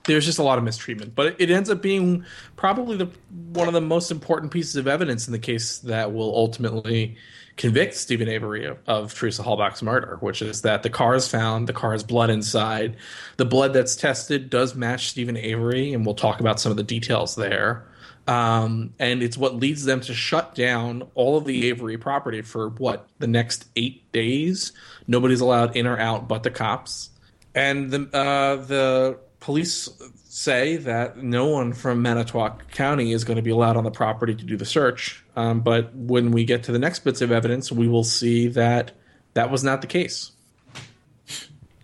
[0.04, 2.24] there's just a lot of mistreatment, but it, ends up being
[2.56, 3.08] probably the
[3.52, 7.16] one of the most important pieces of evidence in the case that will ultimately
[7.56, 11.68] convict Steven Avery of, of Teresa Halbach's murder, which is that the car is found,
[11.68, 12.96] the car has blood inside.
[13.36, 16.82] The blood that's tested does match Steven Avery, and we'll talk about some of the
[16.82, 17.86] details there.
[18.26, 22.68] Um, and it's what leads them to shut down all of the Avery property for
[22.68, 24.72] what the next eight days.
[25.06, 27.10] Nobody's allowed in or out but the cops.
[27.54, 29.88] And the uh, the police
[30.34, 34.34] say that no one from Manitowoc County is going to be allowed on the property
[34.34, 35.22] to do the search.
[35.36, 38.92] Um, but when we get to the next bits of evidence, we will see that
[39.34, 40.32] that was not the case.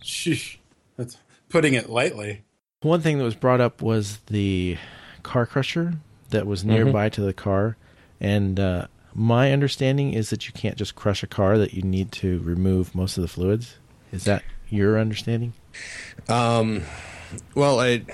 [0.03, 0.57] Sheesh.
[0.96, 1.18] That's
[1.51, 2.42] putting it lightly.
[2.80, 4.78] One thing that was brought up was the
[5.22, 5.96] car crusher
[6.30, 6.70] that was mm-hmm.
[6.70, 7.20] nearby mm-hmm.
[7.20, 7.76] to the car.
[8.18, 12.12] And uh, my understanding is that you can't just crush a car, that you need
[12.12, 13.76] to remove most of the fluids.
[14.11, 15.53] Is that your understanding?
[16.30, 16.84] Um,
[17.55, 18.07] well, I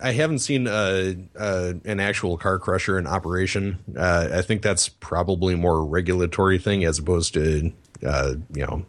[0.00, 3.78] I haven't seen a, a, an actual car crusher in operation.
[3.96, 7.72] Uh, I think that's probably more a regulatory thing as opposed to
[8.06, 8.84] uh, you know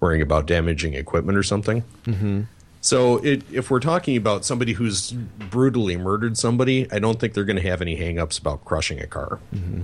[0.00, 1.82] worrying about damaging equipment or something.
[2.04, 2.42] Mm-hmm.
[2.80, 7.44] So it, if we're talking about somebody who's brutally murdered somebody, I don't think they're
[7.44, 9.40] going to have any hangups about crushing a car.
[9.52, 9.82] Mm-hmm.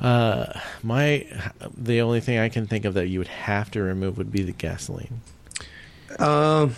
[0.00, 1.26] Uh, my
[1.76, 4.42] the only thing I can think of that you would have to remove would be
[4.42, 5.20] the gasoline.
[6.18, 6.68] Uh,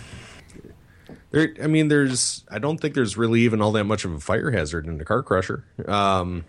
[1.31, 2.43] there, I mean, there's.
[2.49, 5.05] I don't think there's really even all that much of a fire hazard in a
[5.05, 5.63] car crusher.
[5.87, 6.45] Um,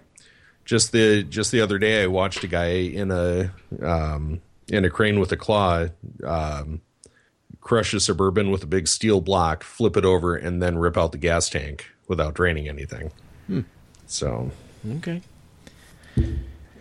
[0.65, 3.53] just the just the other day, I watched a guy in a
[3.83, 5.87] um, in a crane with a claw
[6.25, 6.81] um,
[7.61, 11.13] crush a suburban with a big steel block, flip it over, and then rip out
[11.13, 13.11] the gas tank without draining anything.
[13.47, 13.61] Hmm.
[14.07, 14.51] So
[14.97, 15.23] okay.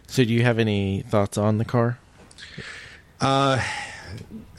[0.08, 2.00] So, do you have any thoughts on the car?
[3.22, 3.62] Uh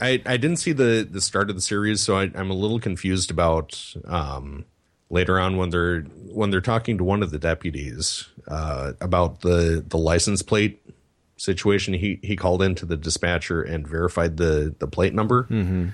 [0.01, 2.79] I I didn't see the the start of the series, so I, am a little
[2.79, 4.65] confused about um,
[5.09, 9.85] later on when they're when they're talking to one of the deputies uh, about the
[9.87, 10.81] the license plate
[11.37, 11.93] situation.
[11.93, 15.43] He he called into the dispatcher and verified the the plate number.
[15.43, 15.89] Mm-hmm.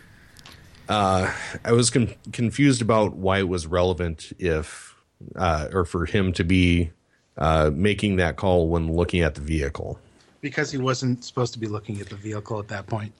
[0.87, 1.33] Uh,
[1.65, 4.95] I was confused about why it was relevant if
[5.35, 6.91] uh, or for him to be
[7.37, 9.99] uh, making that call when looking at the vehicle.
[10.39, 13.11] Because he wasn't supposed to be looking at the vehicle at that point.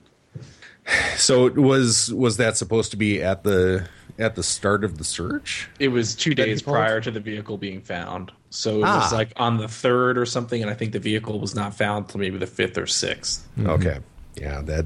[1.18, 3.88] So was was that supposed to be at the
[4.20, 5.68] at the start of the search?
[5.80, 8.32] It was two days prior to the vehicle being found.
[8.52, 9.00] So it Ah.
[9.02, 12.08] was like on the third or something, and I think the vehicle was not found
[12.10, 13.48] till maybe the fifth or sixth.
[13.60, 13.98] Okay,
[14.36, 14.86] yeah, that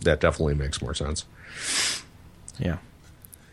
[0.00, 1.24] that definitely makes more sense.
[2.58, 2.78] Yeah.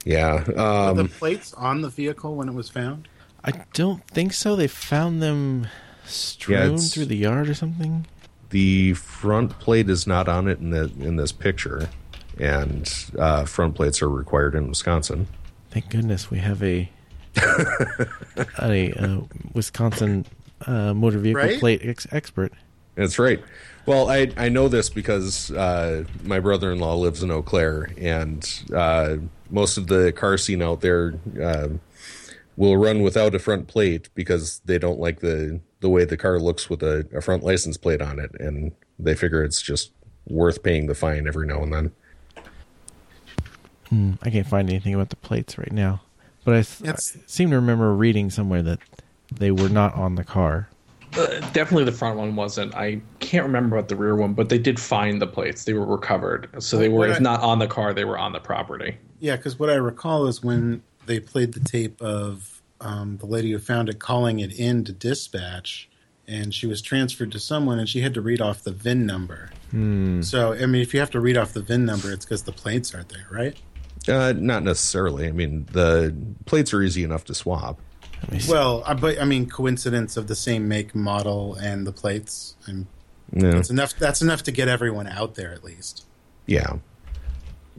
[0.03, 3.07] Yeah, Were um, the plates on the vehicle when it was found?
[3.43, 4.55] I don't think so.
[4.55, 5.67] They found them
[6.05, 8.05] strewn it's- through the yard or something.
[8.49, 11.89] The front plate is not on it in the in this picture,
[12.39, 15.27] and uh, front plates are required in Wisconsin.
[15.71, 16.89] Thank goodness we have a
[18.61, 19.21] a uh,
[19.53, 20.25] Wisconsin
[20.65, 21.59] uh, motor vehicle Right?
[21.59, 22.53] plate ex- expert.
[22.95, 23.43] That's right.
[23.85, 27.89] Well, I I know this because uh, my brother in law lives in Eau Claire,
[27.97, 29.17] and uh,
[29.49, 31.67] most of the car scene out there uh,
[32.57, 36.39] will run without a front plate because they don't like the the way the car
[36.39, 39.91] looks with a, a front license plate on it, and they figure it's just
[40.27, 41.91] worth paying the fine every now and then.
[43.89, 46.01] Hmm, I can't find anything about the plates right now,
[46.43, 48.79] but I, s- I It's- seem to remember reading somewhere that
[49.31, 50.69] they were not on the car.
[51.15, 52.73] Uh, definitely the front one wasn't.
[52.75, 55.63] I can't remember about the rear one, but they did find the plates.
[55.65, 56.49] They were recovered.
[56.61, 58.97] So they were, What if I- not on the car, they were on the property.
[59.19, 63.51] Yeah, because what I recall is when they played the tape of um, the lady
[63.51, 65.89] who found it calling it in to dispatch,
[66.27, 69.49] and she was transferred to someone, and she had to read off the VIN number.
[70.21, 72.51] So, I mean, if you have to read off the VIN number, it's because the
[72.53, 73.57] plates aren't there, right?
[74.07, 75.27] Uh, not necessarily.
[75.27, 77.79] I mean, the plates are easy enough to swap.
[78.23, 78.51] Let me see.
[78.51, 82.55] Well, I, but I mean, coincidence of the same make, model, and the plates.
[82.65, 82.87] And
[83.33, 83.51] Yeah.
[83.51, 83.93] that's enough.
[83.97, 86.05] That's enough to get everyone out there, at least.
[86.45, 86.77] Yeah.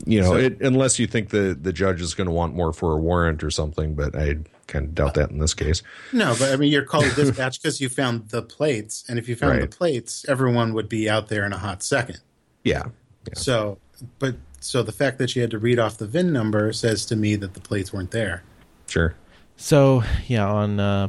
[0.04, 2.72] You know, So- it, unless you think the, the judge is going to want more
[2.72, 4.36] for a warrant or something, but I
[4.66, 5.82] kind of doubt that in this case.
[6.12, 9.28] No, but I mean, you're called to dispatch because you found the plates, and if
[9.28, 12.18] you found the plates, everyone would be out there in a hot second.
[12.64, 12.86] Yeah.
[13.28, 13.34] Yeah.
[13.34, 13.78] So,
[14.18, 17.16] but so the fact that you had to read off the VIN number says to
[17.16, 18.42] me that the plates weren't there.
[18.88, 19.14] Sure.
[19.56, 21.08] So yeah, on uh,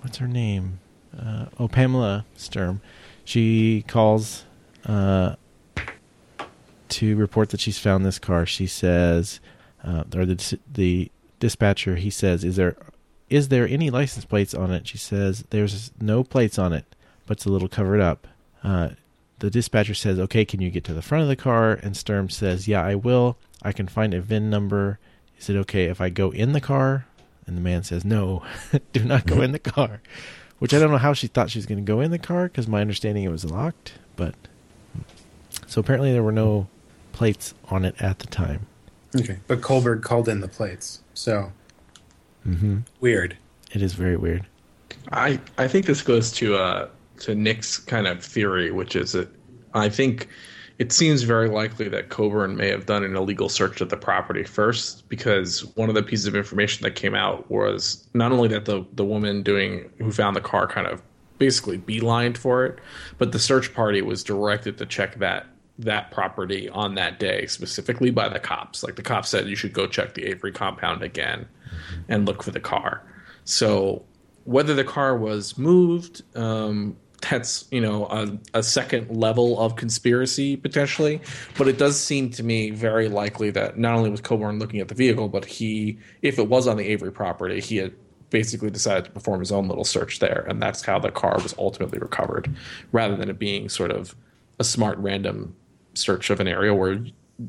[0.00, 0.80] what's her name?
[1.18, 2.80] Uh, oh, Pamela Sturm.
[3.24, 4.44] She calls
[4.86, 5.34] uh,
[6.90, 8.46] to report that she's found this car.
[8.46, 9.40] She says,
[9.84, 11.10] uh, or the the
[11.40, 12.76] dispatcher he says, "Is there
[13.30, 16.84] is there any license plates on it?" She says, "There's no plates on it,
[17.26, 18.26] but it's a little covered up."
[18.62, 18.90] Uh,
[19.38, 22.28] the dispatcher says, "Okay, can you get to the front of the car?" And Sturm
[22.28, 23.36] says, "Yeah, I will.
[23.62, 24.98] I can find a VIN number.
[25.38, 27.06] Is it okay if I go in the car?"
[27.46, 28.42] And the man says, "No,
[28.92, 30.00] do not go in the car."
[30.58, 32.48] Which I don't know how she thought she was going to go in the car
[32.48, 33.92] because my understanding it was locked.
[34.16, 34.34] But
[35.68, 36.66] so apparently there were no
[37.12, 38.66] plates on it at the time.
[39.16, 41.52] Okay, but Colburn called in the plates, so
[42.46, 42.78] Mm-hmm.
[43.00, 43.36] weird.
[43.72, 44.46] It is very weird.
[45.12, 46.88] I I think this goes to uh
[47.20, 49.28] to Nick's kind of theory, which is that
[49.74, 50.28] I think
[50.78, 54.44] it seems very likely that Colburn may have done an illegal search of the property
[54.44, 58.64] first, because one of the pieces of information that came out was not only that
[58.64, 61.02] the the woman doing who found the car kind of
[61.38, 62.78] basically beelined for it,
[63.18, 65.46] but the search party was directed to check that
[65.78, 68.82] that property on that day specifically by the cops.
[68.82, 71.46] Like the cops said, you should go check the Avery compound again
[72.08, 73.02] and look for the car.
[73.44, 74.04] So
[74.44, 76.96] whether the car was moved, um,
[77.30, 81.20] that's you know a, a second level of conspiracy potentially.
[81.56, 84.88] But it does seem to me very likely that not only was Colburn looking at
[84.88, 87.94] the vehicle, but he, if it was on the Avery property, he had
[88.30, 91.54] basically decided to perform his own little search there, and that's how the car was
[91.58, 92.54] ultimately recovered,
[92.92, 94.14] rather than it being sort of
[94.58, 95.54] a smart random
[95.98, 96.92] search of an area where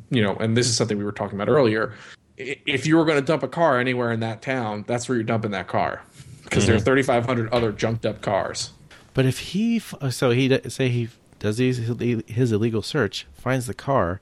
[0.10, 0.36] you know.
[0.36, 1.94] And this is something we were talking about earlier.
[2.38, 5.26] If you were going to dump a car anywhere in that town, that's where you're
[5.26, 6.02] dumping that car
[6.44, 8.72] because there are 3,500 other junked up cars.
[9.14, 11.90] But if he, so he say he does his
[12.28, 14.20] his illegal search, finds the car,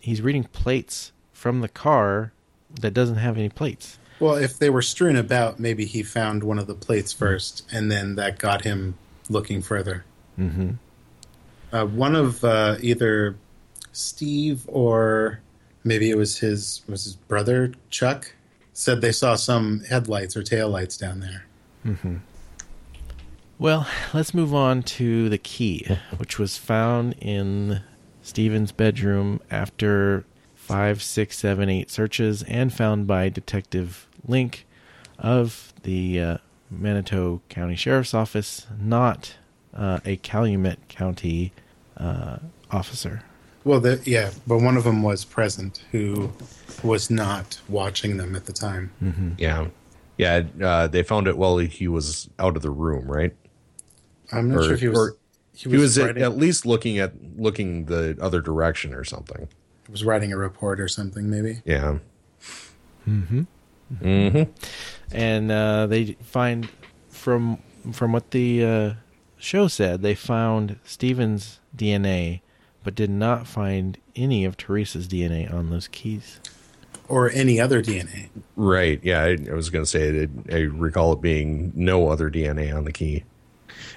[0.00, 2.32] he's reading plates from the car
[2.80, 3.98] that doesn't have any plates.
[4.20, 7.90] Well, if they were strewn about, maybe he found one of the plates first, and
[7.90, 8.94] then that got him
[9.28, 10.04] looking further.
[10.38, 10.72] Mm-hmm.
[11.72, 13.36] Uh, one of uh, either
[13.96, 15.40] Steve or
[15.84, 18.34] maybe it was his was his brother Chuck
[18.72, 21.46] said they saw some headlights or taillights down there.
[21.86, 22.16] Mm-hmm.
[23.58, 25.86] Well, let's move on to the key,
[26.16, 27.82] which was found in
[28.20, 30.24] Steven's bedroom after
[30.54, 34.64] five, six, seven, eight searches, and found by Detective Lenk
[35.18, 36.38] of the uh,
[36.68, 39.36] Manitowoc County Sheriff's Office, not
[39.72, 41.52] uh, a Calumet County
[41.96, 42.38] uh,
[42.72, 43.22] officer.
[43.64, 46.30] Well, the, yeah, but one of them was present who
[46.82, 48.90] was not watching them at the time.
[49.02, 49.30] Mm-hmm.
[49.38, 49.68] Yeah.
[50.18, 53.34] Yeah, uh, they found it while he was out of the room, right?
[54.32, 54.98] I'm not Or- sure if he was.
[54.98, 55.16] or
[55.54, 59.48] he He was at, writing, at least looking at looking the other direction or something.
[59.86, 61.62] He was writing a report or something, maybe.
[61.64, 61.98] Yeah.
[63.08, 63.46] Mhm.
[64.02, 64.48] Mhm.
[65.12, 66.68] And uh, they find
[67.10, 67.58] from
[67.92, 68.94] from what the uh,
[69.36, 72.40] show said, they found Steven's DNA,
[72.84, 76.38] but did not find any of Teresa's DNA on those keys.
[77.08, 78.28] Or any other DNA.
[78.56, 79.00] Right.
[79.02, 82.74] Yeah, I, I was going to say it, I recall it being no other DNA
[82.74, 83.24] on the key.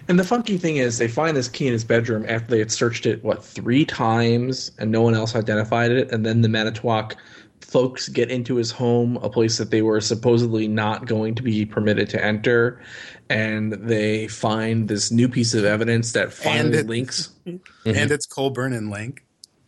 [0.08, 2.72] And the funky thing is, they find this key in his bedroom after they had
[2.72, 6.12] searched it what three times, and no one else identified it.
[6.12, 7.16] And then the Manitowoc
[7.62, 11.66] folks get into his home, a place that they were supposedly not going to be
[11.66, 12.82] permitted to enter,
[13.30, 17.30] and they find this new piece of evidence that finally it- links.
[17.86, 19.20] And it's Colburn and Lenk.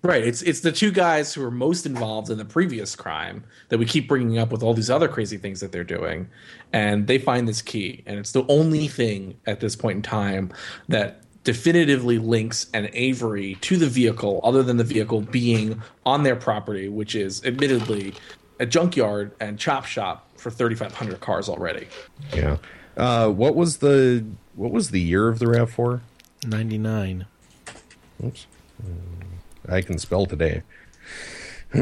[0.01, 3.77] Right, it's it's the two guys who are most involved in the previous crime that
[3.77, 6.29] we keep bringing up with all these other crazy things that they're doing,
[6.71, 10.51] and they find this key, and it's the only thing at this point in time
[10.87, 16.35] that definitively links an Avery to the vehicle, other than the vehicle being on their
[16.35, 18.13] property, which is admittedly
[18.59, 21.87] a junkyard and chop shop for 3,500 cars already.
[22.35, 22.57] Yeah.
[22.95, 24.23] Uh, what was the
[24.53, 26.01] what was the year of the Rav Four?
[26.45, 27.25] Ninety nine.
[28.23, 28.45] Oops.
[29.67, 30.61] I can spell today.
[31.73, 31.81] Yeah,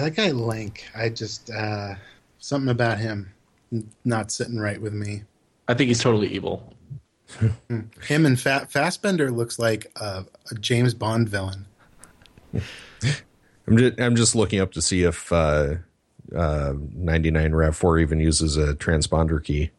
[0.00, 0.80] that guy Lenk.
[0.96, 1.94] I just uh,
[2.38, 3.32] something about him n-
[4.04, 5.24] not sitting right with me.
[5.68, 6.72] I think he's totally evil.
[7.68, 11.66] Him and Fa- Fassbender looks like a, a James Bond villain.
[13.66, 15.74] I'm just, I'm just looking up to see if uh,
[16.34, 19.70] uh, 99 Rav4 even uses a transponder key.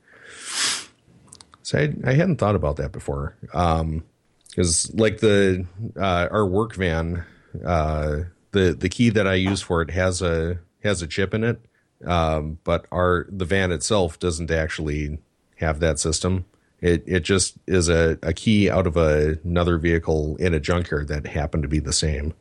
[1.64, 3.36] So I, I hadn't thought about that before.
[3.42, 5.66] Because like the
[5.98, 7.26] uh, our work van,
[7.66, 8.20] uh,
[8.52, 11.60] the the key that I use for it has a has a chip in it,
[12.06, 15.18] um, but our the van itself doesn't actually
[15.58, 16.46] have that system.
[16.82, 21.08] It it just is a, a key out of a, another vehicle in a junkyard
[21.08, 22.34] that happened to be the same.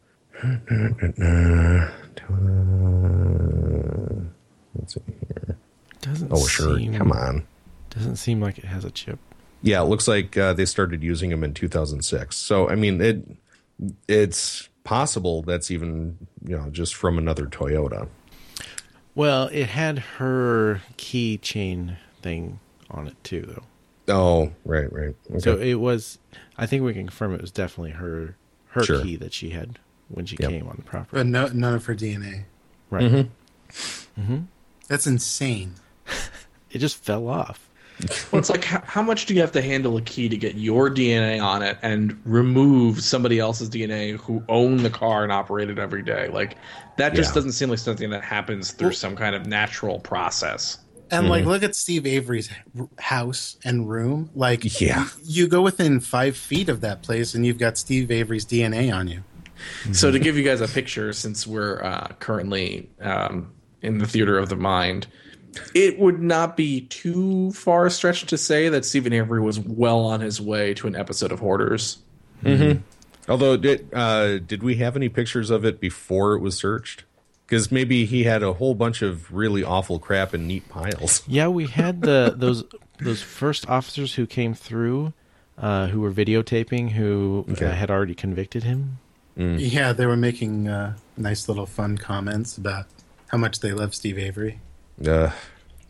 [4.74, 5.56] Let's see here.
[6.00, 6.78] Doesn't Oh, sure.
[6.78, 7.46] seem, Come on.
[7.90, 9.18] Doesn't seem like it has a chip.
[9.62, 12.36] Yeah, it looks like uh, they started using them in 2006.
[12.36, 13.24] So, I mean, it
[14.08, 18.08] it's possible that's even you know just from another Toyota.
[19.16, 22.60] Well, it had her keychain thing
[22.90, 24.14] on it too, though.
[24.14, 25.16] Oh, right, right.
[25.30, 25.38] Okay.
[25.40, 26.18] So it was.
[26.56, 28.36] I think we can confirm it was definitely her
[28.68, 29.02] her Sure.
[29.02, 30.50] key that she had when she Yep.
[30.50, 31.16] came on the property.
[31.18, 32.44] But no, none of her DNA.
[32.90, 33.10] Right.
[33.10, 34.20] Mm-hmm.
[34.20, 34.38] Mm-hmm.
[34.86, 35.74] That's insane.
[36.70, 37.65] It just fell off.
[38.30, 40.56] Well, it's like how, how much do you have to handle a key to get
[40.56, 45.70] your DNA on it and remove somebody else's DNA who owned the car and operate
[45.70, 46.28] it every day?
[46.28, 46.56] Like
[46.98, 47.34] that just Yeah.
[47.36, 50.78] doesn't seem like something that happens through some kind of natural process.
[51.10, 52.50] And like, look at Steve Avery's
[52.98, 54.28] house and room.
[54.34, 55.06] Like, Yeah.
[55.24, 59.06] you go within five feet of that place, and you've got Steve Avery's DNA on
[59.06, 59.22] you.
[59.92, 64.36] So to give you guys a picture, since we're uh, currently um, in the theater
[64.36, 65.06] of the mind,
[65.74, 70.20] it would not be too far stretched to say that Steven Avery was well on
[70.20, 71.98] his way to an episode of Hoarders.
[73.28, 77.04] Although, did uh, did we have any pictures of it before it was searched?
[77.46, 81.22] Because maybe he had a whole bunch of really awful crap in neat piles.
[81.28, 82.64] Yeah, we had the those
[82.98, 85.12] those first officers who came through,
[85.58, 87.66] uh, who were videotaping, who Okay.
[87.66, 88.98] uh, had already convicted him.
[89.36, 92.86] Yeah, they were making uh, nice little fun comments about
[93.28, 94.60] how much they love Steve Avery.
[95.04, 95.30] Uh,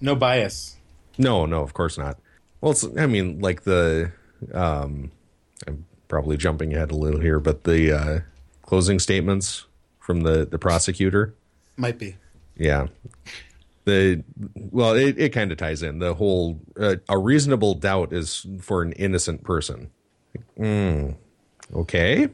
[0.00, 0.76] No bias.
[1.18, 2.18] no, no, of course not.
[2.60, 4.12] Well, it's, I mean, like the,
[4.52, 5.12] um,
[5.66, 8.20] I'm probably jumping ahead a little here, but the uh,
[8.62, 9.66] closing statements
[10.00, 11.34] from the the prosecutor.
[11.76, 12.16] Might be.
[12.56, 12.86] Yeah.
[13.84, 14.24] The
[14.54, 16.58] well, it, it kind of ties in the whole.
[16.78, 19.90] Uh, a reasonable doubt is for an innocent person.
[20.58, 21.16] Mm,
[21.74, 22.28] okay,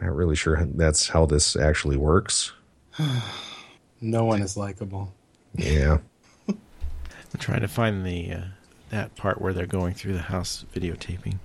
[0.00, 2.52] not really sure that's how this actually works.
[4.02, 5.12] No one is likable.
[5.54, 5.98] Yeah,
[6.48, 8.40] I'm trying to find the uh,
[8.90, 11.38] that part where they're going through the house videotaping.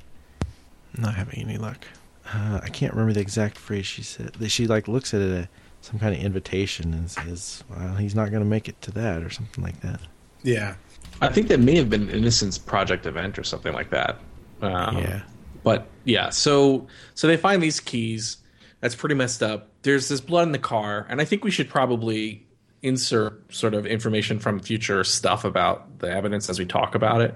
[0.98, 1.86] Not having any luck.
[2.34, 4.34] Uh, I can't remember the exact phrase she said.
[4.34, 5.48] That She like looks at it, uh,
[5.82, 9.22] some kind of invitation and says, "Well, he's not going to make it to that,"
[9.22, 10.00] or something like that.
[10.44, 10.76] Yeah.
[11.22, 14.20] I think that may have been Innocence Project event or something like that.
[14.62, 15.22] Um, yeah.
[15.64, 18.38] But yeah, so so they find these keys.
[18.82, 19.70] That's pretty messed up.
[19.82, 22.45] There's this blood in the car, and I think we should probably
[22.86, 27.34] insert sort of information from future stuff about the evidence as we talk about it.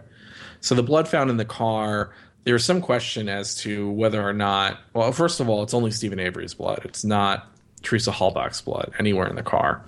[0.61, 2.11] So the blood found in the car,
[2.43, 4.79] there's some question as to whether or not.
[4.93, 6.81] Well, first of all, it's only Steven Avery's blood.
[6.85, 7.47] It's not
[7.81, 9.83] Teresa Halbach's blood anywhere in the car.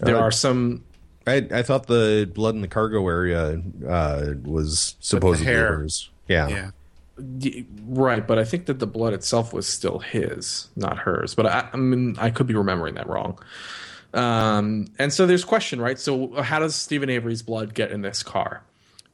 [0.00, 0.84] There Uh, are some
[1.26, 5.76] I, I thought the blood in the cargo area uh, was supposedly hair.
[5.78, 6.10] hers.
[6.28, 6.48] Yeah.
[6.48, 6.70] Yeah.
[7.86, 11.34] Right, but I think that the blood itself was still his, not hers.
[11.34, 13.38] But I, I mean, I could be remembering that wrong.
[14.14, 15.98] Um, and so there's question, right?
[15.98, 18.62] So how does Steven Avery's blood get in this car?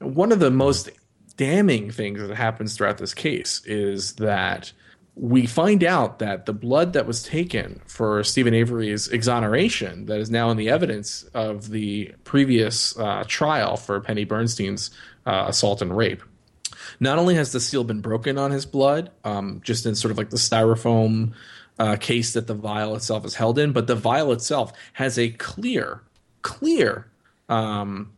[0.01, 0.91] One of the most
[1.37, 4.73] damning things that happens throughout this case is that
[5.15, 10.31] we find out that the blood that was taken for Steven Avery's exoneration, that is
[10.31, 14.91] now in the evidence of the previous uh, trial for Penny Beerntsen's
[15.27, 16.23] uh, assault and rape,
[17.01, 20.19] not only has the seal been broken on his blood, um, just in sort of
[20.19, 21.33] like the styrofoam
[21.79, 25.31] uh, case that the vial itself is held in, but the vial itself has a
[25.31, 26.03] clear,
[26.43, 27.07] clear
[27.49, 28.13] um,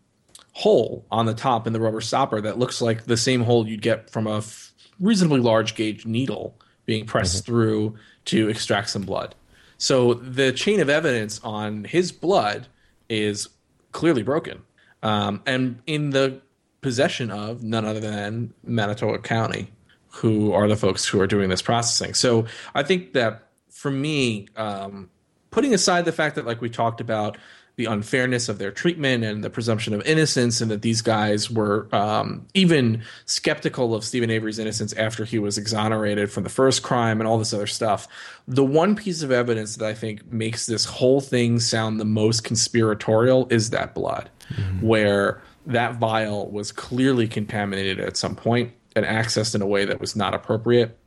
[0.53, 3.82] hole on the top in the rubber stopper that looks like the same hole you'd
[3.82, 6.55] get from a f- reasonably large gauge needle
[6.87, 9.35] being pressed through to extract some blood.
[9.78, 12.66] So the chain of evidence on his blood
[13.09, 13.49] is
[13.93, 14.62] clearly broken,
[15.03, 16.41] um, and in the
[16.81, 19.70] possession of none other than Manitowoc County,
[20.09, 22.15] who are the folks who are doing this processing.
[22.15, 23.47] So I think that
[23.81, 25.09] for me, um,
[25.51, 27.39] putting aside the fact that, like we talked about,
[27.77, 31.89] the unfairness of their treatment and the presumption of innocence, and that these guys were
[31.90, 37.23] um, even skeptical of Steven Avery's innocence after he was exonerated from the first crime
[37.23, 38.07] and all this other stuff.
[38.47, 42.44] The one piece of evidence that I think makes this whole thing sound the most
[42.44, 44.28] conspiratorial is that blood,
[44.82, 50.02] where that vial was clearly contaminated at some point and accessed in a way that
[50.02, 50.99] was not appropriate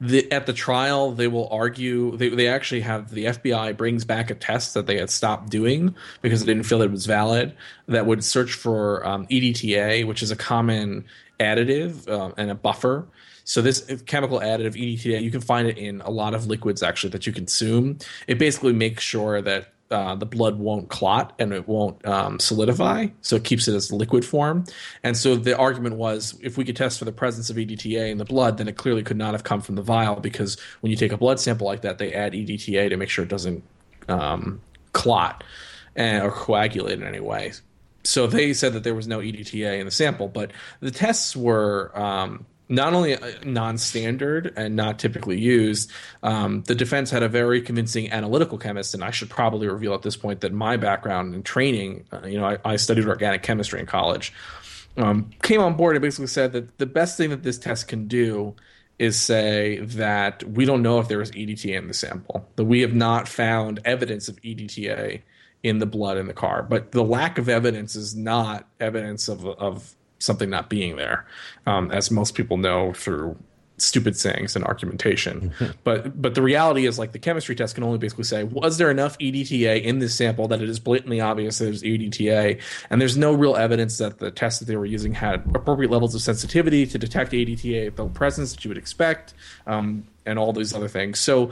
[0.00, 4.30] the, at the trial they will argue they, they actually have the fbi brings back
[4.30, 5.92] a test that they had stopped doing
[6.22, 7.52] because they didn't feel it was valid
[7.88, 11.04] that would search for um, edta which is a common
[11.38, 13.06] additive um, and a buffer.
[13.44, 17.10] So this chemical additive edta you can find it in a lot of liquids actually
[17.10, 17.98] that you consume.
[18.26, 23.06] It basically makes sure that uh, the blood won't clot and it won't um, solidify,
[23.22, 24.64] so it keeps it as liquid form.
[25.02, 28.18] And so the argument was, if we could test for the presence of EDTA in
[28.18, 30.96] the blood, then it clearly could not have come from the vial because when you
[30.96, 33.62] take a blood sample like that, they add EDTA to make sure it doesn't
[34.08, 34.60] um,
[34.92, 35.42] clot
[35.96, 37.52] and, or coagulate in any way.
[38.04, 41.92] So they said that there was no EDTA in the sample, but the tests were
[41.98, 45.90] um, not only uh, non-standard and not typically used.
[46.22, 50.02] Um, the defense had a very convincing analytical chemist, and I should probably reveal at
[50.02, 53.80] this point that my background and training, uh, you know, I, I studied organic chemistry
[53.80, 54.32] in college.
[54.96, 58.08] Um, came on board and basically said that the best thing that this test can
[58.08, 58.54] do
[58.98, 62.80] is say that we don't know if there is EDTA in the sample, that we
[62.80, 65.22] have not found evidence of EDTA
[65.62, 66.62] in the blood in the car.
[66.62, 71.26] But the lack of evidence is not evidence of, of something not being there,
[71.66, 73.36] um, as most people know through
[73.78, 75.52] stupid sayings and argumentation.
[75.84, 78.90] but but the reality is like the chemistry test can only basically say was there
[78.90, 83.32] enough EDTA in this sample that it is blatantly obvious there's EDTA, and there's no
[83.32, 86.98] real evidence that the test that they were using had appropriate levels of sensitivity to
[86.98, 89.34] detect EDTA at the presence that you would expect,
[89.66, 91.18] um, and all these other things.
[91.18, 91.50] So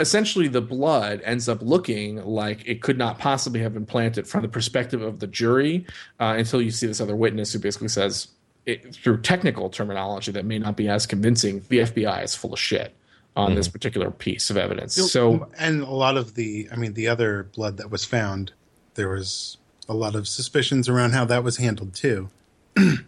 [0.00, 4.42] essentially the blood ends up looking like it could not possibly have been planted from
[4.42, 5.86] the perspective of the jury
[6.18, 8.28] uh, until you see this other witness who basically says
[8.66, 12.58] it, through technical terminology that may not be as convincing the fbi is full of
[12.58, 12.94] shit
[13.36, 17.08] on this particular piece of evidence so and a lot of the, I mean, the
[17.08, 18.52] other blood that was found,
[18.94, 19.56] there was
[19.88, 22.28] a lot of suspicions around how that was handled too.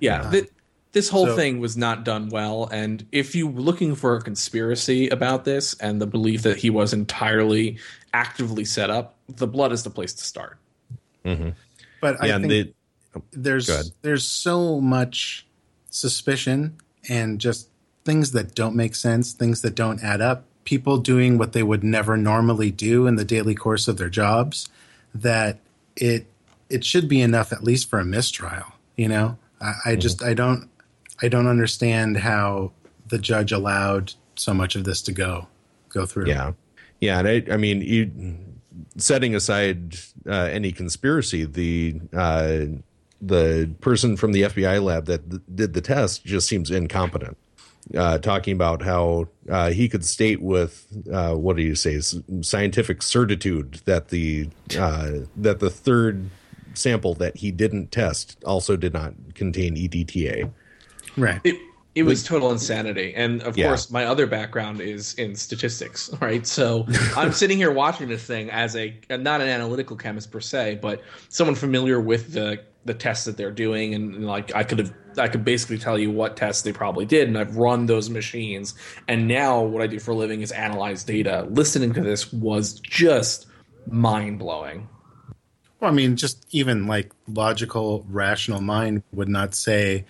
[0.01, 0.49] yeah th-
[0.93, 5.09] this whole So- thing was not done well and if you're looking for a conspiracy
[5.09, 7.79] about this and the belief that he was entirely
[8.15, 10.59] actively set up the blood is the place to start
[11.25, 12.75] But I Yeah, and think
[13.15, 15.47] the, there's there's so much
[15.91, 16.77] suspicion
[17.09, 17.69] and just
[18.05, 20.45] things that don't make sense, things that don't add up.
[20.65, 24.69] People doing what they would never normally do in the daily course of their jobs.
[25.15, 25.59] That
[25.97, 26.27] it
[26.71, 28.67] it should be enough at least for a mistrial.
[28.97, 29.89] You know, I, Mm-hmm.
[29.91, 30.69] I just I don't
[31.23, 32.73] I don't understand how
[33.09, 35.47] the judge allowed so much of this to go
[35.89, 36.27] go through.
[36.27, 36.53] Yeah,
[37.01, 38.11] yeah, and I, I mean, you,
[38.97, 39.97] setting aside
[40.27, 42.61] uh, any conspiracy, the uh,
[43.21, 47.37] the person from the FBI lab that th- did the test just seems incompetent.
[47.97, 52.01] Uh, talking about how uh, he could state with uh, what do you say
[52.41, 56.31] scientific certitude that the uh, that the third
[56.75, 60.51] sample that he didn't test also did not contain EDTA.
[61.17, 61.41] Right.
[61.45, 61.57] it
[61.95, 63.67] it was total insanity and of Yeah.
[63.67, 66.87] course my other background is in statistics right so
[67.17, 71.03] i'm sitting here watching this thing as a not an analytical chemist per se but
[71.29, 74.93] someone familiar with the the tests that they're doing, and, and like I could have
[75.19, 78.75] I could basically tell you what tests they probably did, and I've run those machines.
[79.09, 81.47] And now what I do for a living is analyze data.
[81.51, 83.47] Listening to this was just
[83.87, 84.89] mind blowing.
[85.81, 90.05] Well, I mean, just even like logical, rational mind would not say,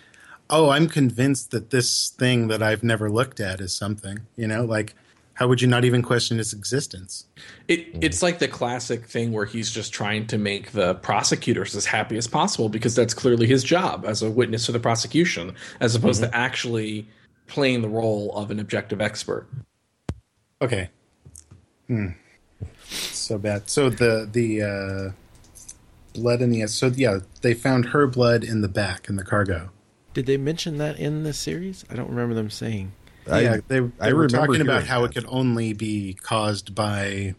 [0.53, 4.65] "Oh, I'm convinced that this thing that I've never looked at is something." You know,
[4.65, 4.95] like
[5.35, 7.27] how would you not even question its existence?
[7.67, 11.87] It, it's like the classic thing where he's just trying to make the prosecutors as
[11.87, 15.97] happy as possible because that's clearly his job as a witness for the prosecution, as
[15.97, 17.09] opposed to actually
[17.49, 19.49] playing the role of an objective expert.
[20.61, 20.91] Okay.
[21.89, 22.11] Hmm.
[22.89, 23.69] So bad.
[23.69, 25.13] So the the uh,
[26.15, 29.71] blood in the so yeah they found her blood in the back in the cargo.
[30.15, 31.85] Did they mention that in the series?
[31.91, 32.93] I don't remember them saying.
[33.31, 35.11] I, yeah, they, they I were remember talking about how that.
[35.11, 37.35] it could only be caused by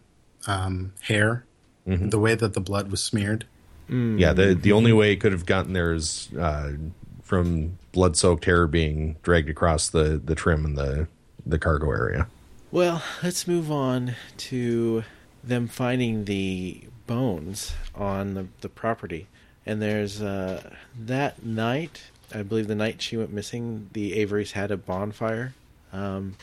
[0.47, 1.45] um, hair,
[1.85, 3.45] the way that the blood was smeared.
[3.89, 6.71] Yeah, the the only way it could have gotten there is uh,
[7.21, 11.07] from blood soaked hair being dragged across the, the trim in the
[11.45, 12.27] the cargo area.
[12.71, 15.03] Well, let's move on to
[15.43, 19.27] them finding the bones on the, the property.
[19.65, 22.01] And there's uh, that night,
[22.33, 25.53] I believe the night she went missing, the Averys had a bonfire.
[25.91, 26.35] Um,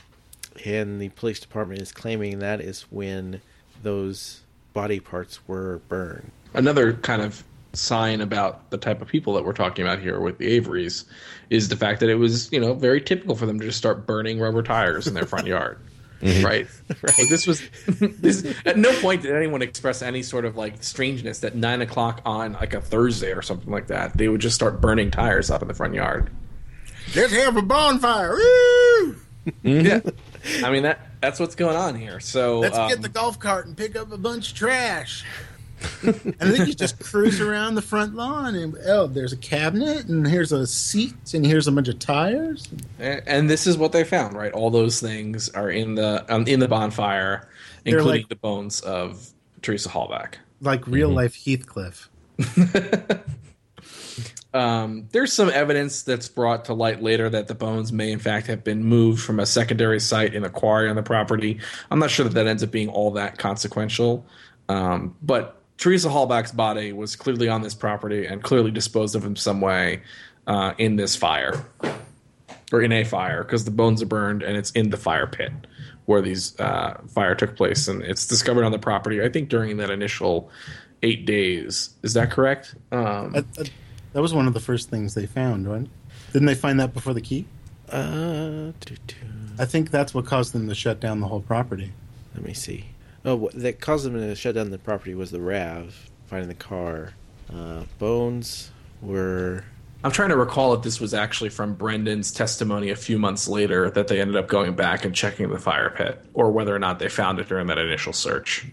[0.65, 3.41] and the police department is claiming that is when
[3.83, 4.43] those
[4.73, 6.31] body parts were burned.
[6.55, 7.43] Another kind of
[7.73, 11.05] sign about the type of people that we're talking about here with the Averys
[11.51, 14.07] is the fact that it was, you know, very typical for them to just start
[14.07, 15.79] burning rubber tires in their front yard.
[16.23, 16.67] Right.
[17.03, 21.39] Like this was this at no point did anyone express any sort of like strangeness
[21.41, 24.17] that nine o'clock on like a Thursday or something like that.
[24.17, 26.31] They would just start burning tires up in the front yard.
[27.15, 28.35] Let's have a bonfire!
[28.35, 29.17] Woo!
[29.63, 30.01] Yeah.
[30.65, 32.21] I mean that that's what's going on here.
[32.21, 35.25] So Let's um, get the golf cart and pick up a bunch of trash.
[36.03, 40.27] And then you just cruise around the front lawn, and oh, there's a cabinet, and
[40.27, 42.69] here's a seat, and here's a bunch of tires.
[42.99, 44.53] And, and this is what they found, right?
[44.53, 47.49] All those things are in the um, in the bonfire,
[47.85, 49.31] They're including like- the bones of
[49.63, 50.35] Teresa Halbach.
[50.63, 52.09] Like real life Heathcliff.
[54.53, 58.49] Um, there's some evidence that's brought to light later that the bones may, in fact,
[58.49, 61.61] have been moved from a secondary site in a quarry on the property.
[61.91, 64.27] I'm not sure that that ends up being all that consequential,
[64.69, 69.35] um, but Teresa Halbach's body was clearly on this property and clearly disposed of in
[69.35, 70.03] some way
[70.47, 71.65] uh, in this fire
[72.71, 75.51] or in a fire because the bones are burned and it's in the fire pit
[76.05, 79.23] where these uh, fire took place and it's discovered on the property.
[79.23, 80.51] I think during that initial
[81.03, 81.91] eight days.
[82.03, 82.75] Is that correct?
[82.93, 83.71] Um, That, that,
[84.13, 85.87] that was one of the first things they found, right?
[86.35, 87.47] Didn't they find that before the key?
[87.89, 89.17] Uh, doo-doo.
[89.59, 91.93] I think that's what caused them to shut down the whole property.
[92.35, 92.85] let me see.
[93.25, 97.13] Oh, that caused them to shut down the property was the Rav finding the car.
[97.53, 98.71] Uh, bones
[99.03, 99.65] were
[100.03, 103.91] I'm trying to recall if this was actually from Brendan's testimony a few months later
[103.91, 106.99] that they ended up going back and checking the fire pit, or whether or not
[106.99, 108.67] they found it during that initial search.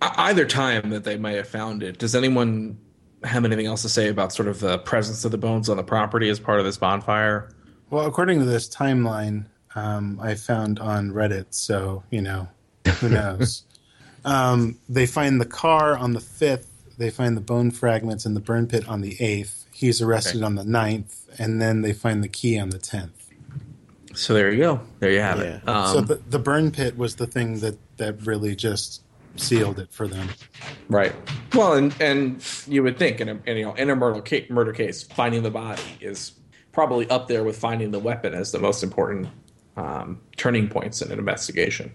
[0.00, 2.76] Either time that they may have found it, does anyone
[3.22, 5.84] have anything else to say about sort of the presence of the bones on the
[5.84, 7.50] property as part of this bonfire?
[7.90, 12.48] Well, according to this timeline, um, I found on Reddit, so you know,
[13.00, 13.64] who knows?
[14.24, 16.70] um, they find the car on the fifth.
[16.98, 19.66] They find the bone fragments in the burn pit on the eighth.
[19.72, 20.44] He's arrested Okay.
[20.44, 23.28] on the ninth, and then they find the key on the tenth.
[24.14, 24.80] So there you go.
[25.00, 25.66] There you have it.
[25.68, 29.02] Um, so the, the burn pit was the thing that that really just
[29.36, 30.28] sealed it for them.
[30.88, 31.12] Right.
[31.52, 34.48] Well, and and you would think in a in, you know in a murder case,
[34.50, 36.32] murder case, finding the body is
[36.72, 39.28] probably up there with finding the weapon as the most important
[39.76, 41.92] um, turning points in an investigation.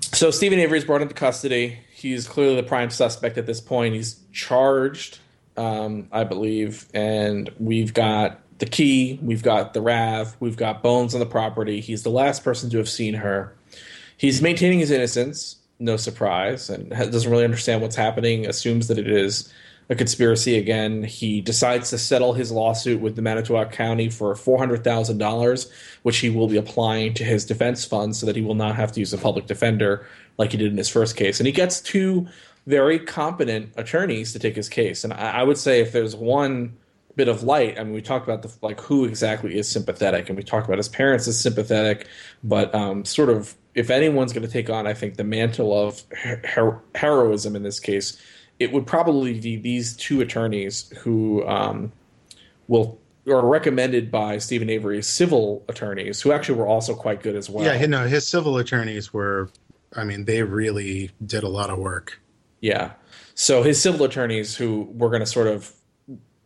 [0.00, 1.78] So Steven Avery is brought into custody.
[1.92, 3.94] He's clearly the prime suspect at this point.
[3.94, 5.18] He's charged,
[5.56, 11.14] um, I believe, and we've got the key, we've got the Rav, we've got Bones
[11.14, 11.80] on the property.
[11.80, 13.54] He's the last person to have seen her.
[14.16, 18.46] He's maintaining his innocence, no surprise, and doesn't really understand what's happening.
[18.46, 19.52] Assumes that it is
[19.88, 21.04] a conspiracy again.
[21.04, 25.70] He decides to settle his lawsuit with the Manitowoc County for four hundred thousand dollars,
[26.02, 28.92] which he will be applying to his defense fund, so that he will not have
[28.92, 30.06] to use a public defender
[30.38, 31.40] like he did in his first case.
[31.40, 32.26] And he gets two
[32.66, 35.04] very competent attorneys to take his case.
[35.04, 36.76] And I, I would say if there's one
[37.16, 37.78] bit of light.
[37.78, 40.78] I mean, we talked about the like who exactly is sympathetic, and we talked about
[40.78, 42.08] his parents as sympathetic,
[42.42, 46.02] but um, sort of if anyone's going to take on, I think the mantle of
[46.44, 48.20] her- heroism in this case,
[48.58, 51.92] it would probably be these two attorneys who um,
[52.68, 57.48] will are recommended by Steven Avery's civil attorneys, who actually were also quite good as
[57.48, 57.64] well.
[57.64, 59.50] Yeah, you know, his civil attorneys were.
[59.96, 62.20] I mean, they really did a lot of work.
[62.60, 62.92] Yeah.
[63.34, 65.72] So his civil attorneys, who we're going to sort of,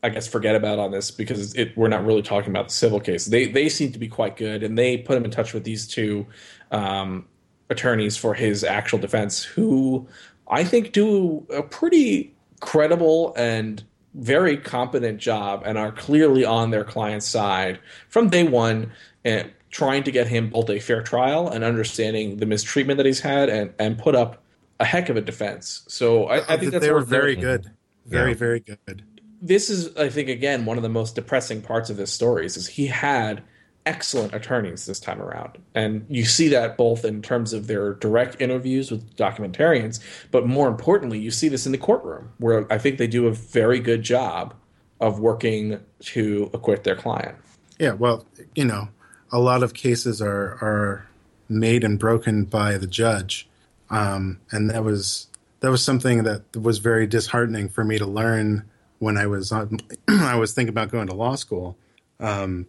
[0.02, 3.00] I guess, forget about on this because it, we're not really talking about the civil
[3.00, 3.24] case.
[3.24, 5.86] They they seem to be quite good, and they put him in touch with these
[5.86, 6.26] two
[6.70, 7.26] um,
[7.70, 10.06] attorneys for his actual defense, who
[10.48, 13.82] I think do a pretty credible and
[14.14, 18.92] very competent job and are clearly on their client's side from day one
[19.24, 23.20] and trying to get him both a fair trial and understanding the mistreatment that he's
[23.20, 24.42] had and, and put up
[24.80, 25.84] a heck of a defense.
[25.88, 27.70] So I, I think they were very good,
[28.06, 28.36] very Yeah.
[28.36, 29.04] very good.
[29.40, 32.66] This is, I think, again one of the most depressing parts of this story is
[32.66, 33.42] he had
[33.88, 38.40] excellent attorneys this time around, and you see that both in terms of their direct
[38.40, 39.98] interviews with documentarians,
[40.30, 43.32] but more importantly, you see this in the courtroom where I think they do a
[43.32, 44.54] very good job
[45.00, 47.38] of working to acquit their client.
[47.78, 48.88] Yeah, well, you know,
[49.32, 51.08] a lot of cases are are
[51.48, 53.48] made and broken by the judge,
[53.88, 55.28] um, and that was
[55.60, 58.64] that was something that was very disheartening for me to learn
[58.98, 59.78] when I was on,
[60.08, 61.76] I was thinking about going to law school.
[62.20, 62.66] Um,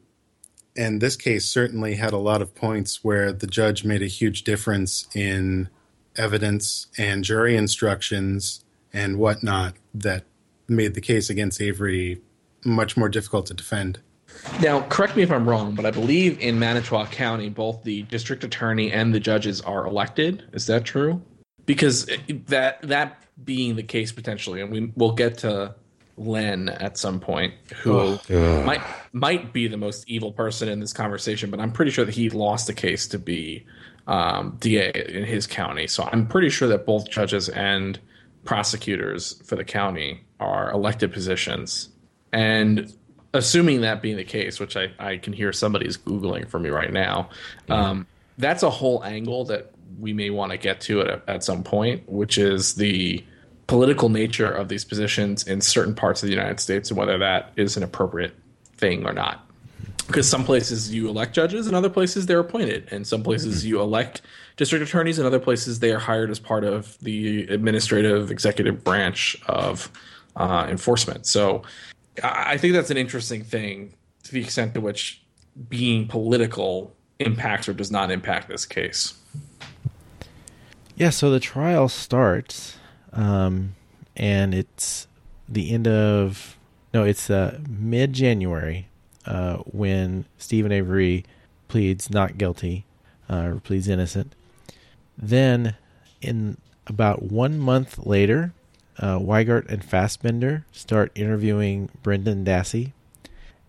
[0.78, 4.44] and this case certainly had a lot of points where the judge made a huge
[4.44, 5.70] difference in
[6.16, 8.64] evidence and jury instructions
[8.94, 10.24] and whatnot that
[10.68, 12.22] made the case against Avery
[12.64, 14.00] much more difficult to defend.
[14.62, 18.44] Now, correct me if I'm wrong, but I believe in Manitowoc County, both the district
[18.44, 20.44] attorney and the judges are elected.
[20.54, 21.22] Is that true?
[21.66, 22.08] Because
[22.48, 25.76] that that being the case potentially, and we we'll get to
[26.20, 28.20] Len at some point, who
[28.66, 28.82] might
[29.14, 32.30] might be the most evil person in this conversation, but I'm pretty sure that he
[32.30, 33.66] lost a case to be
[34.08, 35.88] um, DA in his county.
[35.88, 38.00] So I'm pretty sure that both judges and
[38.44, 41.90] prosecutors for the county are elected positions.
[42.34, 42.94] And
[43.34, 46.92] assuming that being the case, which I, I can hear somebody's Googling for me right
[46.92, 47.30] now,
[47.70, 51.64] um, that's a whole angle that we may want to get to at, at some
[51.64, 53.24] point, which is the
[53.70, 57.52] political nature of these positions in certain parts of the United States and whether that
[57.56, 58.36] is an appropriate
[58.78, 59.46] thing or not.
[60.08, 62.88] Because some places you elect judges and other places they're appointed.
[62.90, 64.24] And some places you elect
[64.58, 69.40] district attorneys and other places they are hired as part of the administrative executive branch
[69.46, 69.92] of
[70.36, 71.28] uh, enforcement.
[71.28, 71.62] So
[72.24, 73.94] I I think that's an interesting thing
[74.24, 75.22] to the extent to which
[75.70, 79.14] being political impacts or does not impact this case.
[80.96, 82.79] Yeah, so the trial starts,
[83.14, 83.76] um,
[84.16, 85.08] and it's
[85.48, 86.58] the end of
[86.94, 88.88] no, it's uh, mid January
[89.26, 91.26] uh, when Steven Avery
[91.68, 92.86] pleads not guilty
[93.30, 94.34] uh, or pleads innocent.
[95.18, 95.76] Then,
[96.22, 96.58] in
[96.88, 98.54] about one month later,
[98.98, 102.94] uh, Wiegert and Fassbender start interviewing Brendan Dassey,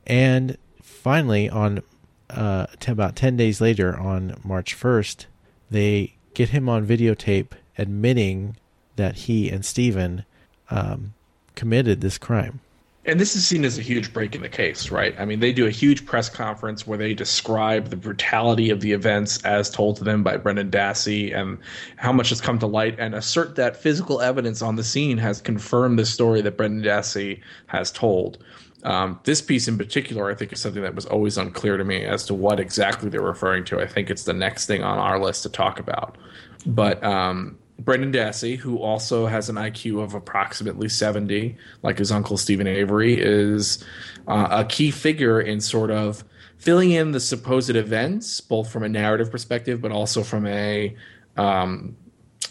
[0.07, 1.83] and finally, on
[2.31, 5.27] uh, t- about ten days later, on March first,
[5.71, 8.57] they get him on videotape admitting
[9.01, 10.25] that he and Steven
[10.71, 11.15] um,
[11.55, 12.61] committed this crime.
[13.07, 15.19] And this is seen as a huge break in the case, right?
[15.19, 18.93] I mean, they do a huge press conference where they describe the brutality of the
[18.93, 21.57] events as told to them by Brendan Dassey and
[21.97, 25.41] how much has come to light and assert that physical evidence on the scene has
[25.41, 28.45] confirmed the story that Brendan Dassey has told.
[28.83, 32.05] Um, this piece in particular, I think, is something that was always unclear to me
[32.05, 33.81] as to what exactly they're referring to.
[33.81, 36.19] I think it's the next thing on our list to talk about.
[36.67, 42.37] But um, Brendan Dassey, who also has an IQ of approximately 70, like his uncle
[42.37, 43.83] Steven Avery, is
[44.29, 46.23] uh, a key figure in sort of
[46.59, 50.95] filling in the supposed events, both from a narrative perspective, but also from a
[51.39, 51.97] um,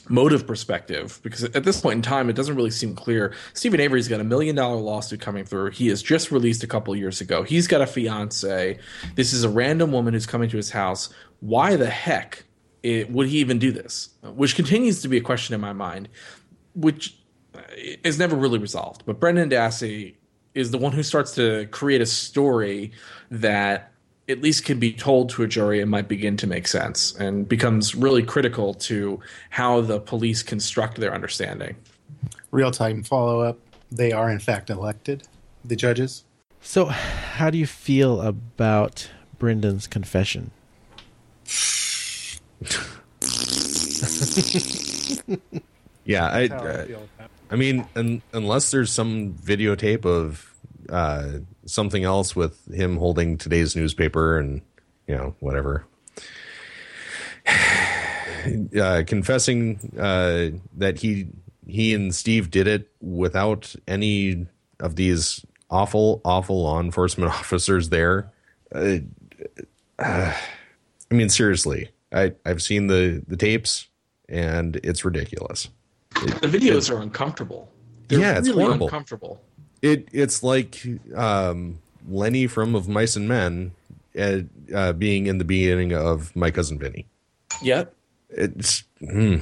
[0.09, 1.19] motive perspective.
[1.21, 3.33] Because at this point in time it doesn't really seem clear.
[3.53, 5.71] Stephen avery's got a million dollar lawsuit coming through.
[5.71, 7.43] He is just released a couple years ago.
[7.43, 8.79] He's got a fiance
[9.15, 11.09] this is a random woman who's coming to his house.
[11.39, 12.45] Why the heck
[12.83, 16.09] it, would he even do this which continues to be a question in my mind
[16.75, 17.17] which
[17.55, 17.61] uh,
[18.03, 20.15] is never really resolved but brendan dassey
[20.53, 22.91] is the one who starts to create a story
[23.29, 23.91] that
[24.29, 27.49] at least can be told to a jury and might begin to make sense and
[27.49, 29.19] becomes really critical to
[29.49, 31.75] how the police construct their understanding.
[32.51, 33.57] Real time follow up.
[33.91, 35.27] They are in fact elected,
[35.65, 36.23] the judges.
[36.61, 40.51] So, how do you feel about Brendan's confession?
[46.09, 46.85] Yeah, I, uh,
[47.51, 50.55] I mean, un, unless there's some videotape of
[50.89, 51.33] uh,
[51.65, 54.61] something else with him holding today's newspaper and
[55.07, 55.85] you know whatever,
[58.81, 61.27] uh, confessing uh, that he
[61.67, 64.47] he and Steve did it without any
[64.79, 68.31] of these awful, awful law enforcement officers there.
[68.73, 68.97] Uh,
[69.99, 70.33] uh,
[71.11, 73.87] I mean, seriously, I I've seen the the tapes
[74.27, 75.69] and it's ridiculous.
[76.15, 77.69] The videos are uncomfortable.
[78.07, 78.87] They're Yeah, it's really horrible.
[78.87, 79.41] uncomfortable.
[79.81, 80.81] It it's like
[81.15, 81.79] um,
[82.09, 83.71] Lennie from Of Mice and Men
[84.19, 84.39] uh,
[84.73, 87.05] uh, being in the beginning of My Cousin Vinny.
[87.61, 87.93] Yep.
[88.29, 89.37] It's hmm.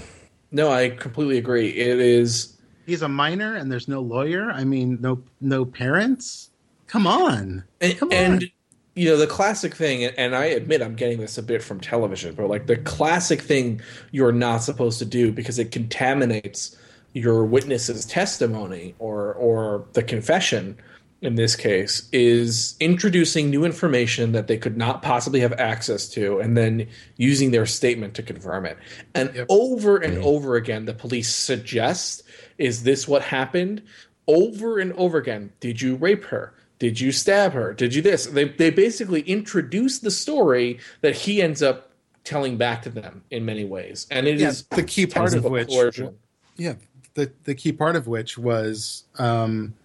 [0.51, 1.69] No, I completely agree.
[1.69, 2.57] It is.
[2.85, 4.49] He's a minor, and there's no lawyer.
[4.51, 6.51] I mean, no no parents.
[6.87, 8.13] Come on, And, come on.
[8.15, 8.51] and
[8.97, 12.33] you know the classic thing, and I admit I'm getting this a bit from television,
[12.33, 13.79] but like the classic thing
[14.11, 16.75] you're not supposed to do because it contaminates
[17.13, 20.77] your witness's testimony or or the confession
[21.21, 26.39] in this case is introducing new information that they could not possibly have access to
[26.39, 26.87] and then
[27.17, 28.77] using their statement to confirm it.
[29.15, 30.27] And over and mm-hmm.
[30.27, 32.23] over again the police suggest
[32.57, 33.83] is this what happened?
[34.27, 38.25] Over and over again did you rape her did you stab her did you this
[38.27, 41.91] they, they basically introduce the story that he ends up
[42.23, 45.33] telling back to them in many ways and it is Yeah, the key part tons
[45.33, 46.15] of which- coercion.
[46.57, 46.73] Yeah,
[47.13, 49.75] the the key part of which was um,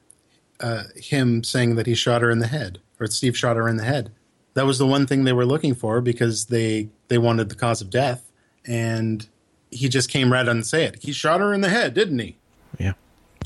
[0.61, 3.77] uh, him saying that he shot her in the head, or Steve shot her in
[3.77, 4.11] the head.
[4.55, 7.83] That was the one thing they were looking for because they they wanted the cause
[7.83, 8.31] of death,
[8.67, 9.27] and
[9.71, 11.03] he just came right on and say it.
[11.03, 12.37] He shot her in the head, didn't he?
[12.79, 12.95] Yeah.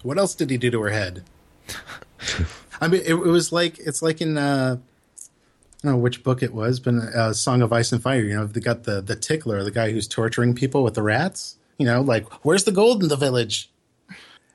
[0.05, 1.24] What else did he do to her head?
[2.81, 6.43] I mean, it, it was like it's like in uh, I don't know which book
[6.43, 8.23] it was, but uh, Song of Ice and Fire.
[8.23, 11.57] You know, they got the the tickler, the guy who's torturing people with the rats.
[11.78, 13.70] You know, like where's the gold in the village?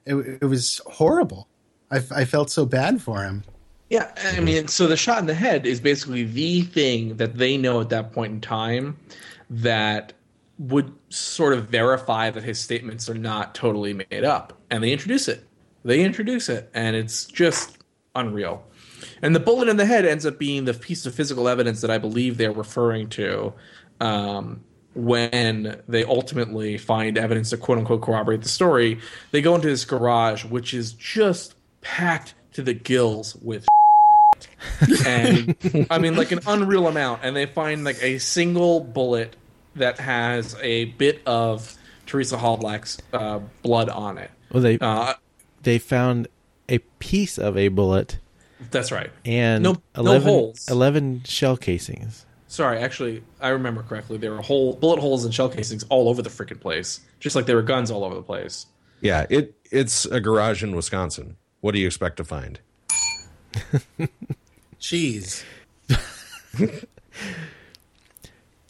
[0.06, 1.48] It, it was horrible.
[1.91, 3.43] I, I felt so bad for him.
[3.89, 7.57] Yeah, I mean, so the shot in the head is basically the thing that they
[7.57, 8.98] know at that point in time
[9.49, 10.14] that
[10.57, 14.53] would sort of verify that his statements are not totally made up.
[14.69, 15.45] And they introduce it.
[15.84, 17.80] They introduce it, and it's just
[18.15, 18.65] unreal.
[19.21, 21.91] And the bullet in the head ends up being the piece of physical evidence that
[21.91, 23.53] I believe they're referring to
[23.99, 24.61] um,
[24.93, 28.99] when they ultimately find evidence to quote unquote corroborate the story.
[29.31, 33.65] They go into this garage, which is just packed to the gills with
[35.05, 35.55] and
[35.89, 37.21] I mean like an unreal amount.
[37.23, 39.35] And they find like a single bullet
[39.75, 44.31] that has a bit of Teresa Halbach's uh, blood on it.
[44.51, 45.13] Well, they Uh,
[45.63, 46.27] they found
[46.72, 48.18] a piece of a bullet
[48.72, 49.11] that's right.
[49.26, 50.68] and No- no holes.
[50.69, 52.26] 11 shell casings.
[52.48, 54.18] Sorry, actually, I remember correctly.
[54.18, 57.45] There were hole, bullet holes and shell casings all over the freaking place, just like
[57.45, 58.65] there were guns all over the place.
[59.02, 61.38] Yeah, it it's a garage in Wisconsin.
[61.61, 62.60] What do you expect to find?
[64.80, 65.43] Cheese.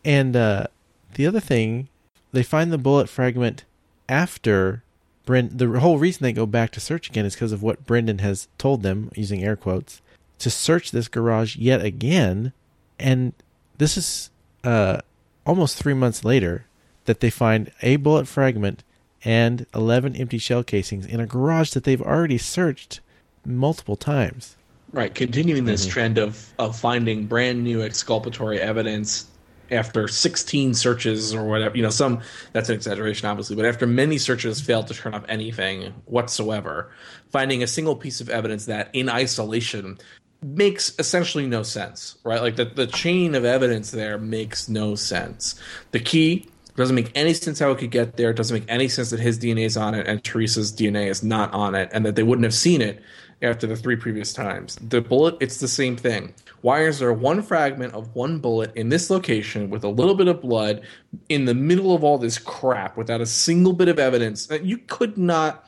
[0.04, 0.66] And uh,
[1.14, 1.88] the other thing,
[2.32, 3.66] they find the bullet fragment
[4.10, 4.84] after
[5.26, 5.58] Brent.
[5.58, 8.48] The whole reason they go back to search again is because of what Brendan has
[8.58, 10.02] told them, using air quotes,
[10.40, 12.54] to search this garage yet again.
[13.00, 13.34] And
[13.78, 14.30] this is
[14.64, 15.02] uh,
[15.46, 16.66] almost three months later
[17.06, 18.84] that they find a bullet fragment
[19.24, 23.02] and 11 empty shell casings in a garage that they've already searched
[23.46, 24.56] multiple times.
[24.92, 29.31] Right, continuing this trend of of finding brand new exculpatory evidence
[29.72, 31.76] after 16 searches or whatever.
[31.76, 32.22] You know, some
[32.54, 36.92] that's an exaggeration, obviously, but after many searches failed to turn up anything whatsoever,
[37.32, 39.98] finding a single piece of evidence that, in isolation,
[40.44, 42.18] makes essentially no sense.
[42.24, 45.60] Right, like the the chain of evidence there makes no sense.
[45.92, 48.30] The key doesn't make any sense how it could get there.
[48.32, 51.22] It doesn't make any sense that his DNA is on it and Teresa's DNA is
[51.24, 53.02] not on it, and that they wouldn't have seen it
[53.42, 54.78] after the three previous times.
[54.82, 56.34] The bullet, it's the same thing.
[56.62, 60.28] Why is there one fragment of one bullet in this location with a little bit
[60.28, 60.82] of blood
[61.30, 64.78] in the middle of all this crap without a single bit of evidence that you
[64.78, 65.68] could not?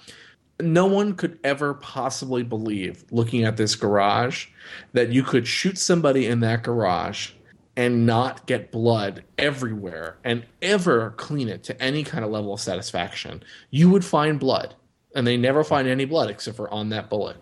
[0.59, 4.47] No one could ever possibly believe, looking at this garage,
[4.93, 7.31] that you could shoot somebody in that garage
[7.75, 12.59] and not get blood everywhere and ever clean it to any kind of level of
[12.59, 13.43] satisfaction.
[13.71, 14.75] You would find blood,
[15.15, 17.37] and they never find any blood except for on that bullet.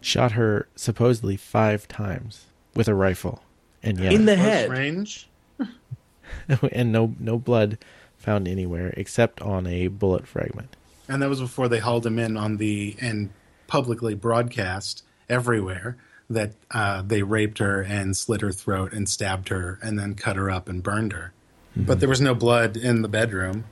[0.00, 3.42] Shot her supposedly five times with a rifle.
[3.82, 4.70] And yeah, In the Close head.
[4.70, 5.28] range.
[6.72, 7.78] and no no blood
[8.16, 10.76] found anywhere except on a bullet fragment.
[11.08, 13.30] And that was before they hauled him in on the and
[13.66, 15.96] publicly broadcast everywhere
[16.30, 20.36] that uh, they raped her and slit her throat and stabbed her and then cut
[20.36, 21.32] her up and burned her.
[21.74, 23.64] But there was no blood in the bedroom.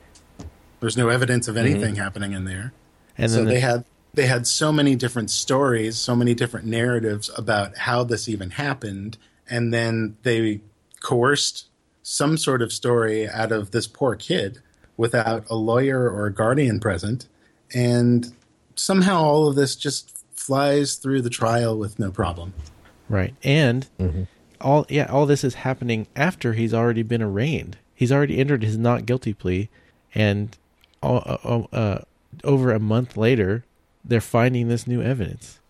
[0.80, 2.72] There's no evidence of anything happening in there.
[3.18, 3.84] And so then they the- had
[4.16, 9.18] they had so many different stories, so many different narratives about how this even happened,
[9.48, 10.60] and then they
[11.00, 11.66] coerced
[12.02, 14.58] some sort of story out of this poor kid
[14.96, 17.26] without a lawyer or a guardian present,
[17.74, 18.32] and
[18.74, 22.54] somehow all of this just flies through the trial with no problem.
[23.10, 23.86] right, and
[24.62, 27.76] all yeah, all this is happening after he's already been arraigned.
[27.94, 29.68] He's already entered his not guilty plea,
[30.14, 30.56] and
[31.02, 32.04] all, uh, uh,
[32.44, 33.65] over a month later,
[34.06, 35.60] they're finding this new evidence.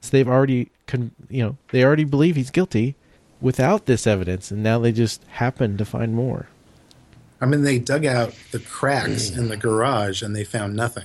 [0.00, 2.94] So they've already, con- you know, they already believe he's guilty
[3.40, 6.48] without this evidence, and now they just happen to find more.
[7.40, 11.04] I mean, they dug out the cracks in the garage and they found nothing.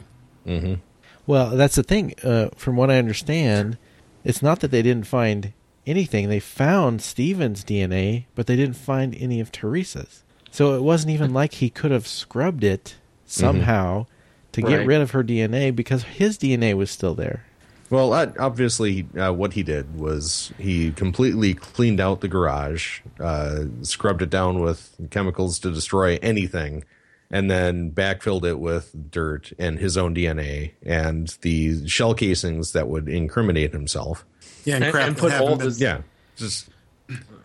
[1.27, 2.13] Well, that's the thing.
[2.23, 3.77] Uh, from what I understand,
[4.23, 5.53] it's not that they didn't find
[5.85, 6.29] anything.
[6.29, 10.23] They found Steven's DNA, but they didn't find any of Teresa's.
[10.49, 14.07] So it wasn't even like he could have scrubbed it somehow
[14.53, 14.87] to get Right.
[14.87, 17.43] rid of her DNA because his DNA was still there.
[17.89, 23.65] Well, uh, obviously, uh, what he did was he completely cleaned out the garage, uh,
[23.81, 26.83] scrubbed it down with chemicals to destroy anything,
[27.31, 32.87] and then backfilled it with dirt and his own DNA and the shell casings that
[32.87, 34.23] would incriminate himself.
[34.65, 36.01] Yeah, and, And- crap and put all been- this- Yeah,
[36.37, 36.69] just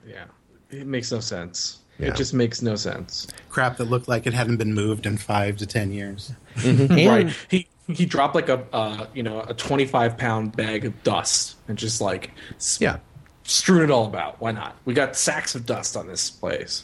[0.06, 0.24] Yeah,
[0.70, 1.78] it makes no sense.
[1.98, 2.08] Yeah.
[2.08, 3.26] It just makes no sense.
[3.50, 6.32] crap that looked like it hadn't been moved in five to ten years.
[6.64, 7.36] And right.
[7.48, 11.56] He he dropped like a uh, you know a twenty five pound bag of dust
[11.68, 12.98] and just like s- yeah.
[13.44, 14.40] strewn it all about.
[14.40, 14.76] Why not?
[14.84, 16.82] We got sacks of dust on this place.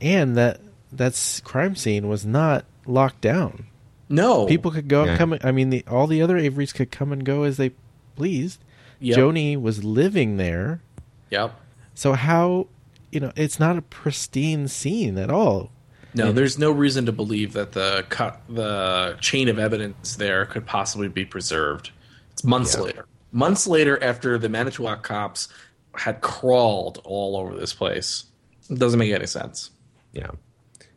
[0.00, 0.60] and that
[0.92, 3.66] that's crime scene was not locked down.
[4.08, 5.10] No People could go Yeah.
[5.12, 5.38] and come.
[5.42, 7.72] I mean, the, all the other Averys could come and go as they
[8.16, 8.60] pleased.
[9.00, 9.18] Yep.
[9.18, 10.80] Joni was living there,
[11.30, 11.58] Yep.
[11.94, 12.68] so how
[13.14, 15.70] you know it's not a pristine scene at all.
[16.14, 18.04] No, there's no reason to believe that the
[18.48, 21.90] the chain of evidence there could possibly be preserved.
[22.32, 23.06] It's months later.
[23.32, 25.48] Months later after the Manitowoc cops
[25.96, 28.24] had crawled all over this place.
[28.70, 29.70] It doesn't make any sense.
[30.12, 30.30] Yeah,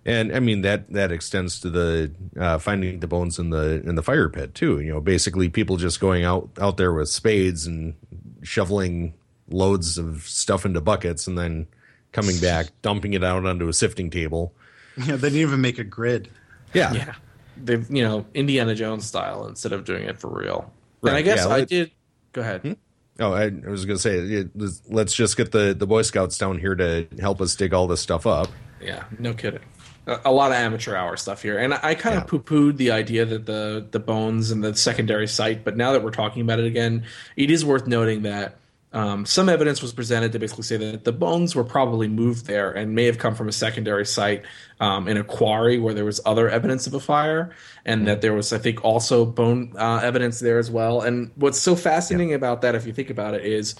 [0.05, 3.95] and I mean that that extends to the uh, finding the bones in the in
[3.95, 4.79] the fire pit too.
[4.79, 7.95] You know, basically people just going out out there with spades and
[8.43, 9.15] shoveling
[9.49, 11.67] loads of stuff into buckets and then
[12.17, 14.53] coming back, dumping it out onto a sifting table.
[14.97, 16.29] Yeah, they didn't even make a grid.
[16.73, 17.13] Yeah, Yeah.
[17.63, 20.71] They've you know, Indiana Jones style instead of doing it for real.
[21.01, 21.91] Right, And I guess yeah, I did
[22.33, 22.61] go ahead.
[22.61, 22.73] Hmm?
[23.19, 24.49] Oh, I, I was going to say, it,
[24.89, 27.99] let's just get the, the Boy Scouts down here to help us dig all this
[28.01, 28.47] stuff up.
[28.81, 29.61] Yeah, no kidding.
[30.05, 32.27] A, a lot of amateur hour stuff here, and I, I kind of Yeah.
[32.27, 35.63] poo pooed the idea that the the bones and the secondary site.
[35.65, 38.57] But now that we're talking about it again, it is worth noting that
[38.93, 42.71] um, some evidence was presented to basically say that the bones were probably moved there
[42.71, 44.43] and may have come from a secondary site
[44.79, 47.53] um, in a quarry where there was other evidence of a fire,
[47.85, 51.01] and that there was, I think, also bone uh, evidence there as well.
[51.01, 53.75] And what's so fascinating about that, if you think about it, is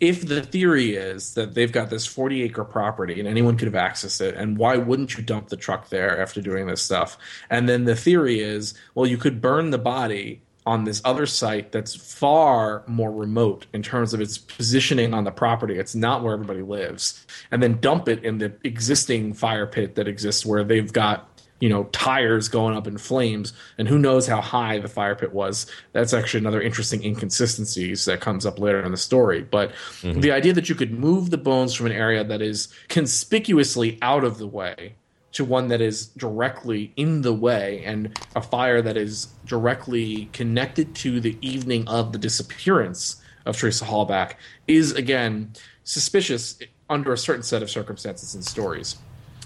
[0.00, 3.92] if the theory is that they've got this 40 acre property and anyone could have
[3.92, 7.18] accessed it and why wouldn't you dump the truck there after doing this stuff
[7.50, 11.72] and then the theory is well you could burn the body on this other site
[11.72, 15.78] that's far more remote in terms of its positioning on the property.
[15.78, 17.24] It's not where everybody lives.
[17.50, 21.24] And then dump it in the existing fire pit that exists where they've got
[21.60, 23.54] you know tires going up in flames.
[23.78, 25.64] And who knows how high the fire pit was.
[25.92, 29.42] That's actually another interesting inconsistencies that comes up later in the story.
[29.42, 29.72] But
[30.02, 30.20] mm-hmm.
[30.20, 34.22] the idea that you could move the bones from an area that is conspicuously out
[34.22, 34.96] of the way
[35.38, 40.96] to one that is directly in the way and a fire that is directly connected
[40.96, 44.32] to the evening of the disappearance of Teresa Halbach
[44.66, 45.52] is again
[45.84, 46.58] suspicious
[46.90, 48.96] under a certain set of circumstances and stories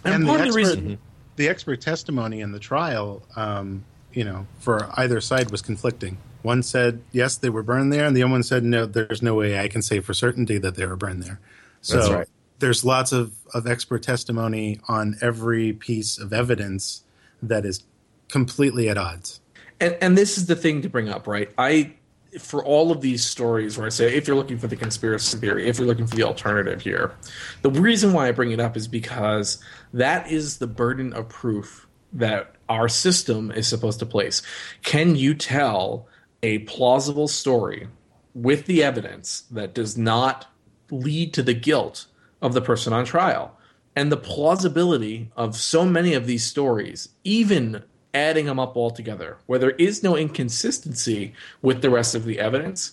[0.02, 0.98] and, And the part of the expert- reason
[1.36, 6.16] The expert testimony in the trial, um, you know, for either side was conflicting.
[6.40, 8.86] One said yes, they were burned there, and the other one said no.
[8.86, 11.38] There's no way I can say for certainty that they were burned there.
[11.82, 12.28] So That's right.
[12.62, 17.02] There's lots of, of expert testimony on every piece of evidence
[17.42, 17.82] that is
[18.28, 19.40] completely at odds.
[19.80, 21.50] and and this is the thing to bring up, right?
[21.58, 21.94] I
[22.40, 25.68] for all of these stories where I say if you're looking for the conspiracy theory,
[25.68, 27.14] if you're looking for the alternative here,
[27.60, 29.62] the reason why I bring it up is because
[29.92, 34.40] that is the burden of proof that our system is supposed to place.
[34.82, 36.06] Can you tell
[36.42, 37.88] a plausible story
[38.34, 40.46] with the evidence that does not
[40.90, 42.06] lead to the guilt
[42.42, 43.56] of the person on trial?
[43.96, 47.82] And the plausibility of so many of these stories, even
[48.14, 51.32] adding them up all together, where there is no inconsistency
[51.62, 52.92] with the rest of the evidence,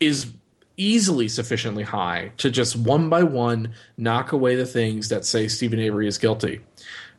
[0.00, 0.32] is
[0.76, 5.80] easily sufficiently high to just one by one knock away the things that say Steven
[5.80, 6.60] Avery is guilty.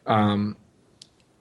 [0.06, 0.56] Um,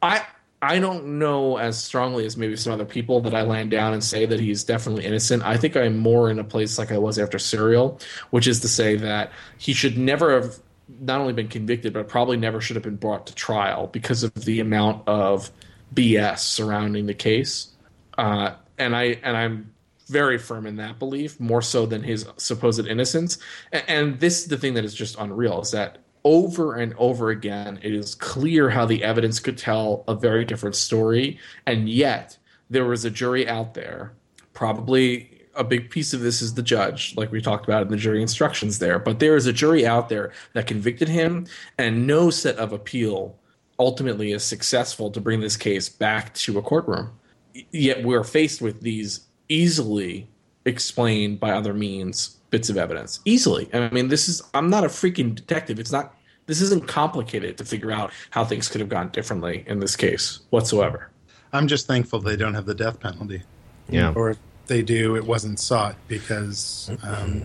[0.02, 0.26] I
[0.60, 4.02] I don't know as strongly as maybe some other people that I land down and
[4.02, 5.44] say that he's definitely innocent.
[5.44, 8.68] I think I'm more in a place like I was after Serial, which is to
[8.68, 10.56] say that he should never have
[11.00, 14.34] not only been convicted, but probably never should have been brought to trial because of
[14.34, 15.50] the amount of
[15.94, 17.68] BS surrounding the case.
[18.16, 19.72] Uh, and I and I'm
[20.08, 23.38] very firm in that belief, more so than his supposed innocence.
[23.72, 25.98] And, and this is the thing that is just unreal is that
[26.28, 30.76] over and over again, it is clear how the evidence could tell a very different
[30.76, 31.38] story.
[31.64, 32.36] And yet,
[32.68, 34.12] there was a jury out there,
[34.52, 37.96] probably a big piece of this is the judge, like we talked about in the
[37.96, 38.98] jury instructions there.
[38.98, 41.46] But there is a jury out there that convicted him,
[41.78, 43.38] and no set of appeal
[43.78, 47.10] ultimately is successful to bring this case back to a courtroom.
[47.72, 50.28] Yet we're faced with these easily
[50.66, 53.20] explained by other means bits of evidence.
[53.24, 53.70] Easily.
[53.72, 55.80] I mean, this is, I'm not a freaking detective.
[55.80, 56.14] It's not,
[56.48, 60.40] this isn't complicated to figure out how things could have gone differently in this case
[60.50, 61.10] whatsoever.
[61.52, 63.42] I'm just thankful they don't have the death penalty.
[63.88, 64.14] Yeah.
[64.16, 67.44] Or if they do, it wasn't sought because um,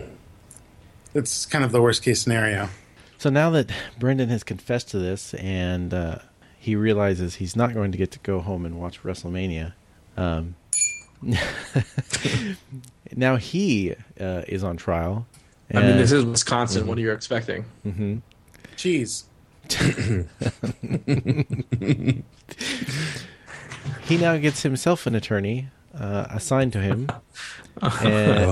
[1.14, 2.70] it's kind of the worst case scenario.
[3.18, 6.18] So now that Brendan has confessed to this and uh,
[6.58, 9.74] he realizes he's not going to get to go home and watch WrestleMania,
[10.16, 10.56] um,
[13.14, 15.26] now he uh, is on trial.
[15.72, 16.86] I mean, this is Wisconsin.
[16.86, 17.64] What are you expecting?
[18.76, 19.24] Cheese.
[24.04, 25.68] he now gets himself an attorney
[25.98, 27.08] uh, assigned to him.
[27.82, 28.46] and,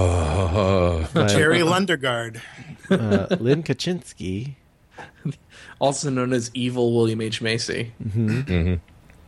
[1.14, 2.40] by, Jerry Lundegaard.
[2.90, 4.54] uh, Len Kachinsky.
[5.80, 7.40] Also known as Evil William H.
[7.42, 7.92] Macy.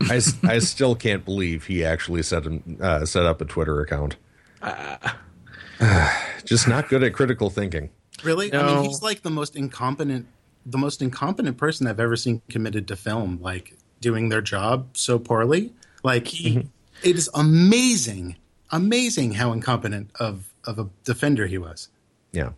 [0.00, 4.16] I I still can't believe he actually set him, uh, set up a Twitter account.
[6.44, 7.90] Just not good at critical thinking.
[8.22, 8.52] Really?
[8.52, 10.26] I mean, he's like the most incompetent,
[10.66, 15.18] the most incompetent person I've ever seen committed to film, like doing their job so
[15.18, 15.72] poorly.
[16.02, 16.66] Like he,
[17.02, 18.36] it is amazing,
[18.70, 21.88] amazing how incompetent of of a defender he was.
[22.32, 22.50] Yeah,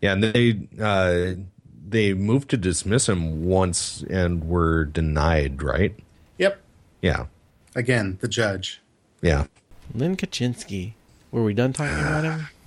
[0.00, 1.32] yeah, and they uh,
[1.88, 5.62] they moved to dismiss him once and were denied.
[5.62, 5.94] Right?
[6.38, 6.60] Yep.
[7.02, 7.26] Yeah,
[7.74, 8.80] Again, the judge.
[9.22, 9.46] yeah.
[9.94, 10.92] Len Kachinsky.
[11.32, 12.48] Were we done talking about him?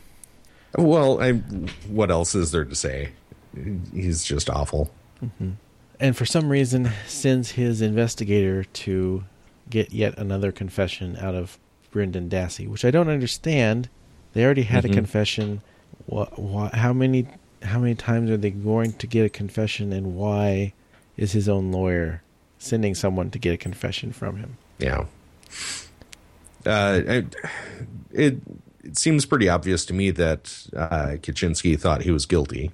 [0.75, 1.33] Well, I
[1.87, 3.11] what else is there to say?
[3.93, 4.91] He's just awful.
[5.99, 9.23] And for some reason, sends his investigator to
[9.69, 11.57] get yet another confession out of
[11.91, 13.89] Brendan Dassey, which I don't understand.
[14.33, 15.61] They already had a confession.
[16.07, 17.27] What, what, how many
[17.61, 20.73] how many times are they going to get a confession, and why
[21.15, 22.21] is his own lawyer
[22.57, 24.57] sending someone to get a confession from him?
[24.79, 25.05] Yeah.
[26.65, 27.35] Uh, it
[28.83, 32.71] it seems pretty obvious to me that uh, Kachinsky thought he was guilty,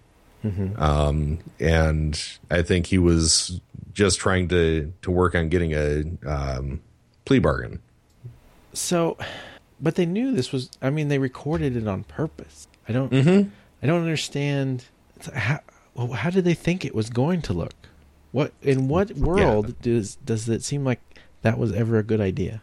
[0.78, 3.60] um, and I think he was
[3.94, 6.82] just trying to to work on getting a um,
[7.26, 7.80] plea bargain.
[8.74, 9.18] So,
[9.82, 10.70] but they knew this was.
[10.82, 12.68] I mean, they recorded it on purpose.
[12.88, 13.12] I don't.
[13.82, 14.86] I don't understand.
[15.34, 15.60] How,
[15.94, 17.74] well, how did they think it was going to look?
[18.32, 21.02] What in what world does does it seem like
[21.42, 22.62] that was ever a good idea?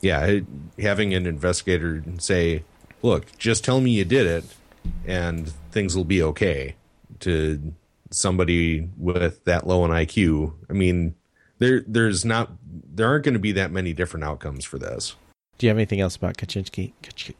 [0.00, 0.40] Yeah,
[0.78, 2.62] having an investigator say,
[3.02, 4.44] "Look, just tell me you did it,
[5.06, 6.76] and things will be okay."
[7.20, 7.72] To
[8.10, 11.14] somebody with that low an IQ, I mean,
[11.58, 12.50] there there's not
[12.94, 15.14] there aren't going to be that many different outcomes for this.
[15.58, 16.92] Do you have anything else about Kachinsky?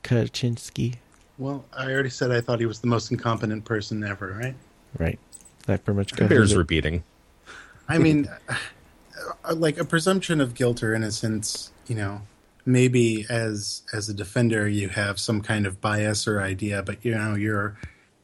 [0.02, 0.94] Kachinsky,
[1.38, 4.54] Well, I already said I thought he was the most incompetent person ever, right?
[4.98, 5.18] right?
[5.66, 6.58] That pretty much It covers bears it.
[6.58, 7.02] repeating.
[7.88, 12.22] I mean, uh, like a presumption of guilt or innocence, you know,
[12.64, 17.14] maybe as as a defender you have some kind of bias or idea, but you
[17.14, 17.78] know your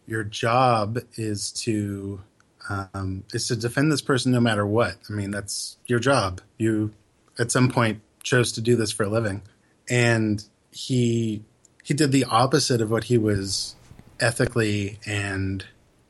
[0.06, 2.20] your job is to
[2.68, 4.96] um, is to defend this person no matter what.
[5.08, 6.40] I mean, that's your job.
[6.58, 6.92] You
[7.38, 9.42] at some point chose to do this for a living,
[9.88, 11.44] and he
[11.82, 13.74] he did the opposite of what he was
[14.20, 15.64] ethically and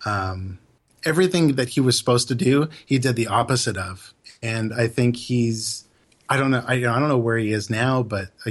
[0.05, 0.59] um,
[1.05, 4.13] everything that he was supposed to do, he did the opposite of.
[4.43, 5.85] And I think he's,
[6.31, 8.51] I don't know, I, I don't know where he is now, but I,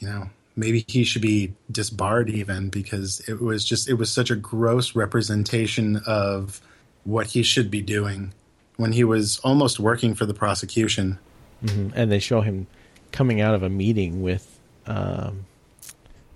[0.00, 4.30] you know, maybe he should be disbarred even because it was just, it was such
[4.30, 6.60] a gross representation of
[7.04, 8.34] what he should be doing
[8.76, 11.18] when he was almost working for the prosecution.
[11.64, 11.92] Mhm.
[11.94, 12.66] and they show him
[13.12, 15.46] coming out of a meeting with um,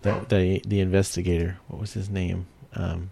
[0.03, 1.59] the, the the investigator.
[1.67, 2.47] What was his name?
[2.75, 3.11] Um,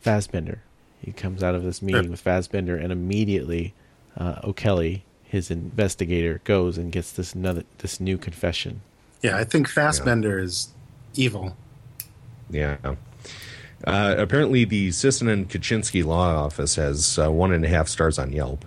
[0.00, 0.62] Fassbender.
[1.00, 3.74] He comes out of this meeting with Fassbender, and immediately
[4.16, 5.04] uh, O'Kelly,
[5.34, 8.80] his investigator, goes and gets this another this new confession.
[9.20, 10.68] Yeah, I think Fassbender is
[11.14, 11.56] evil.
[12.50, 12.76] Yeah.
[13.86, 18.18] Uh, apparently, the Sisson and Kachinsky Law Office has uh, one and a half stars
[18.18, 18.64] on Yelp.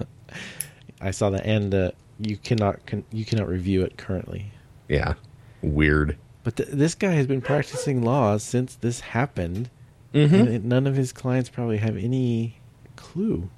[1.00, 1.90] I saw that, and uh,
[2.20, 4.52] you cannot con- you cannot review it currently.
[4.88, 5.14] Yeah.
[5.62, 6.16] Weird.
[6.44, 9.70] But th- this guy has been practicing law since this happened.
[10.12, 12.56] And none of his clients probably have any
[12.96, 13.48] clue.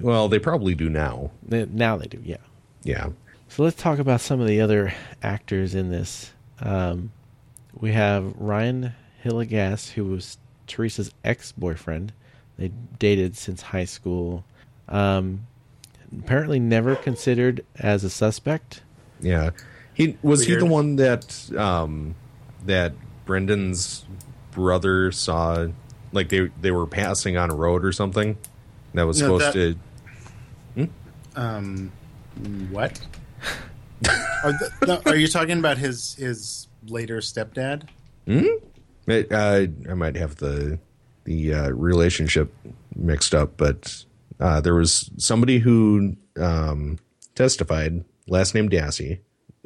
[0.00, 1.30] Well, they probably do now.
[1.48, 2.36] Now they do, yeah.
[2.82, 3.10] Yeah.
[3.48, 4.92] So let's talk about some of the other
[5.22, 6.32] actors in this.
[6.60, 7.12] Um,
[7.74, 8.92] we have Ryan
[9.24, 12.12] Hillegas, who was Teresa's ex-boyfriend,
[12.58, 14.44] They dated since high school.
[14.88, 15.46] Um,
[16.18, 18.82] apparently, never considered as a suspect.
[19.20, 19.50] Yeah,
[19.94, 22.14] he was he the one that um
[22.64, 22.92] that
[23.24, 24.04] Brendan's
[24.50, 25.68] brother saw
[26.12, 28.36] like they they were passing on a road or something
[28.94, 29.76] that was No, supposed that-
[30.76, 30.88] to
[31.36, 31.92] Um,
[32.70, 32.98] what?
[34.44, 37.82] are, th- no, are you talking about his his later stepdad?
[38.26, 40.78] It, uh, I might have the
[41.24, 42.54] the uh, relationship
[42.94, 44.04] mixed up, but
[44.40, 46.98] uh, there was somebody who um,
[47.34, 49.18] testified, last name Dassey,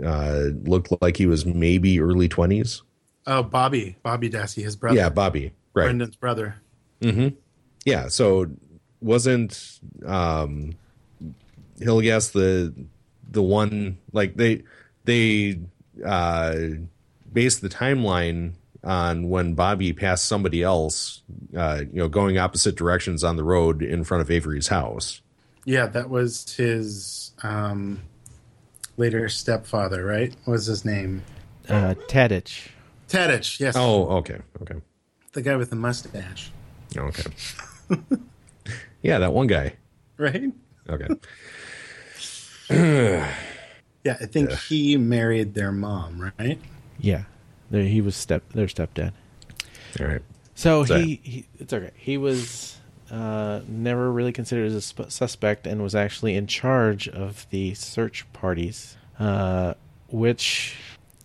[0.04, 2.82] uh, looked like he was maybe early twenties.
[3.28, 5.84] Oh, Bobby, Bobby Dassey, his brother, Yeah, Bobby, right?
[5.84, 6.56] Brendan's brother.
[7.00, 7.28] Hmm.
[7.84, 8.46] Yeah, so
[9.00, 10.74] wasn't um,
[11.80, 12.74] Hillegas the
[13.30, 14.62] the one like they
[15.04, 15.60] they
[16.04, 16.56] uh,
[17.32, 18.52] based the timeline
[18.82, 21.22] on when Bobby passed somebody else,
[21.56, 25.20] uh, you know, going opposite directions on the road in front of Avery's house.
[25.64, 28.00] Yeah, that was his um,
[28.96, 30.34] later stepfather, right?
[30.44, 31.22] What was his name?
[31.68, 32.68] Uh, Tadych.
[33.08, 33.76] Tadych, yes.
[33.76, 34.76] Oh, okay, okay,
[35.32, 36.50] the guy with the mustache,
[36.96, 37.24] okay.
[39.02, 39.74] yeah, that one guy.
[40.16, 40.52] right?
[40.88, 41.08] Okay.
[44.02, 46.58] Yeah, I think he married their mom, right?
[46.98, 47.24] Yeah,
[47.70, 49.12] there, he was step their stepdad.
[50.00, 50.22] All right.
[50.54, 51.90] So So- he, he it's okay.
[51.96, 52.78] He was
[53.10, 57.74] uh, never really considered as a sp- suspect and was actually in charge of the
[57.74, 59.74] search parties, uh,
[60.08, 60.76] which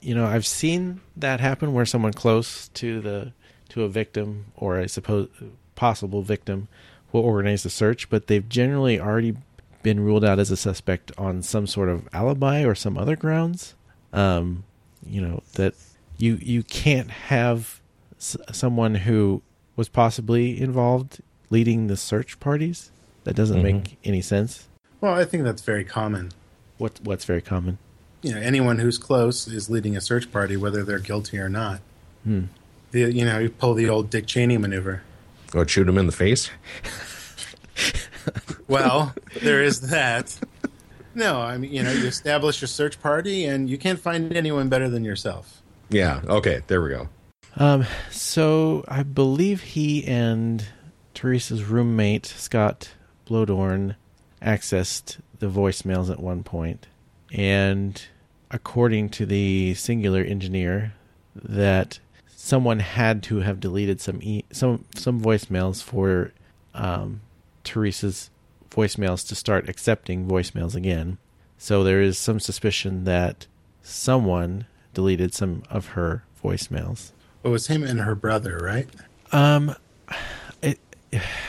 [0.02, 3.31] you know I've seen that happen where someone close to the
[3.69, 5.30] to a victim or I suppose
[5.76, 6.68] possible victim
[7.16, 9.36] will organize the search, but they've generally already
[9.84, 13.76] been ruled out as a suspect on some sort of alibi or some other grounds.
[14.14, 14.64] Um,
[15.06, 15.74] you know that
[16.18, 17.80] you you can't have
[18.18, 19.42] s- someone who
[19.76, 22.92] was possibly involved leading the search parties.
[23.26, 24.68] That doesn't make any sense.
[25.02, 26.32] Well, I think that's very common.
[26.78, 27.78] What what's very common.
[28.22, 31.80] You know, anyone who's close is leading a search party, whether they're guilty or not.
[32.26, 35.04] The, you know, you pull the old Dick Cheney maneuver.
[35.56, 36.49] Go shoot him in the face.
[38.68, 39.14] Well,
[39.44, 40.36] there is that.
[41.14, 44.69] No, I mean, you know, you establish your search party, and you can't find anyone
[44.69, 45.61] better than yourself.
[45.90, 46.22] Yeah.
[46.26, 46.61] Okay.
[46.65, 47.10] There we go.
[47.57, 50.65] Um, so I believe he and
[51.14, 52.90] Teresa's roommate Scott
[53.27, 53.95] Bloedorn
[54.41, 56.88] accessed the voicemails at one point,
[57.32, 58.02] and
[58.49, 60.95] according to the Cingular engineer,
[61.36, 61.99] that
[62.46, 66.32] someone had to have deleted some e- some some voicemails for
[66.76, 67.22] um,
[67.64, 68.30] Teresa's
[68.70, 71.18] voicemails to start accepting voicemails again.
[71.58, 73.48] So there is some suspicion that
[73.82, 77.14] someone deleted some of her voicemails.
[77.44, 78.88] It was him and her brother, right?
[79.32, 79.76] Um,
[80.62, 80.80] it,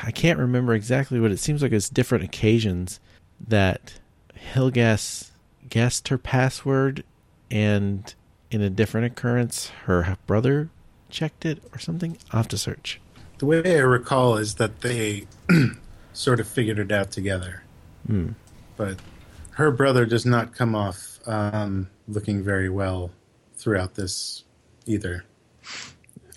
[0.02, 3.00] I can't remember exactly, but it seems like it's different occasions
[3.46, 4.00] that
[4.54, 5.30] Hillegas
[5.68, 7.04] guessed her password,
[7.50, 8.14] and
[8.50, 10.70] in a different occurrence, her brother
[11.10, 12.16] checked it or something.
[12.32, 13.00] I'll have to search.
[13.38, 15.26] The way I recall is that they
[16.12, 17.62] sort of figured it out together.
[18.76, 18.98] But
[19.52, 23.10] her brother does not come off um, looking very well
[23.56, 24.44] throughout this
[24.86, 25.24] either.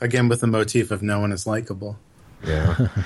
[0.02, 1.98] Again, with the motif of no one is likable.
[2.46, 2.88] Yeah.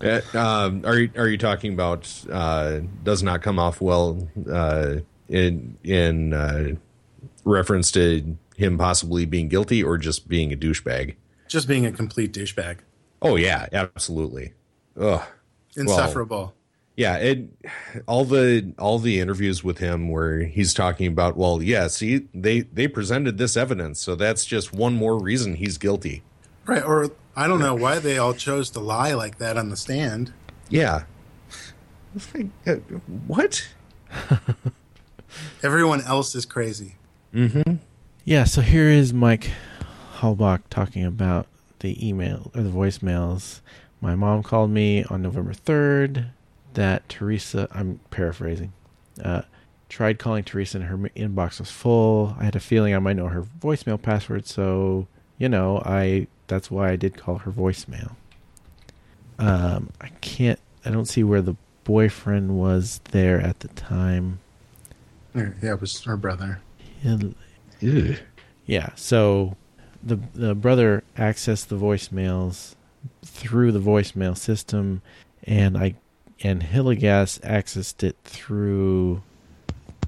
[0.00, 4.96] Uh, um, are you are you talking about uh, does not come off well uh,
[5.28, 6.74] in in uh,
[7.44, 11.14] reference to him possibly being guilty or just being a douchebag?
[11.48, 12.78] Just being a complete douchebag.
[13.22, 14.52] Oh yeah, absolutely.
[14.98, 15.22] Ugh.
[15.76, 16.54] Insufferable.
[16.96, 17.48] Yeah, it
[18.06, 22.60] all the all the interviews with him where he's talking about, well, yeah, see, they
[22.60, 26.22] they presented this evidence, so that's just one more reason he's guilty.
[26.66, 26.84] Right.
[26.84, 30.32] Or I don't know why they all chose to lie like that on the stand.
[30.70, 31.04] Yeah.
[32.66, 32.74] Uh,
[33.26, 33.68] what?
[35.62, 36.94] Everyone else is crazy.
[38.26, 39.50] Yeah, so here is Mike
[40.16, 41.46] Halbach talking about
[41.80, 43.60] the email or the voicemails.
[44.00, 46.28] My mom called me on November 3rd
[46.72, 48.72] that Teresa, I'm paraphrasing,
[49.22, 49.42] uh,
[49.90, 52.34] tried calling Teresa and her inbox was full.
[52.40, 55.06] I had a feeling I might know her voicemail password, so,
[55.36, 58.12] you know, I that's why I did call her voicemail.
[59.38, 64.40] Um, I can't, I don't see where the boyfriend was there at the time.
[65.34, 66.62] Yeah, it was her brother.
[67.84, 68.16] Ugh.
[68.66, 69.56] Yeah, so
[70.02, 72.74] the the brother accessed the voicemails
[73.24, 75.02] through the voicemail system,
[75.44, 75.94] and I
[76.42, 79.22] and Hillegas accessed it through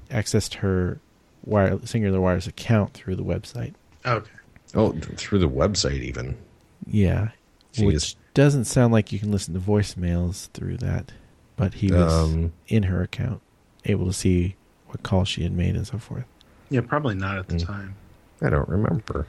[0.09, 0.99] accessed her
[1.45, 3.73] wire, Cingular wires account through the website.
[4.05, 4.29] Okay.
[4.75, 6.37] Oh, through the website even.
[6.85, 7.29] Yeah,
[7.73, 7.85] Jeez.
[7.85, 11.11] which doesn't sound like you can listen to voicemails through that,
[11.55, 13.41] but he was Um, in her account,
[13.85, 14.55] able to see
[14.87, 16.25] what calls she had made and so forth.
[16.69, 17.65] Yeah, probably not at the Mm.
[17.65, 17.95] time.
[18.41, 19.25] I don't remember.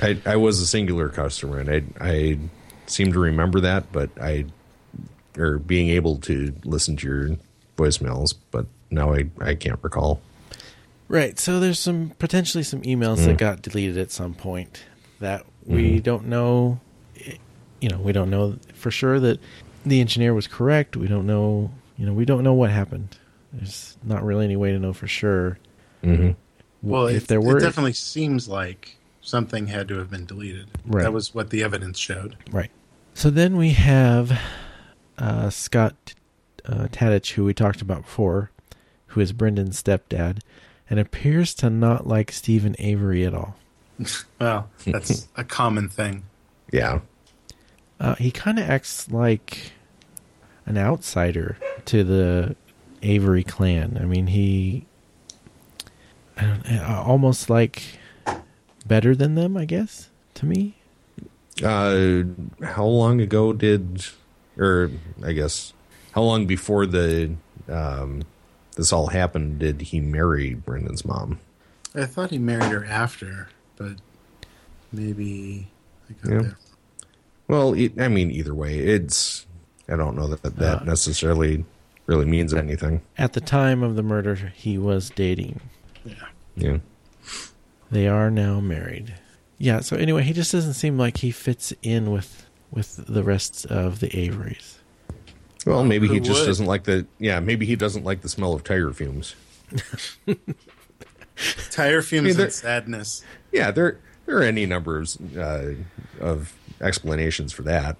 [0.00, 2.38] I I was a Cingular customer, and I I
[2.86, 4.46] seem to remember that, but I
[5.36, 7.36] or being able to listen to your
[7.76, 10.20] voicemails, but now I I can't recall.
[11.08, 11.38] Right.
[11.38, 14.84] So there's some potentially some emails that got deleted at some point
[15.20, 16.80] that we don't know.
[17.80, 19.38] You know, we don't know for sure that
[19.86, 20.96] the engineer was correct.
[20.96, 21.70] We don't know.
[21.96, 23.16] You know, we don't know what happened.
[23.52, 25.58] There's not really any way to know for sure.
[26.02, 26.30] Mm-hmm.
[26.82, 30.68] Well, if it, there were it definitely seems like something had to have been deleted.
[30.86, 31.02] Right.
[31.02, 32.36] That was what the evidence showed.
[32.50, 32.70] Right.
[33.14, 34.38] So then we have
[35.18, 36.14] uh, Scott
[36.64, 38.50] uh, Tadych, who we talked about before,
[39.08, 40.38] who is Brendan's stepdad,
[40.88, 43.56] and appears to not like Steven Avery at all.
[44.40, 46.22] Well, that's a common thing.
[46.70, 47.00] Yeah,
[47.98, 49.72] Uh, he kind of acts like
[50.66, 51.56] an outsider
[51.86, 52.54] to the
[53.02, 53.98] Avery clan.
[54.00, 54.86] I mean, he
[56.38, 57.82] I don't, uh, almost like
[58.86, 60.08] better than them, I guess.
[60.34, 60.76] To me,
[61.64, 62.22] Uh,
[62.62, 64.06] how long ago did,
[64.56, 64.90] or
[65.24, 65.72] I guess,
[66.12, 67.34] how long before the
[67.68, 68.22] um,
[68.76, 71.40] this all happened did he marry Brendan's mom?
[71.94, 73.96] I thought he married her after, but
[74.92, 75.66] maybe
[76.08, 76.42] I got Yeah.
[76.42, 76.54] that.
[77.48, 79.46] Well, I mean, either way, it's
[79.88, 81.64] I don't know that that Uh, necessarily
[82.06, 83.00] really means anything.
[83.16, 85.60] at the time of the murder, he was dating.
[86.58, 86.70] Yeah.
[86.72, 86.78] Yeah,
[87.90, 89.14] They are now married.
[89.58, 89.80] Yeah.
[89.80, 94.00] So anyway, he just doesn't seem like he fits in with with the rest of
[94.00, 94.74] the Averys.
[95.66, 96.46] well, maybe he just would?
[96.46, 99.34] doesn't like the yeah, maybe he doesn't like the smell of tire fumes.
[101.70, 103.22] Tire fumes I mean, there- and sadness.
[103.52, 105.64] Yeah, there there are any numbers of uh,
[106.20, 107.96] of explanations for that.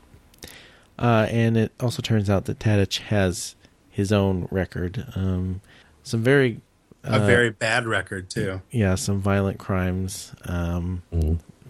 [0.98, 3.54] Uh, and it also turns out that Tadych has
[3.90, 5.06] his own record.
[5.14, 5.60] Um,
[6.02, 6.60] some very,
[7.04, 8.60] A uh, very bad record too.
[8.70, 11.02] yeah, some violent crimes, um,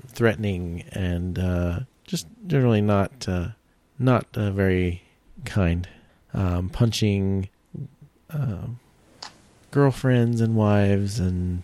[0.09, 3.49] threatening, and uh, just generally not uh,
[3.99, 5.03] not uh, very
[5.45, 5.89] kind.
[6.35, 7.49] Um, punching
[8.31, 8.81] um,
[9.71, 11.63] girlfriends and wives, and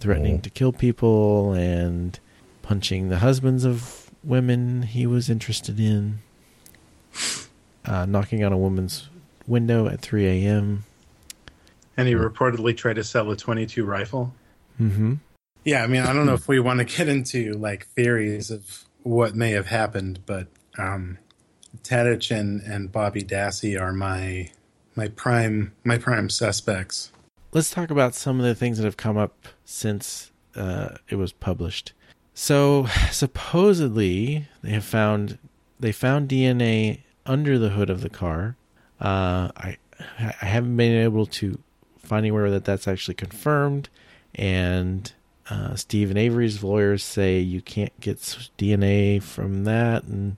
[0.00, 2.18] threatening to kill people, and
[2.62, 6.20] punching the husbands of women he was interested in.
[7.84, 9.08] Uh, knocking on a woman's
[9.46, 10.84] window at 3 a.m.
[11.96, 14.32] And he reportedly tried to sell a 22 rifle.
[14.80, 15.14] Mm-hmm.
[15.64, 18.84] Yeah, I mean, I don't know if we want to get into like theories of
[19.02, 20.48] what may have happened, but
[20.78, 21.18] um,
[21.82, 24.50] Tadych and, and Bobby Dassey are my
[24.94, 27.12] my prime my prime suspects.
[27.52, 31.32] let's talk about some of the things that have come up since uh, it was
[31.32, 31.92] published.
[32.34, 35.38] So supposedly they have found
[35.80, 38.56] they found DNA under the hood of the car.
[39.00, 39.76] Uh, I
[40.18, 41.58] I haven't been able to
[42.12, 43.88] find anywhere that that's actually confirmed,
[44.34, 45.10] and
[45.48, 48.18] uh, Steven Avery's lawyers say you can't get
[48.58, 50.36] DNA from that, and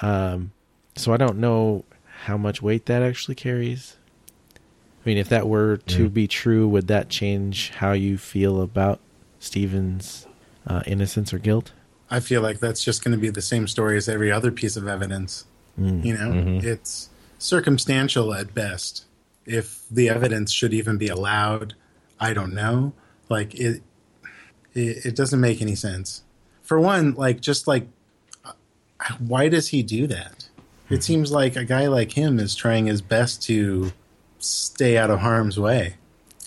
[0.00, 0.52] um,
[0.96, 1.84] so I don't know
[2.22, 3.96] how much weight that actually carries.
[4.56, 4.58] I
[5.04, 9.00] mean, if that were to be true, would that change how you feel about
[9.40, 10.26] Steven's
[10.66, 11.72] uh, innocence or guilt?
[12.10, 14.76] I feel like that's just going to be the same story as every other piece
[14.76, 15.44] of evidence.
[15.78, 16.02] Mm.
[16.02, 19.04] You know, it's circumstantial at best.
[19.46, 21.74] If the evidence should even be allowed,
[22.18, 22.92] I don't know.
[23.28, 23.82] Like it,
[24.74, 26.22] it, it doesn't make any sense.
[26.62, 27.88] For one, like just like,
[28.44, 28.52] uh,
[29.18, 30.48] why does he do that?
[30.88, 33.92] It seems like a guy like him is trying his best to
[34.40, 35.94] stay out of harm's way.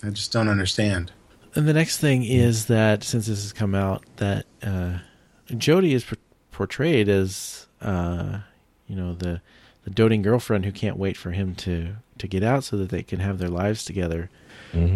[0.03, 1.11] I just don't understand.
[1.55, 4.99] And the next thing is that since this has come out, that uh,
[5.55, 6.17] Jody is por-
[6.51, 8.39] portrayed as, uh,
[8.87, 9.41] you know, the
[9.83, 13.03] the doting girlfriend who can't wait for him to to get out so that they
[13.03, 14.29] can have their lives together.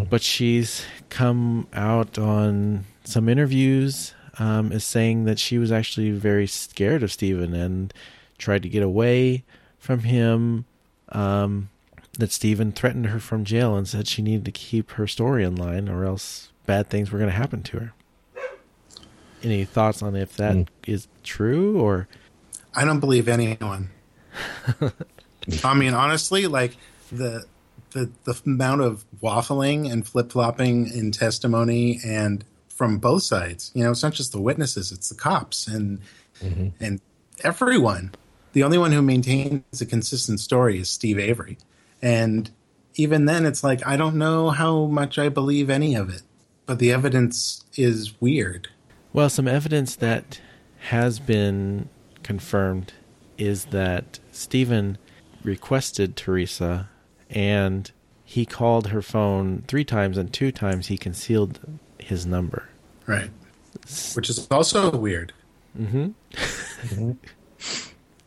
[0.09, 6.47] But she's come out on some interviews um, as saying that she was actually very
[6.47, 7.93] scared of Steven and
[8.39, 9.43] tried to get away
[9.77, 10.65] from him.
[11.09, 11.69] Um,
[12.17, 15.55] that Steven threatened her from jail and said she needed to keep her story in
[15.55, 17.93] line or else bad things were going to happen to her.
[19.43, 22.07] Any thoughts on if that is true or
[22.73, 23.91] I don't believe anyone.
[25.63, 26.77] I mean, honestly, like
[27.11, 27.45] the
[27.91, 33.71] the the amount of waffling and flip flopping in testimony and from both sides.
[33.73, 35.99] You know, it's not just the witnesses; it's the cops and
[36.41, 36.67] mm-hmm.
[36.83, 37.01] and
[37.43, 38.13] everyone.
[38.53, 41.57] The only one who maintains a consistent story is Steve Avery,
[42.01, 42.49] and
[42.95, 46.21] even then, it's like I don't know how much I believe any of it.
[46.65, 48.67] But the evidence is weird.
[49.13, 50.41] Well, some evidence that
[50.89, 51.87] has been
[52.23, 52.93] confirmed
[53.37, 54.97] is that Steven
[55.43, 56.89] requested Teresa
[57.29, 57.91] and
[58.23, 61.59] he called her phone three times and two times he concealed
[61.99, 62.69] his number.
[63.05, 63.29] Right.
[64.15, 65.33] Which is also weird.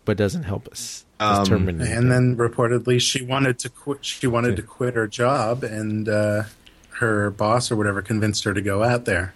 [0.05, 1.45] But doesn't help us Um.
[1.93, 6.45] And then reportedly she wanted to quit she wanted to quit her job and uh,
[6.99, 9.35] her boss or whatever convinced her to go out there.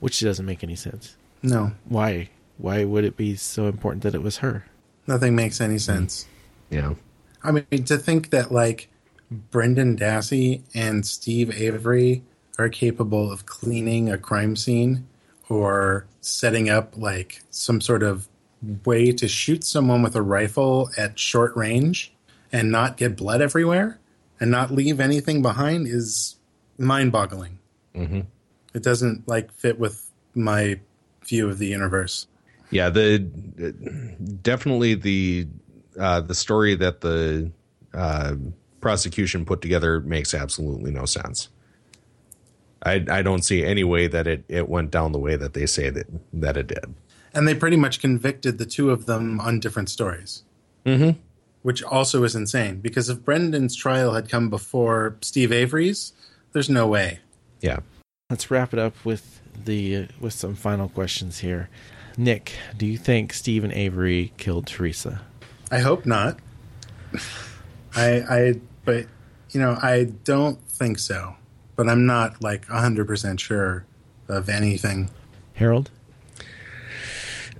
[0.00, 1.16] which doesn't make any sense.
[1.42, 1.72] No.
[1.84, 2.30] Why?
[2.56, 4.64] Why would it be so important that it was her?
[5.08, 6.26] Nothing makes any sense.
[6.70, 6.94] Yeah.
[7.42, 8.88] I mean, to think that like
[9.30, 12.22] Brendan Dassey and Steve Avery
[12.58, 15.08] are capable of cleaning a crime scene
[15.48, 18.28] or setting up like some sort of
[18.84, 22.12] way to shoot someone with a rifle at short range
[22.52, 23.98] and not get blood everywhere
[24.40, 26.36] and not leave anything behind is
[26.76, 27.58] mind boggling.
[27.94, 28.20] Mm-hmm.
[28.74, 30.80] It doesn't like fit with my
[31.24, 32.26] view of the universe.
[32.70, 33.18] Yeah, the
[34.42, 35.46] definitely the
[35.98, 37.50] uh, the story that the
[37.94, 38.34] uh,
[38.80, 41.48] prosecution put together makes absolutely no sense.
[42.82, 45.66] I I don't see any way that it, it went down the way that they
[45.66, 46.94] say that that it did.
[47.34, 50.42] and they pretty much convicted the two of them on different stories.
[50.84, 51.18] Mm-hmm.
[51.62, 56.12] Which also is insane because if Brendan's trial had come before Steve Avery's,
[56.52, 57.18] there's no way.
[57.60, 57.80] Yeah.
[58.30, 61.68] Let's wrap it up with the with some final questions here.
[62.18, 65.20] Nick, do you think Steven Avery killed Teresa?
[65.70, 66.36] I hope not.
[67.94, 69.06] I, I, but
[69.50, 71.36] you know, I don't think so.
[71.76, 73.86] But I'm not like 100% sure
[74.26, 75.10] of anything.
[75.54, 75.92] Harold?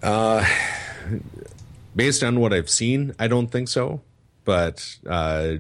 [0.03, 0.45] Uh,
[1.95, 4.01] based on what I've seen, I don't think so.
[4.45, 5.55] But uh,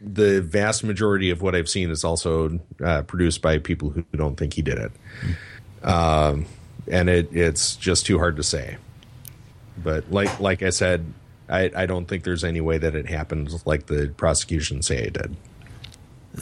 [0.00, 4.36] the vast majority of what I've seen is also uh, produced by people who don't
[4.36, 4.92] think he did it.
[5.82, 6.46] Um,
[6.90, 8.76] and it, it's just too hard to say.
[9.82, 11.12] But like like I said,
[11.48, 15.12] I, I don't think there's any way that it happened like the prosecution say it
[15.12, 15.36] did.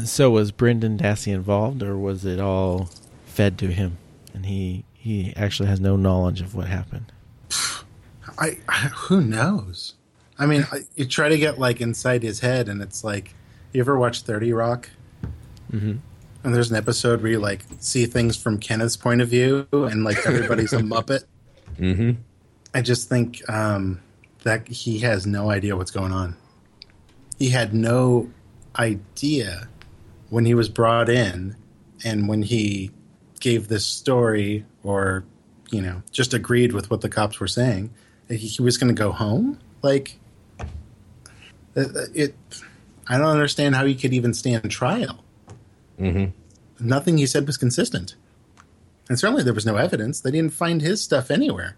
[0.04, 2.88] So was Brendan Dassey involved, or was it all
[3.26, 3.98] fed to him,
[4.32, 7.12] and he he actually has no knowledge of what happened?
[8.38, 9.94] I, I who knows?
[10.38, 13.34] I mean, I, you try to get like inside his head, and it's like,
[13.72, 14.90] you ever watch Thirty Rock?
[15.70, 15.98] Mm-hmm.
[16.44, 20.04] And there's an episode where you like see things from Kenneth's point of view, and
[20.04, 21.24] like everybody's a muppet.
[21.78, 22.20] Mm-hmm.
[22.74, 24.00] I just think um,
[24.42, 26.36] that he has no idea what's going on.
[27.38, 28.30] He had no
[28.76, 29.68] idea
[30.28, 31.56] when he was brought in,
[32.04, 32.90] and when he
[33.40, 35.24] gave this story, or
[35.70, 37.90] you know, just agreed with what the cops were saying,
[38.28, 39.58] that he, he was going to go home.
[39.80, 40.18] Like
[41.74, 42.34] it, it,
[43.06, 45.23] I don't understand how he could even stand trial.
[45.98, 46.86] Mm-hmm.
[46.86, 48.16] Nothing he said was consistent,
[49.08, 50.20] and certainly there was no evidence.
[50.20, 51.76] They didn't find his stuff anywhere.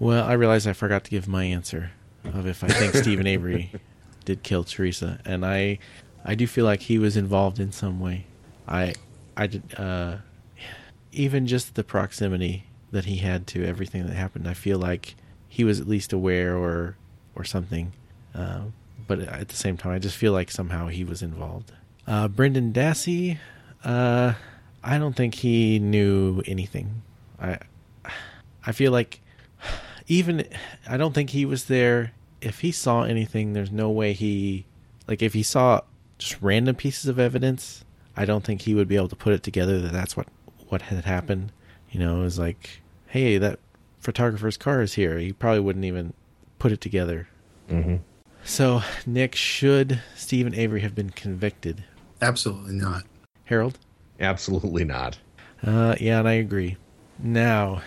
[0.00, 1.90] Well, I realized I forgot to give my answer
[2.24, 3.72] of if I think Steven Avery
[4.24, 5.78] did kill Teresa, and I
[6.24, 8.26] I do feel like he was involved in some way.
[8.66, 8.94] I
[9.36, 10.18] I did uh,
[11.12, 14.48] even just the proximity that he had to everything that happened.
[14.48, 15.14] I feel like
[15.48, 16.96] he was at least aware or
[17.34, 17.92] or something.
[18.34, 18.62] Uh,
[19.06, 21.72] but at the same time, I just feel like somehow he was involved.
[22.08, 23.36] Uh, Brendan Dassey,
[23.84, 24.32] uh,
[24.82, 27.02] I don't think he knew anything.
[27.38, 27.58] I
[28.64, 29.20] I feel like
[30.06, 30.46] even
[30.88, 32.12] I don't think he was there.
[32.40, 34.64] If he saw anything, there's no way he
[35.06, 35.82] like if he saw
[36.16, 37.84] just random pieces of evidence.
[38.16, 40.28] I don't think he would be able to put it together that that's what
[40.68, 41.52] what had happened.
[41.90, 43.58] You know, it was like, hey, that
[44.00, 45.18] photographer's car is here.
[45.18, 46.14] He probably wouldn't even
[46.58, 47.28] put it together.
[47.68, 47.96] Mm-hmm.
[48.44, 51.84] So, Nick, should Steven Avery have been convicted?
[52.20, 53.04] Absolutely not.
[53.44, 53.78] Harold?
[54.20, 55.18] Absolutely not.
[55.64, 56.76] Uh, yeah, and I agree.
[57.18, 57.82] Now,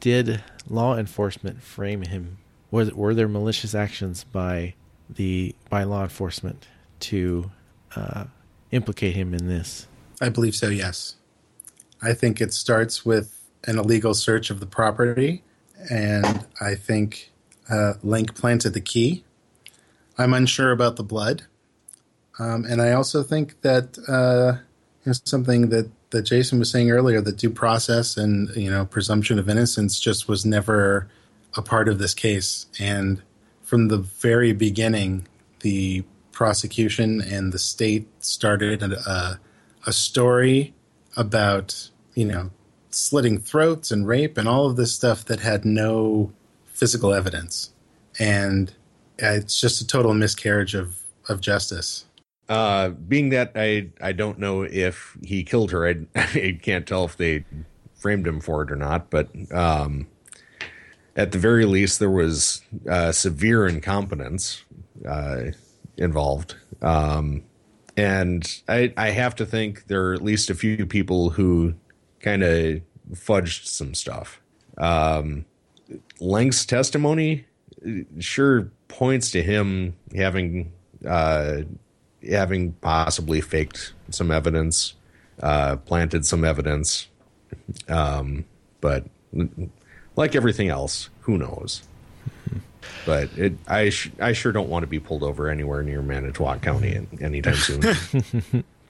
[0.00, 2.38] did law enforcement frame him?
[2.70, 4.74] Was were there malicious actions by
[5.10, 6.66] the by law enforcement
[7.00, 7.50] to
[7.94, 8.24] uh,
[8.70, 9.86] implicate him in this?
[10.20, 11.16] I believe so, yes.
[12.02, 15.44] I think it starts with an illegal search of the property,
[15.90, 17.30] and I think
[17.70, 19.24] uh, Lenk planted the key.
[20.18, 21.44] I'm unsure about the blood.
[22.38, 24.58] Um, and I also think that uh,
[25.04, 28.86] you know, something that, that Jason was saying earlier, that due process and you know
[28.86, 31.08] presumption of innocence just was never
[31.56, 32.66] a part of this case.
[32.78, 33.22] And
[33.62, 35.26] from the very beginning,
[35.60, 39.38] the prosecution and the state started a,
[39.86, 40.74] a story
[41.16, 42.50] about you know
[42.90, 46.32] slitting throats and rape and all of this stuff that had no
[46.66, 47.70] physical evidence,
[48.18, 48.74] and
[49.18, 50.98] it's just a total miscarriage of
[51.28, 52.06] of justice.
[52.52, 57.06] Uh, being that I I don't know if he killed her, I, I can't tell
[57.06, 57.46] if they
[57.94, 59.08] framed him for it or not.
[59.08, 60.06] But um,
[61.16, 64.64] at the very least, there was uh, severe incompetence
[65.08, 65.44] uh,
[65.96, 66.56] involved.
[66.82, 67.44] Um,
[67.96, 71.72] and I, I have to think there are at least a few people who
[72.20, 72.82] kind of
[73.14, 74.42] fudged some stuff.
[74.76, 75.46] Um,
[76.20, 77.46] Lenk's testimony
[78.18, 80.70] sure points to him having
[81.08, 81.62] uh,
[82.28, 84.94] having possibly faked some evidence,
[85.42, 87.08] uh, planted some evidence,
[87.88, 88.44] um,
[88.80, 89.04] but
[90.16, 91.82] like everything else, who knows?
[93.06, 96.62] But it, I, sh- I sure don't want to be pulled over anywhere near Manitowoc
[96.62, 97.82] County anytime soon.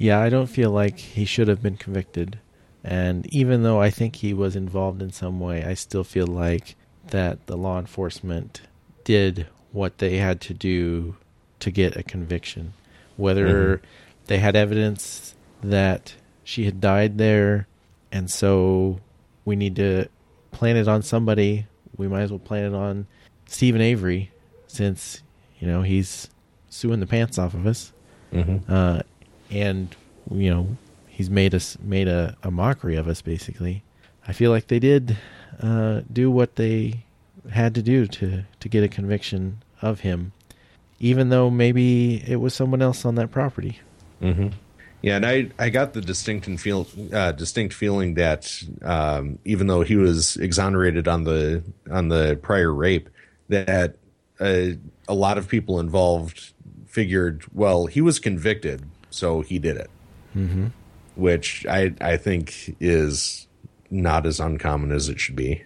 [0.00, 2.38] Yeah, I don't feel like he should have been convicted.
[2.82, 6.74] And even though I think he was involved in some way, I still feel like
[7.08, 8.62] that the law enforcement
[9.04, 11.16] did what they had to do
[11.60, 12.72] to get a conviction.
[13.16, 13.80] Whether Mhm.
[14.26, 16.14] they had evidence that
[16.44, 17.66] she had died there,
[18.10, 19.00] and so
[19.44, 20.06] we need to
[20.52, 21.66] plan it on somebody,
[21.96, 23.06] we might as well plan it on
[23.46, 24.30] Steven Avery,
[24.66, 25.22] since,
[25.58, 26.28] you know, he's
[26.68, 27.92] suing the pants off of us
[28.32, 29.00] hmm uh,
[29.50, 29.96] and
[30.30, 30.76] you know
[31.08, 33.82] he's made us made a, a mockery of us basically.
[34.28, 35.16] I feel like they did
[35.60, 37.04] uh, do what they
[37.50, 40.30] had to do to to get a conviction of him,
[41.00, 43.80] even though maybe it was someone else on that property.
[44.20, 44.48] hmm
[45.02, 48.52] Yeah, and I, I got the distinct and feel uh, distinct feeling that
[48.82, 53.08] um, even though he was exonerated on the on the prior rape,
[53.48, 53.96] that
[54.38, 54.76] uh,
[55.08, 56.52] a lot of people involved
[56.86, 59.90] figured, well, he was convicted, so he did it,
[60.36, 60.66] Mm-hmm.
[61.16, 63.46] which I I think is
[63.90, 65.64] not as uncommon as it should be.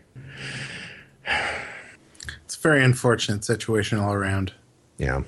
[2.45, 4.53] It's a very unfortunate situation all around.
[4.99, 5.23] Yeah.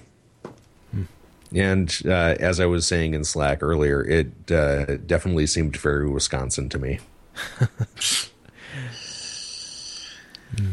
[1.55, 6.69] And uh, as I was saying in Slack earlier, it uh, definitely seemed very Wisconsin
[6.71, 6.99] to me.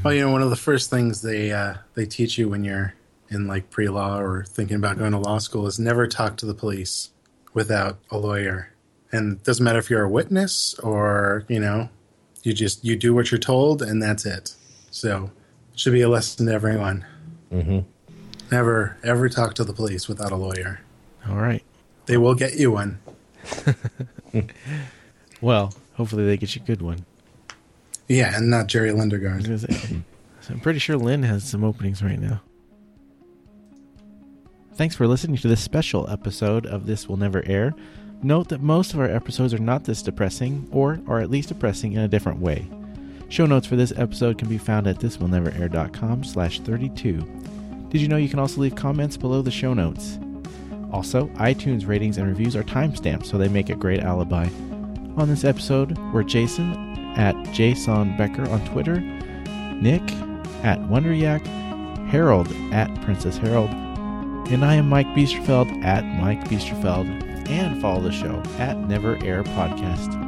[0.03, 2.93] Well, you know, one of the first things they uh, they teach you when you're
[3.29, 6.45] in like pre law or thinking about going to law school is never talk to
[6.45, 7.09] the police
[7.53, 8.73] without a lawyer.
[9.11, 11.89] And it doesn't matter if you're a witness or you know,
[12.43, 14.55] you just you do what you're told and that's it.
[14.91, 15.31] So
[15.73, 17.05] it should be a lesson to everyone.
[17.51, 17.79] Mm-hmm.
[18.51, 20.81] Never ever talk to the police without a lawyer.
[21.27, 21.63] All right.
[22.05, 22.99] They will get you one.
[25.43, 27.05] Well, hopefully they get you a good one.
[28.07, 30.03] Yeah, and not Jerry Lundegaard.
[30.49, 32.41] I'm pretty sure Len has some openings right now.
[34.75, 37.73] Thanks for listening to this special episode of This Will Never Air.
[38.21, 41.91] Note that most of our episodes are not this depressing, or are at least depressing
[41.91, 42.65] in a different way.
[43.27, 47.17] Show notes for this episode can be found at thiswillneverair.com slash 32.
[47.93, 50.17] Did you know you can also leave comments below the show notes?
[50.91, 54.47] Also, iTunes ratings and reviews are timestamped, so they make a great alibi.
[55.15, 56.73] On this episode were Jason
[57.15, 60.01] at Jason Becker on Twitter, Nick
[60.63, 61.45] at Wonderyak,
[62.07, 63.69] Harold at Princess Harold,
[64.49, 67.05] and I am Mike Biesterfeld at Mike Biesterfeld,
[67.47, 70.22] and follow the show at Never Air Podcast.